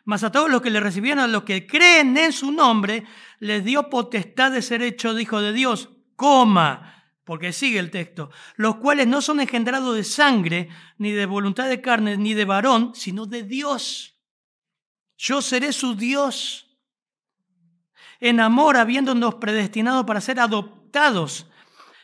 Mas 0.04 0.24
a 0.24 0.32
todos 0.32 0.50
los 0.50 0.64
que 0.64 0.72
le 0.72 0.80
recibieron, 0.80 1.20
a 1.20 1.28
los 1.28 1.44
que 1.44 1.68
creen 1.68 2.18
en 2.18 2.34
su 2.34 2.52
nombre, 2.52 3.06
les 3.40 3.64
dio 3.64 3.88
potestad 3.88 4.52
de 4.52 4.64
ser 4.64 4.82
hecho 4.82 5.14
de 5.14 5.22
hijo 5.22 5.40
de 5.42 5.54
Dios 5.54 5.90
coma, 6.22 7.04
porque 7.24 7.52
sigue 7.52 7.80
el 7.80 7.90
texto, 7.90 8.30
los 8.56 8.76
cuales 8.76 9.08
no 9.08 9.24
son 9.24 9.40
engendrados 9.40 9.96
de 9.96 10.04
sangre, 10.04 10.70
ni 11.00 11.10
de 11.10 11.26
voluntad 11.26 11.68
de 11.68 11.82
carne, 11.82 12.16
ni 12.16 12.36
de 12.36 12.46
varón, 12.46 12.92
sino 12.94 13.26
de 13.26 13.42
Dios. 13.42 14.22
Yo 15.18 15.42
seré 15.42 15.74
su 15.74 15.96
Dios. 15.96 16.78
En 18.20 18.40
amor, 18.40 18.78
habiéndonos 18.78 19.36
predestinado 19.36 20.06
para 20.06 20.22
ser 20.22 20.40
adoptados 20.40 21.50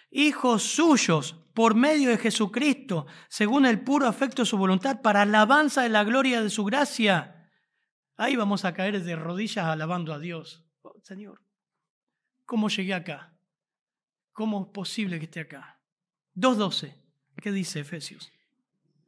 hijos 0.09 0.63
suyos 0.63 1.36
por 1.53 1.76
medio 1.76 2.09
de 2.09 2.18
Jesucristo, 2.18 3.05
según 3.30 3.68
el 3.68 3.84
puro 3.84 4.07
afecto 4.07 4.41
de 4.41 4.47
su 4.47 4.57
voluntad, 4.57 5.03
para 5.03 5.22
alabanza 5.22 5.84
de 5.84 5.89
la 5.89 6.03
gloria 6.03 6.41
de 6.41 6.49
su 6.49 6.65
gracia. 6.65 7.51
Ahí 8.15 8.36
vamos 8.36 8.65
a 8.65 8.74
caer 8.74 9.03
de 9.03 9.15
rodillas 9.15 9.65
alabando 9.65 10.11
a 10.11 10.18
Dios. 10.18 10.65
Oh, 10.82 10.95
Señor, 11.03 11.43
¿cómo 12.45 12.70
llegué 12.70 12.95
acá? 12.95 13.37
¿Cómo 14.38 14.62
es 14.62 14.68
posible 14.72 15.18
que 15.18 15.26
esté 15.26 15.40
acá? 15.40 15.82
2.12, 16.36 16.94
¿qué 17.42 17.52
dice 17.52 17.80
Efesios? 17.80 18.32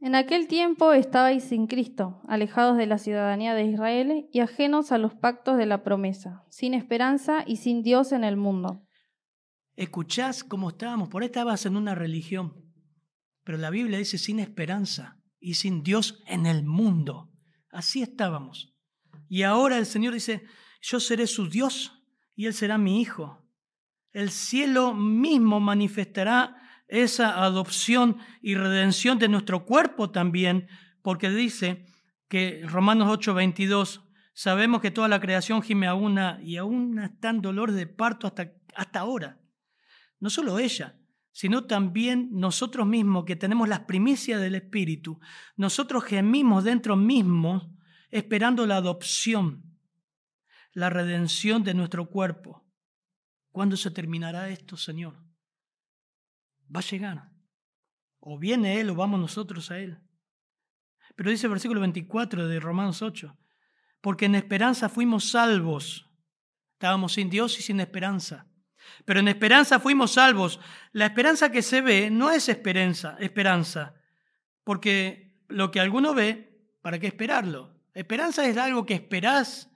En 0.02 0.16
aquel 0.16 0.48
tiempo 0.48 0.92
estabais 0.92 1.44
sin 1.44 1.68
Cristo, 1.68 2.20
alejados 2.28 2.78
de 2.78 2.88
la 2.88 2.98
ciudadanía 2.98 3.54
de 3.54 3.66
Israel 3.66 4.28
y 4.34 4.40
ajenos 4.40 4.92
a 4.92 4.98
los 4.98 5.14
pactos 5.14 5.60
de 5.60 5.68
la 5.68 5.84
promesa, 5.84 6.46
sin 6.50 6.74
esperanza 6.74 7.44
y 7.46 7.58
sin 7.58 7.84
Dios 7.84 8.12
en 8.12 8.24
el 8.24 8.38
mundo. 8.38 8.88
¿Escuchás 9.76 10.44
cómo 10.44 10.70
estábamos? 10.70 11.10
Por 11.10 11.22
ahí 11.22 11.28
estabas 11.28 11.64
en 11.68 11.78
una 11.78 11.94
religión, 11.94 12.66
pero 13.44 13.60
la 13.60 13.70
Biblia 13.70 14.00
dice 14.00 14.18
sin 14.18 14.40
esperanza 14.40 15.22
y 15.40 15.54
sin 15.54 15.84
Dios 15.84 16.24
en 16.26 16.48
el 16.48 16.66
mundo. 16.66 17.30
Así 17.70 18.02
estábamos. 18.02 18.74
Y 19.28 19.44
ahora 19.44 19.78
el 19.78 19.86
Señor 19.86 20.16
dice, 20.16 20.42
yo 20.82 21.00
seré 21.00 21.28
su 21.28 21.48
Dios 21.48 22.04
y 22.36 22.48
Él 22.48 22.56
será 22.56 22.80
mi 22.80 23.00
hijo. 23.00 23.46
El 24.12 24.32
cielo 24.32 24.94
mismo 24.94 25.60
manifestará 25.60 26.56
esa 26.88 27.44
adopción 27.44 28.18
y 28.42 28.56
redención 28.56 29.20
de 29.20 29.30
nuestro 29.30 29.66
cuerpo 29.66 30.10
también, 30.10 30.68
porque 31.02 31.30
dice 31.30 31.86
que 32.28 32.64
Romanos 32.66 33.08
8:22, 33.10 34.02
sabemos 34.34 34.82
que 34.82 34.92
toda 34.92 35.08
la 35.08 35.20
creación 35.20 35.62
gime 35.62 35.88
a 35.88 35.94
una 35.94 36.40
y 36.42 36.58
aún 36.58 37.00
está 37.00 37.30
en 37.30 37.42
dolor 37.42 37.72
de 37.72 37.86
parto 37.86 38.26
hasta, 38.26 38.52
hasta 38.76 39.00
ahora. 39.00 39.40
No 40.20 40.30
solo 40.30 40.60
ella, 40.60 41.00
sino 41.32 41.66
también 41.66 42.30
nosotros 42.32 42.88
mismos 42.88 43.26
que 43.26 43.36
tenemos 43.36 43.70
las 43.70 43.82
primicias 43.82 44.42
del 44.42 44.56
Espíritu, 44.56 45.20
nosotros 45.56 46.04
gemimos 46.04 46.64
dentro 46.64 46.96
mismos 46.96 47.70
esperando 48.10 48.66
la 48.66 48.78
adopción, 48.78 49.78
la 50.74 50.90
redención 50.90 51.64
de 51.64 51.76
nuestro 51.76 52.10
cuerpo. 52.10 52.69
¿Cuándo 53.52 53.78
se 53.78 53.92
terminará 53.92 54.50
esto, 54.50 54.78
Señor? 54.78 55.18
Va 56.74 56.80
a 56.80 56.84
llegar. 56.84 57.32
O 58.20 58.38
viene 58.38 58.80
Él 58.80 58.90
o 58.90 58.96
vamos 58.96 59.20
nosotros 59.20 59.72
a 59.72 59.80
Él. 59.80 60.00
Pero 61.16 61.32
dice 61.32 61.48
el 61.48 61.52
versículo 61.52 61.82
24 61.82 62.48
de 62.48 62.60
Romanos 62.60 63.02
8, 63.02 63.38
porque 64.02 64.26
en 64.26 64.36
esperanza 64.36 64.88
fuimos 64.88 65.32
salvos. 65.32 66.10
Estábamos 66.74 67.14
sin 67.14 67.30
Dios 67.30 67.58
y 67.60 67.62
sin 67.62 67.80
esperanza. 67.80 68.48
Pero 69.06 69.20
en 69.20 69.28
esperanza 69.28 69.80
fuimos 69.80 70.12
salvos. 70.12 70.60
La 70.92 71.08
esperanza 71.08 71.52
que 71.52 71.62
se 71.62 71.82
ve 71.82 72.10
no 72.10 72.32
es 72.32 72.50
esperanza, 72.50 73.18
esperanza, 73.20 73.96
porque 74.64 75.44
lo 75.48 75.72
que 75.72 75.80
alguno 75.80 76.14
ve, 76.14 76.70
¿para 76.82 77.00
qué 77.00 77.08
esperarlo? 77.08 77.76
Esperanza 77.94 78.48
es 78.48 78.56
algo 78.58 78.86
que 78.86 78.94
esperás, 78.94 79.69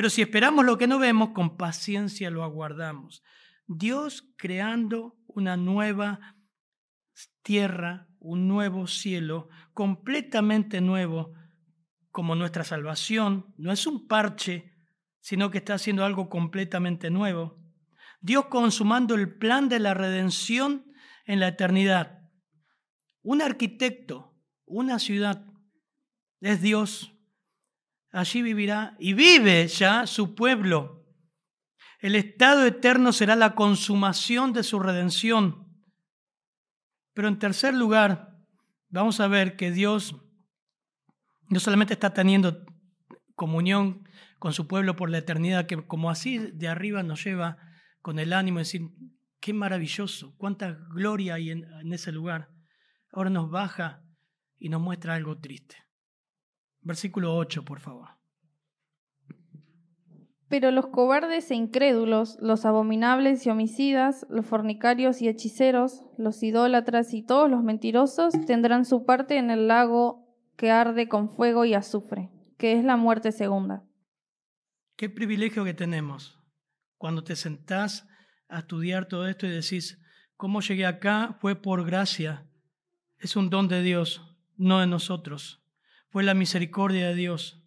pero 0.00 0.08
si 0.08 0.22
esperamos 0.22 0.64
lo 0.64 0.78
que 0.78 0.86
no 0.86 0.98
vemos, 0.98 1.32
con 1.34 1.58
paciencia 1.58 2.30
lo 2.30 2.42
aguardamos. 2.42 3.22
Dios 3.66 4.32
creando 4.38 5.18
una 5.26 5.58
nueva 5.58 6.38
tierra, 7.42 8.08
un 8.18 8.48
nuevo 8.48 8.86
cielo, 8.86 9.50
completamente 9.74 10.80
nuevo, 10.80 11.34
como 12.10 12.34
nuestra 12.34 12.64
salvación, 12.64 13.52
no 13.58 13.72
es 13.72 13.86
un 13.86 14.08
parche, 14.08 14.72
sino 15.20 15.50
que 15.50 15.58
está 15.58 15.74
haciendo 15.74 16.02
algo 16.06 16.30
completamente 16.30 17.10
nuevo. 17.10 17.58
Dios 18.22 18.46
consumando 18.46 19.14
el 19.14 19.36
plan 19.36 19.68
de 19.68 19.80
la 19.80 19.92
redención 19.92 20.94
en 21.26 21.40
la 21.40 21.48
eternidad. 21.48 22.26
Un 23.20 23.42
arquitecto, 23.42 24.34
una 24.64 24.98
ciudad, 24.98 25.44
es 26.40 26.62
Dios. 26.62 27.19
Allí 28.12 28.42
vivirá 28.42 28.96
y 28.98 29.12
vive 29.12 29.66
ya 29.68 30.06
su 30.06 30.34
pueblo. 30.34 31.06
El 32.00 32.16
estado 32.16 32.66
eterno 32.66 33.12
será 33.12 33.36
la 33.36 33.54
consumación 33.54 34.52
de 34.52 34.62
su 34.62 34.80
redención. 34.80 35.68
Pero 37.12 37.28
en 37.28 37.38
tercer 37.38 37.74
lugar, 37.74 38.38
vamos 38.88 39.20
a 39.20 39.28
ver 39.28 39.56
que 39.56 39.70
Dios 39.70 40.16
no 41.48 41.60
solamente 41.60 41.94
está 41.94 42.14
teniendo 42.14 42.64
comunión 43.34 44.08
con 44.38 44.52
su 44.52 44.66
pueblo 44.66 44.96
por 44.96 45.10
la 45.10 45.18
eternidad, 45.18 45.66
que 45.66 45.86
como 45.86 46.10
así 46.10 46.38
de 46.38 46.68
arriba 46.68 47.02
nos 47.02 47.22
lleva 47.24 47.58
con 48.00 48.18
el 48.18 48.32
ánimo 48.32 48.58
de 48.58 48.64
decir, 48.64 48.82
qué 49.40 49.52
maravilloso, 49.52 50.34
cuánta 50.36 50.72
gloria 50.94 51.34
hay 51.34 51.50
en, 51.50 51.92
ese 51.92 52.12
lugar. 52.12 52.50
Ahora 53.12 53.30
nos 53.30 53.50
baja 53.50 54.02
y 54.58 54.68
nos 54.68 54.80
muestra 54.80 55.14
algo 55.14 55.38
triste. 55.38 55.76
Versículo 56.82 57.36
8, 57.36 57.64
por 57.64 57.80
favor. 57.80 58.08
Pero 60.48 60.72
los 60.72 60.88
cobardes 60.88 61.50
e 61.52 61.54
incrédulos, 61.54 62.36
los 62.40 62.64
abominables 62.64 63.46
y 63.46 63.50
homicidas, 63.50 64.26
los 64.28 64.46
fornicarios 64.46 65.22
y 65.22 65.28
hechiceros, 65.28 66.02
los 66.18 66.42
idólatras 66.42 67.14
y 67.14 67.22
todos 67.22 67.48
los 67.48 67.62
mentirosos 67.62 68.34
tendrán 68.46 68.84
su 68.84 69.04
parte 69.04 69.36
en 69.36 69.50
el 69.50 69.68
lago 69.68 70.26
que 70.56 70.72
arde 70.72 71.08
con 71.08 71.28
fuego 71.28 71.64
y 71.64 71.74
azufre, 71.74 72.30
que 72.58 72.72
es 72.72 72.84
la 72.84 72.96
muerte 72.96 73.30
segunda. 73.30 73.84
Qué 74.96 75.08
privilegio 75.08 75.64
que 75.64 75.72
tenemos 75.72 76.38
cuando 76.98 77.22
te 77.22 77.36
sentás 77.36 78.08
a 78.48 78.58
estudiar 78.58 79.06
todo 79.06 79.28
esto 79.28 79.46
y 79.46 79.50
decís, 79.50 80.02
¿cómo 80.36 80.60
llegué 80.60 80.84
acá? 80.84 81.36
Fue 81.40 81.54
por 81.54 81.86
gracia. 81.86 82.46
Es 83.18 83.36
un 83.36 83.50
don 83.50 83.68
de 83.68 83.82
Dios, 83.82 84.36
no 84.56 84.80
de 84.80 84.88
nosotros. 84.88 85.59
Fue 86.10 86.22
la 86.22 86.34
misericordia 86.34 87.08
de 87.08 87.14
Dios. 87.14 87.64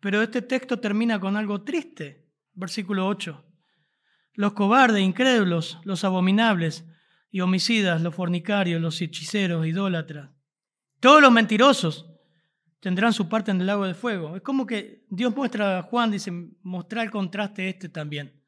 Pero 0.00 0.22
este 0.22 0.42
texto 0.42 0.80
termina 0.80 1.20
con 1.20 1.36
algo 1.36 1.62
triste. 1.62 2.28
Versículo 2.54 3.06
8. 3.06 3.44
Los 4.34 4.52
cobardes, 4.54 5.02
incrédulos, 5.02 5.78
los 5.84 6.04
abominables 6.04 6.84
y 7.30 7.40
homicidas, 7.40 8.02
los 8.02 8.14
fornicarios, 8.14 8.80
los 8.80 9.00
hechiceros, 9.00 9.66
idólatras, 9.66 10.30
todos 11.00 11.20
los 11.20 11.30
mentirosos, 11.30 12.06
tendrán 12.80 13.12
su 13.12 13.28
parte 13.28 13.50
en 13.50 13.60
el 13.60 13.66
lago 13.66 13.86
de 13.86 13.94
fuego. 13.94 14.36
Es 14.36 14.42
como 14.42 14.66
que 14.66 15.04
Dios 15.10 15.34
muestra 15.34 15.78
a 15.78 15.82
Juan, 15.82 16.10
dice, 16.10 16.32
mostrar 16.62 17.04
el 17.04 17.10
contraste 17.10 17.68
este 17.68 17.88
también. 17.88 18.42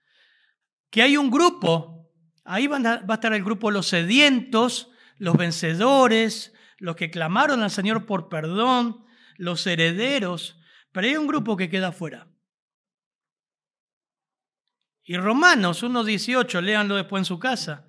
Que 0.90 1.02
hay 1.02 1.16
un 1.16 1.30
grupo, 1.30 2.10
ahí 2.44 2.66
va 2.66 2.78
a 2.78 3.14
estar 3.14 3.32
el 3.32 3.44
grupo 3.44 3.70
los 3.70 3.86
sedientos, 3.86 4.90
los 5.18 5.36
vencedores, 5.36 6.52
los 6.80 6.96
que 6.96 7.10
clamaron 7.10 7.62
al 7.62 7.70
Señor 7.70 8.06
por 8.06 8.28
perdón, 8.28 9.04
los 9.36 9.66
herederos, 9.66 10.58
pero 10.92 11.06
hay 11.06 11.16
un 11.16 11.26
grupo 11.26 11.56
que 11.56 11.68
queda 11.68 11.88
afuera. 11.88 12.26
Y 15.04 15.16
Romanos 15.16 15.82
1.18, 15.82 16.60
léanlo 16.62 16.96
después 16.96 17.20
en 17.20 17.24
su 17.26 17.38
casa. 17.38 17.86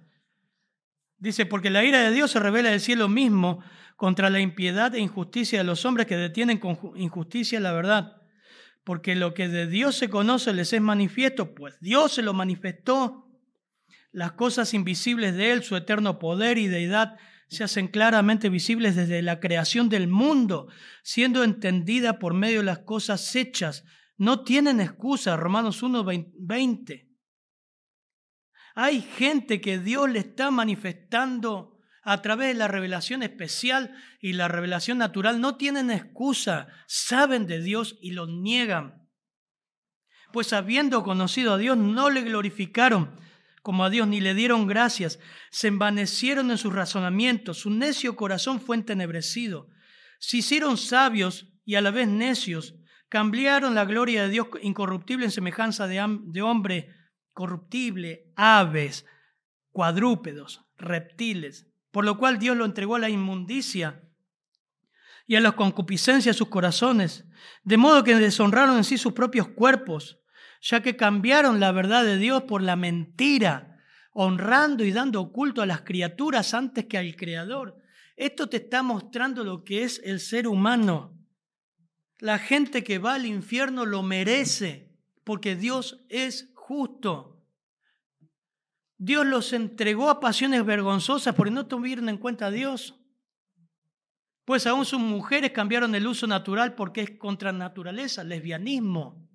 Dice, 1.18 1.46
porque 1.46 1.70
la 1.70 1.84
ira 1.84 2.02
de 2.02 2.12
Dios 2.12 2.32
se 2.32 2.40
revela 2.40 2.72
del 2.72 2.80
cielo 2.80 3.08
mismo 3.08 3.64
contra 3.96 4.30
la 4.30 4.40
impiedad 4.40 4.94
e 4.96 5.00
injusticia 5.00 5.60
de 5.60 5.66
los 5.66 5.86
hombres 5.86 6.08
que 6.08 6.18
detienen 6.18 6.58
con 6.58 6.78
injusticia 6.96 7.60
la 7.60 7.72
verdad. 7.72 8.18
Porque 8.84 9.16
lo 9.16 9.34
que 9.34 9.48
de 9.48 9.68
Dios 9.68 9.96
se 9.96 10.10
conoce 10.10 10.54
les 10.54 10.74
es 10.74 10.82
manifiesto, 10.82 11.54
pues 11.54 11.80
Dios 11.80 12.12
se 12.14 12.24
lo 12.24 12.34
manifestó. 12.34 13.28
Las 14.12 14.34
cosas 14.34 14.74
invisibles 14.74 15.36
de 15.36 15.52
Él, 15.52 15.64
su 15.64 15.76
eterno 15.78 16.18
poder 16.18 16.58
y 16.58 16.68
deidad, 16.68 17.18
se 17.52 17.66
hacen 17.66 17.90
claramente 17.90 18.48
visibles 18.48 18.96
desde 18.96 19.22
la 19.22 19.42
creación 19.42 19.90
del 19.90 20.08
mundo, 20.08 20.70
siendo 21.04 21.44
entendida 21.44 22.18
por 22.18 22.34
medio 22.34 22.60
de 22.60 22.66
las 22.66 22.80
cosas 22.80 23.36
hechas. 23.36 23.84
No 24.18 24.46
tienen 24.46 24.80
excusa, 24.80 25.36
Romanos 25.36 25.84
1, 25.84 26.06
20. 26.40 27.10
Hay 28.74 29.02
gente 29.02 29.60
que 29.60 29.80
Dios 29.80 30.10
le 30.10 30.20
está 30.20 30.50
manifestando 30.50 31.78
a 32.04 32.22
través 32.22 32.48
de 32.48 32.54
la 32.54 32.70
revelación 32.70 33.22
especial 33.22 33.96
y 34.22 34.32
la 34.32 34.48
revelación 34.48 34.98
natural, 34.98 35.42
no 35.42 35.58
tienen 35.58 35.92
excusa, 35.92 36.70
saben 36.88 37.48
de 37.48 37.62
Dios 37.62 37.98
y 38.02 38.12
lo 38.12 38.28
niegan. 38.28 39.10
Pues 40.32 40.54
habiendo 40.54 41.04
conocido 41.04 41.56
a 41.56 41.58
Dios, 41.58 41.78
no 41.78 42.10
le 42.10 42.22
glorificaron 42.22 43.20
como 43.62 43.84
a 43.86 43.90
Dios, 43.90 44.08
ni 44.08 44.22
le 44.22 44.34
dieron 44.34 44.68
gracias, 44.68 45.20
se 45.52 45.68
envanecieron 45.68 46.52
en 46.52 46.58
sus 46.58 46.74
razonamientos, 46.74 47.60
su 47.60 47.70
necio 47.70 48.16
corazón 48.16 48.60
fue 48.60 48.76
entenebrecido, 48.76 49.70
se 50.20 50.38
hicieron 50.38 50.78
sabios 50.78 51.48
y 51.66 51.76
a 51.76 51.82
la 51.82 51.92
vez 51.92 52.08
necios, 52.08 52.76
cambiaron 53.10 53.76
la 53.76 53.86
gloria 53.86 54.24
de 54.24 54.30
Dios 54.30 54.48
incorruptible 54.62 55.26
en 55.26 55.32
semejanza 55.32 55.86
de, 55.88 56.42
hombre 56.42 56.96
corruptible, 57.34 58.32
aves, 58.36 59.06
cuadrúpedos, 59.72 60.66
reptiles, 60.78 61.68
por 61.92 62.06
lo 62.06 62.18
cual 62.18 62.40
Dios 62.40 62.56
lo 62.56 62.66
entregó 62.66 62.96
a 62.96 63.00
la 63.00 63.10
inmundicia 63.10 64.02
y 65.28 65.36
a 65.36 65.42
la 65.42 65.52
concupiscencia 65.52 66.32
de 66.32 66.38
sus 66.38 66.48
corazones, 66.48 67.26
de 67.64 67.78
modo 67.78 68.04
que 68.04 68.16
deshonraron 68.16 68.78
en 68.78 68.84
sí 68.84 68.98
sus 68.98 69.14
propios 69.14 69.50
cuerpos, 69.50 70.21
ya 70.62 70.82
que 70.82 70.96
cambiaron 70.96 71.60
la 71.60 71.72
verdad 71.72 72.06
de 72.06 72.18
Dios 72.18 72.44
por 72.44 72.62
la 72.62 72.76
mentira, 72.76 73.80
honrando 74.14 74.84
y 74.84 74.92
dando 74.92 75.32
culto 75.32 75.62
a 75.62 75.66
las 75.66 75.82
criaturas 75.82 76.54
antes 76.54 76.86
que 76.86 76.98
al 76.98 77.16
Creador. 77.16 77.78
Esto 78.16 78.48
te 78.48 78.58
está 78.58 78.84
mostrando 78.84 79.44
lo 79.44 79.64
que 79.64 79.84
es 79.84 80.00
el 80.04 80.20
ser 80.20 80.48
humano. 80.48 81.18
La 82.20 82.38
gente 82.38 82.84
que 82.84 83.00
va 83.00 83.16
al 83.16 83.26
infierno 83.26 83.86
lo 83.86 84.04
merece 84.04 84.96
porque 85.24 85.56
Dios 85.56 86.06
es 86.10 86.52
justo. 86.54 87.44
Dios 88.98 89.26
los 89.26 89.54
entregó 89.54 90.12
a 90.12 90.20
pasiones 90.20 90.64
vergonzosas 90.64 91.34
porque 91.34 91.52
no 91.52 91.66
tuvieron 91.66 92.08
en 92.10 92.18
cuenta 92.18 92.48
a 92.48 92.52
Dios. 92.52 93.00
Pues 94.46 94.68
aún 94.68 94.86
sus 94.86 95.00
mujeres 95.00 95.52
cambiaron 95.52 95.96
el 95.96 96.06
uso 96.06 96.28
natural 96.28 96.76
porque 96.76 97.02
es 97.02 97.12
contra 97.18 97.52
naturaleza, 97.52 98.24
lesbianismo. 98.24 99.31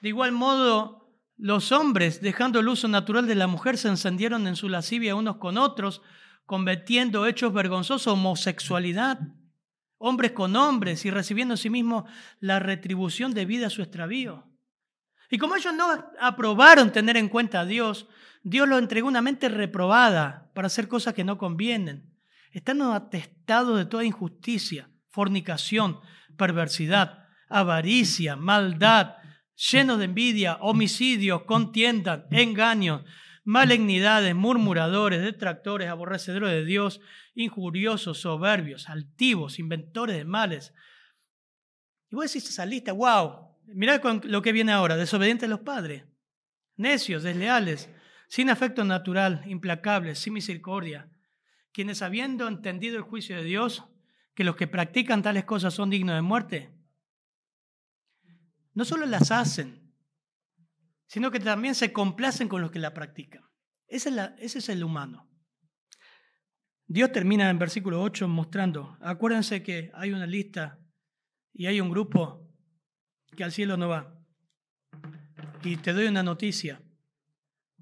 De 0.00 0.08
igual 0.08 0.32
modo, 0.32 1.00
los 1.36 1.72
hombres, 1.72 2.20
dejando 2.20 2.60
el 2.60 2.68
uso 2.68 2.88
natural 2.88 3.26
de 3.26 3.34
la 3.34 3.46
mujer, 3.46 3.78
se 3.78 3.88
encendieron 3.88 4.46
en 4.46 4.56
su 4.56 4.68
lascivia 4.68 5.14
unos 5.14 5.36
con 5.36 5.58
otros, 5.58 6.02
cometiendo 6.44 7.26
hechos 7.26 7.52
vergonzosos, 7.52 8.12
homosexualidad, 8.12 9.20
hombres 9.98 10.32
con 10.32 10.56
hombres 10.56 11.04
y 11.04 11.10
recibiendo 11.10 11.54
en 11.54 11.58
sí 11.58 11.70
mismos 11.70 12.04
la 12.40 12.58
retribución 12.58 13.32
debida 13.32 13.68
a 13.68 13.70
su 13.70 13.82
extravío. 13.82 14.46
Y 15.30 15.38
como 15.38 15.54
ellos 15.54 15.72
no 15.72 15.86
aprobaron 16.20 16.90
tener 16.90 17.16
en 17.16 17.28
cuenta 17.28 17.60
a 17.60 17.64
Dios, 17.64 18.08
Dios 18.42 18.68
los 18.68 18.78
entregó 18.78 19.06
una 19.06 19.22
mente 19.22 19.48
reprobada 19.48 20.50
para 20.54 20.66
hacer 20.66 20.88
cosas 20.88 21.14
que 21.14 21.24
no 21.24 21.38
convienen. 21.38 22.12
Están 22.52 22.82
atestados 22.82 23.78
de 23.78 23.84
toda 23.84 24.04
injusticia, 24.04 24.90
fornicación, 25.08 26.00
perversidad, 26.36 27.28
avaricia, 27.48 28.34
maldad, 28.34 29.16
llenos 29.60 29.98
de 29.98 30.06
envidia, 30.06 30.56
homicidios, 30.60 31.42
contiendas, 31.42 32.24
engaños, 32.30 33.02
malignidades, 33.44 34.34
murmuradores, 34.34 35.20
detractores, 35.20 35.88
aborrecedores 35.88 36.50
de 36.50 36.64
Dios, 36.64 37.00
injuriosos, 37.34 38.20
soberbios, 38.20 38.88
altivos, 38.88 39.58
inventores 39.58 40.16
de 40.16 40.24
males. 40.24 40.72
Y 42.10 42.16
vos 42.16 42.24
decís 42.24 42.48
esa 42.48 42.64
lista, 42.64 42.92
wow, 42.92 43.58
mirá 43.66 44.00
lo 44.24 44.42
que 44.42 44.52
viene 44.52 44.72
ahora, 44.72 44.96
desobedientes 44.96 45.46
a 45.46 45.50
los 45.50 45.60
padres, 45.60 46.04
necios, 46.76 47.22
desleales, 47.22 47.90
sin 48.28 48.48
afecto 48.48 48.84
natural, 48.84 49.42
implacables, 49.46 50.18
sin 50.18 50.32
misericordia, 50.32 51.10
quienes 51.72 52.00
habiendo 52.00 52.48
entendido 52.48 52.96
el 52.96 53.02
juicio 53.02 53.36
de 53.36 53.44
Dios, 53.44 53.84
que 54.34 54.44
los 54.44 54.56
que 54.56 54.68
practican 54.68 55.22
tales 55.22 55.44
cosas 55.44 55.74
son 55.74 55.90
dignos 55.90 56.14
de 56.14 56.22
muerte, 56.22 56.70
no 58.80 58.86
solo 58.86 59.04
las 59.04 59.30
hacen, 59.30 59.92
sino 61.06 61.30
que 61.30 61.38
también 61.38 61.74
se 61.74 61.92
complacen 61.92 62.48
con 62.48 62.62
los 62.62 62.70
que 62.70 62.78
la 62.78 62.94
practican. 62.94 63.44
Ese 63.86 64.08
es, 64.38 64.68
el 64.70 64.82
humano. 64.82 65.30
Dios 66.86 67.12
termina 67.12 67.50
en 67.50 67.58
versículo 67.58 68.00
8 68.00 68.26
mostrando, 68.26 68.96
acuérdense 69.02 69.62
que 69.62 69.90
hay 69.92 70.12
una 70.12 70.26
lista 70.26 70.80
y 71.52 71.66
hay 71.66 71.78
un 71.78 71.90
grupo 71.90 72.50
que 73.36 73.44
al 73.44 73.52
cielo 73.52 73.76
no 73.76 73.90
va. 73.90 74.18
Y 75.62 75.76
te 75.76 75.92
doy 75.92 76.06
una 76.06 76.22
noticia, 76.22 76.82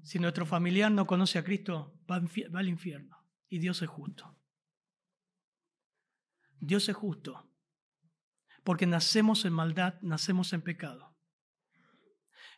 si 0.03 0.19
nuestro 0.19 0.45
familiar 0.45 0.91
no 0.91 1.07
conoce 1.07 1.39
a 1.39 1.45
Cristo, 1.45 1.97
va 2.11 2.21
al 2.59 2.67
infierno. 2.67 3.25
Y 3.47 3.59
Dios 3.59 3.81
es 3.81 3.87
justo. 3.87 4.37
Dios 6.59 6.89
es 6.89 6.95
justo. 6.97 7.48
Porque 8.69 8.85
nacemos 8.85 9.45
en 9.45 9.53
maldad, 9.53 9.95
nacemos 10.03 10.53
en 10.53 10.61
pecado. 10.61 11.17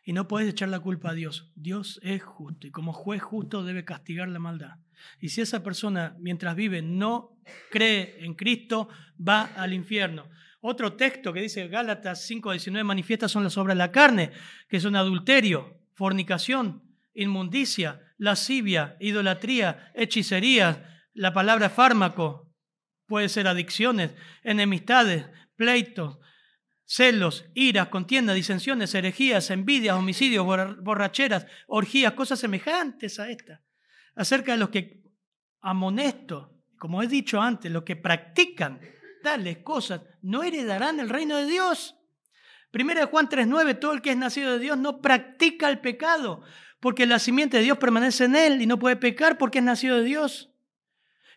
Y 0.04 0.12
no 0.12 0.28
puedes 0.28 0.50
echar 0.50 0.68
la 0.68 0.80
culpa 0.80 1.12
a 1.12 1.14
Dios. 1.14 1.50
Dios 1.54 1.98
es 2.02 2.22
justo 2.22 2.66
y 2.66 2.70
como 2.70 2.92
juez 2.92 3.22
justo 3.22 3.64
debe 3.64 3.86
castigar 3.86 4.28
la 4.28 4.38
maldad. 4.38 4.76
Y 5.20 5.30
si 5.30 5.40
esa 5.40 5.62
persona 5.62 6.14
mientras 6.20 6.54
vive 6.54 6.82
no 6.82 7.40
cree 7.70 8.22
en 8.26 8.34
Cristo, 8.34 8.90
va 9.26 9.44
al 9.56 9.72
infierno. 9.72 10.28
Otro 10.60 10.96
texto 10.96 11.32
que 11.32 11.40
dice 11.40 11.68
Gálatas 11.68 12.28
5:19 12.30 12.84
manifiesta 12.84 13.26
son 13.26 13.42
las 13.42 13.56
obras 13.56 13.74
de 13.74 13.78
la 13.78 13.90
carne, 13.90 14.32
que 14.68 14.80
son 14.80 14.96
adulterio, 14.96 15.80
fornicación, 15.94 16.82
inmundicia, 17.14 18.02
lascivia, 18.18 18.98
idolatría, 19.00 19.90
hechicería, 19.94 21.06
la 21.14 21.32
palabra 21.32 21.70
fármaco, 21.70 22.52
puede 23.12 23.28
ser 23.28 23.46
adicciones, 23.46 24.14
enemistades, 24.42 25.26
pleitos, 25.56 26.18
celos, 26.84 27.46
iras, 27.54 27.88
contiendas, 27.88 28.34
disensiones, 28.34 28.94
herejías, 28.94 29.50
envidias, 29.50 29.96
homicidios, 29.96 30.44
borracheras, 30.44 31.46
orgías, 31.66 32.12
cosas 32.12 32.38
semejantes 32.38 33.18
a 33.18 33.30
estas. 33.30 33.60
Acerca 34.14 34.52
de 34.52 34.58
los 34.58 34.68
que 34.68 35.02
amonesto, 35.60 36.58
como 36.78 37.02
he 37.02 37.06
dicho 37.06 37.40
antes, 37.40 37.70
los 37.70 37.84
que 37.84 37.96
practican 37.96 38.80
tales 39.22 39.58
cosas 39.58 40.02
no 40.20 40.42
heredarán 40.42 41.00
el 41.00 41.08
reino 41.08 41.36
de 41.36 41.46
Dios. 41.46 41.96
Primera 42.70 43.00
de 43.00 43.06
Juan 43.06 43.28
3:9, 43.28 43.74
todo 43.78 43.92
el 43.92 44.02
que 44.02 44.10
es 44.10 44.16
nacido 44.16 44.52
de 44.52 44.58
Dios 44.58 44.76
no 44.76 45.00
practica 45.00 45.68
el 45.68 45.80
pecado, 45.80 46.42
porque 46.80 47.06
la 47.06 47.18
simiente 47.18 47.58
de 47.58 47.62
Dios 47.62 47.78
permanece 47.78 48.24
en 48.24 48.34
él 48.34 48.60
y 48.60 48.66
no 48.66 48.78
puede 48.78 48.96
pecar 48.96 49.38
porque 49.38 49.58
es 49.58 49.64
nacido 49.64 49.98
de 49.98 50.04
Dios. 50.04 50.50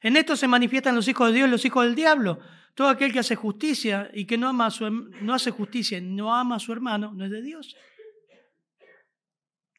En 0.01 0.17
esto 0.17 0.35
se 0.35 0.47
manifiestan 0.47 0.95
los 0.95 1.07
hijos 1.07 1.27
de 1.29 1.35
Dios 1.35 1.47
y 1.47 1.51
los 1.51 1.65
hijos 1.65 1.85
del 1.85 1.95
diablo. 1.95 2.39
Todo 2.75 2.89
aquel 2.89 3.13
que 3.13 3.19
hace 3.19 3.35
justicia 3.35 4.11
y 4.13 4.25
que 4.25 4.37
no, 4.37 4.49
ama 4.49 4.69
su, 4.69 4.89
no 4.89 5.33
hace 5.33 5.49
justicia 5.49 5.97
y 5.97 6.01
no 6.01 6.35
ama 6.35 6.57
a 6.57 6.59
su 6.59 6.73
hermano, 6.73 7.13
no 7.13 7.23
es 7.23 7.31
de 7.31 7.41
Dios. 7.41 7.73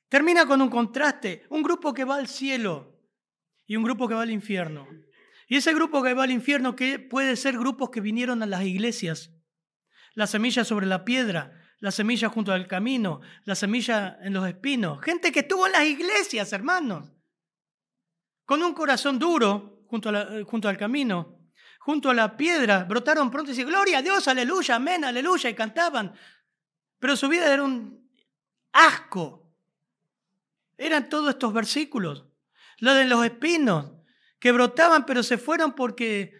Termina 0.08 0.46
con 0.46 0.62
un 0.62 0.70
contraste, 0.70 1.44
un 1.50 1.62
grupo 1.62 1.92
que 1.92 2.04
va 2.04 2.16
al 2.16 2.26
cielo 2.26 2.98
y 3.66 3.76
un 3.76 3.82
grupo 3.82 4.08
que 4.08 4.14
va 4.14 4.22
al 4.22 4.30
infierno. 4.30 4.88
Y 5.46 5.56
ese 5.56 5.74
grupo 5.74 6.02
que 6.02 6.14
va 6.14 6.24
al 6.24 6.30
infierno 6.30 6.74
que 6.74 6.98
puede 6.98 7.36
ser 7.36 7.58
grupos 7.58 7.90
que 7.90 8.00
vinieron 8.00 8.42
a 8.42 8.46
las 8.46 8.62
iglesias. 8.62 9.30
La 10.14 10.26
semilla 10.26 10.64
sobre 10.64 10.86
la 10.86 11.04
piedra, 11.04 11.52
la 11.80 11.90
semilla 11.90 12.30
junto 12.30 12.52
al 12.52 12.66
camino, 12.66 13.20
la 13.44 13.54
semilla 13.54 14.16
en 14.22 14.32
los 14.32 14.48
espinos. 14.48 15.02
Gente 15.02 15.32
que 15.32 15.40
estuvo 15.40 15.66
en 15.66 15.72
las 15.72 15.84
iglesias, 15.84 16.50
hermanos. 16.54 17.12
Con 18.46 18.62
un 18.62 18.72
corazón 18.72 19.18
duro 19.18 19.84
junto, 19.86 20.10
junto 20.46 20.68
al 20.70 20.78
camino 20.78 21.35
junto 21.86 22.10
a 22.10 22.14
la 22.14 22.36
piedra, 22.36 22.82
brotaron 22.82 23.30
pronto 23.30 23.48
y 23.48 23.54
decían, 23.54 23.68
gloria 23.68 23.98
a 23.98 24.02
Dios, 24.02 24.26
aleluya, 24.26 24.74
amén, 24.74 25.04
aleluya, 25.04 25.48
y 25.48 25.54
cantaban. 25.54 26.12
Pero 26.98 27.14
su 27.14 27.28
vida 27.28 27.54
era 27.54 27.62
un 27.62 28.10
asco. 28.72 29.48
Eran 30.76 31.08
todos 31.08 31.30
estos 31.30 31.52
versículos. 31.52 32.26
Lo 32.78 32.92
de 32.92 33.04
los 33.04 33.24
espinos, 33.24 33.92
que 34.40 34.50
brotaban, 34.50 35.06
pero 35.06 35.22
se 35.22 35.38
fueron 35.38 35.76
porque 35.76 36.34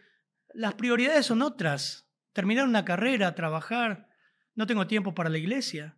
las 0.53 0.75
prioridades 0.75 1.27
son 1.27 1.43
otras. 1.43 2.09
Terminar 2.33 2.65
una 2.65 2.85
carrera, 2.85 3.37
trabajar, 3.37 4.09
no 4.57 4.67
tengo 4.67 4.89
tiempo 4.89 5.15
para 5.15 5.31
la 5.31 5.39
iglesia. 5.39 5.97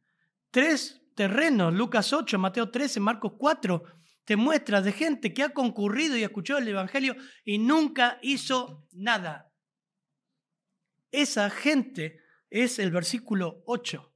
Tres 0.50 1.00
terrenos, 1.14 1.72
Lucas 1.72 2.12
8, 2.12 2.38
Mateo 2.38 2.70
13, 2.70 3.00
Marcos 3.00 3.32
4, 3.38 3.82
te 4.28 4.36
muestras 4.36 4.84
de 4.84 4.92
gente 4.92 5.32
que 5.32 5.42
ha 5.42 5.54
concurrido 5.54 6.14
y 6.14 6.22
escuchado 6.22 6.58
el 6.58 6.68
Evangelio 6.68 7.16
y 7.46 7.56
nunca 7.56 8.18
hizo 8.20 8.86
nada. 8.92 9.50
Esa 11.10 11.48
gente 11.48 12.20
es 12.50 12.78
el 12.78 12.90
versículo 12.90 13.62
8. 13.64 14.14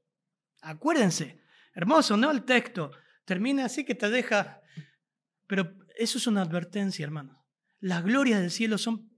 Acuérdense, 0.60 1.40
hermoso, 1.74 2.18
¿no? 2.18 2.30
El 2.30 2.44
texto 2.44 2.90
termina 3.24 3.64
así 3.64 3.86
que 3.86 3.94
te 3.94 4.10
deja, 4.10 4.60
pero 5.46 5.78
eso 5.96 6.18
es 6.18 6.26
una 6.26 6.42
advertencia, 6.42 7.04
hermanos. 7.04 7.38
Las 7.80 8.04
glorias 8.04 8.42
del 8.42 8.50
cielo 8.50 8.76
son 8.76 9.10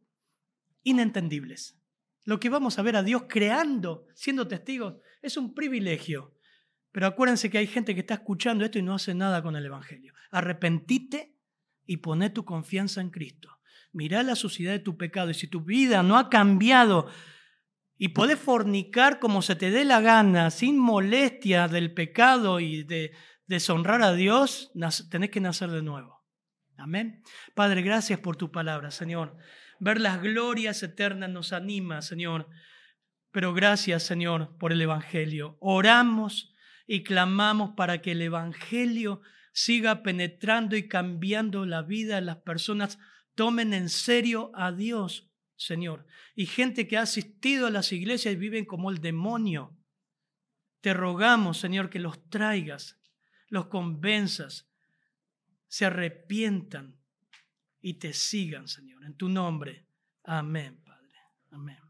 inentendibles. 0.84 1.76
Lo 2.22 2.38
que 2.38 2.51
vamos 2.51 2.78
a 2.78 2.82
ver 2.82 2.95
a 2.95 3.03
Dios 3.03 3.24
creando, 3.28 4.07
siendo 4.14 4.47
testigos, 4.47 4.95
es 5.22 5.36
un 5.36 5.55
privilegio. 5.55 6.34
Pero 6.95 7.09
acuérdense 7.09 7.51
que 7.51 7.59
hay 7.59 7.66
gente 7.66 7.92
que 7.92 8.03
está 8.03 8.14
escuchando 8.14 8.64
esto 8.64 8.78
y 8.78 8.82
no 8.82 8.95
hace 8.95 9.14
nada 9.14 9.42
con 9.42 9.57
el 9.57 9.66
Evangelio. 9.66 10.14
Arrepentite 10.30 11.36
y 11.84 11.97
poné 11.97 12.30
tu 12.30 12.45
confianza 12.45 13.01
en 13.01 13.11
Cristo. 13.11 13.59
Mirá 13.90 14.22
la 14.22 14.36
suciedad 14.36 14.70
de 14.70 14.78
tu 14.78 14.97
pecado 14.97 15.28
y 15.30 15.34
si 15.34 15.49
tu 15.49 15.62
vida 15.62 16.05
no 16.05 16.16
ha 16.16 16.30
cambiado 16.30 17.09
y 17.99 18.11
podés 18.11 18.38
fornicar 18.38 19.18
como 19.18 19.42
se 19.42 19.57
te 19.57 19.72
dé 19.72 19.84
la 19.84 20.01
gana, 20.01 20.53
sin 20.53 20.78
molestia 20.78 21.66
del 21.66 21.92
pecado 21.92 22.61
y 22.61 22.84
de 22.84 23.11
deshonrar 23.49 24.01
a 24.03 24.14
Dios, 24.14 24.70
tenés 25.11 25.30
que 25.30 25.40
nacer 25.40 25.72
de 25.72 25.82
nuevo. 25.82 26.24
Amén. 26.76 27.24
Padre, 27.57 27.82
gracias 27.82 28.20
por 28.20 28.36
tu 28.36 28.53
palabra, 28.53 28.92
Señor. 28.92 29.36
Ver 29.80 30.01
las 30.01 30.22
glorias 30.22 30.80
eternas 30.84 31.28
nos 31.28 31.53
anima, 31.53 32.03
Señor. 32.03 32.49
Pero 33.32 33.53
gracias, 33.53 34.05
Señor, 34.05 34.57
por 34.59 34.70
el 34.70 34.80
Evangelio. 34.80 35.57
Oramos 35.59 36.53
y 36.87 37.03
clamamos 37.03 37.72
para 37.76 38.03
que 38.03 38.12
el 38.12 38.22
Evangelio 38.22 39.22
siga 39.53 40.03
penetrando 40.03 40.76
y 40.76 40.89
cambiando 40.89 41.64
la 41.64 41.82
vida 41.82 42.16
de 42.16 42.22
las 42.22 42.39
personas. 42.39 42.99
Tomen 43.35 43.72
en 43.72 43.89
serio 43.89 44.51
a 44.55 44.72
Dios, 44.72 45.30
Señor. 45.57 46.07
Y 46.35 46.47
gente 46.47 46.87
que 46.87 46.97
ha 46.97 47.03
asistido 47.03 47.66
a 47.66 47.70
las 47.70 47.93
iglesias 47.93 48.35
y 48.35 48.37
viven 48.37 48.64
como 48.64 48.91
el 48.91 48.99
demonio. 48.99 49.76
Te 50.80 50.93
rogamos, 50.93 51.59
Señor, 51.59 51.89
que 51.89 52.01
los 52.01 52.28
traigas, 52.28 53.01
los 53.49 53.66
convenzas, 53.66 54.70
se 55.68 55.87
arrepientan 55.87 57.01
y 57.80 57.95
te 57.95 58.12
sigan, 58.12 58.68
Señor. 58.68 59.05
En 59.05 59.16
tu 59.16 59.28
nombre. 59.28 59.87
Amén, 60.24 60.82
Padre. 60.85 61.18
Amén. 61.51 61.84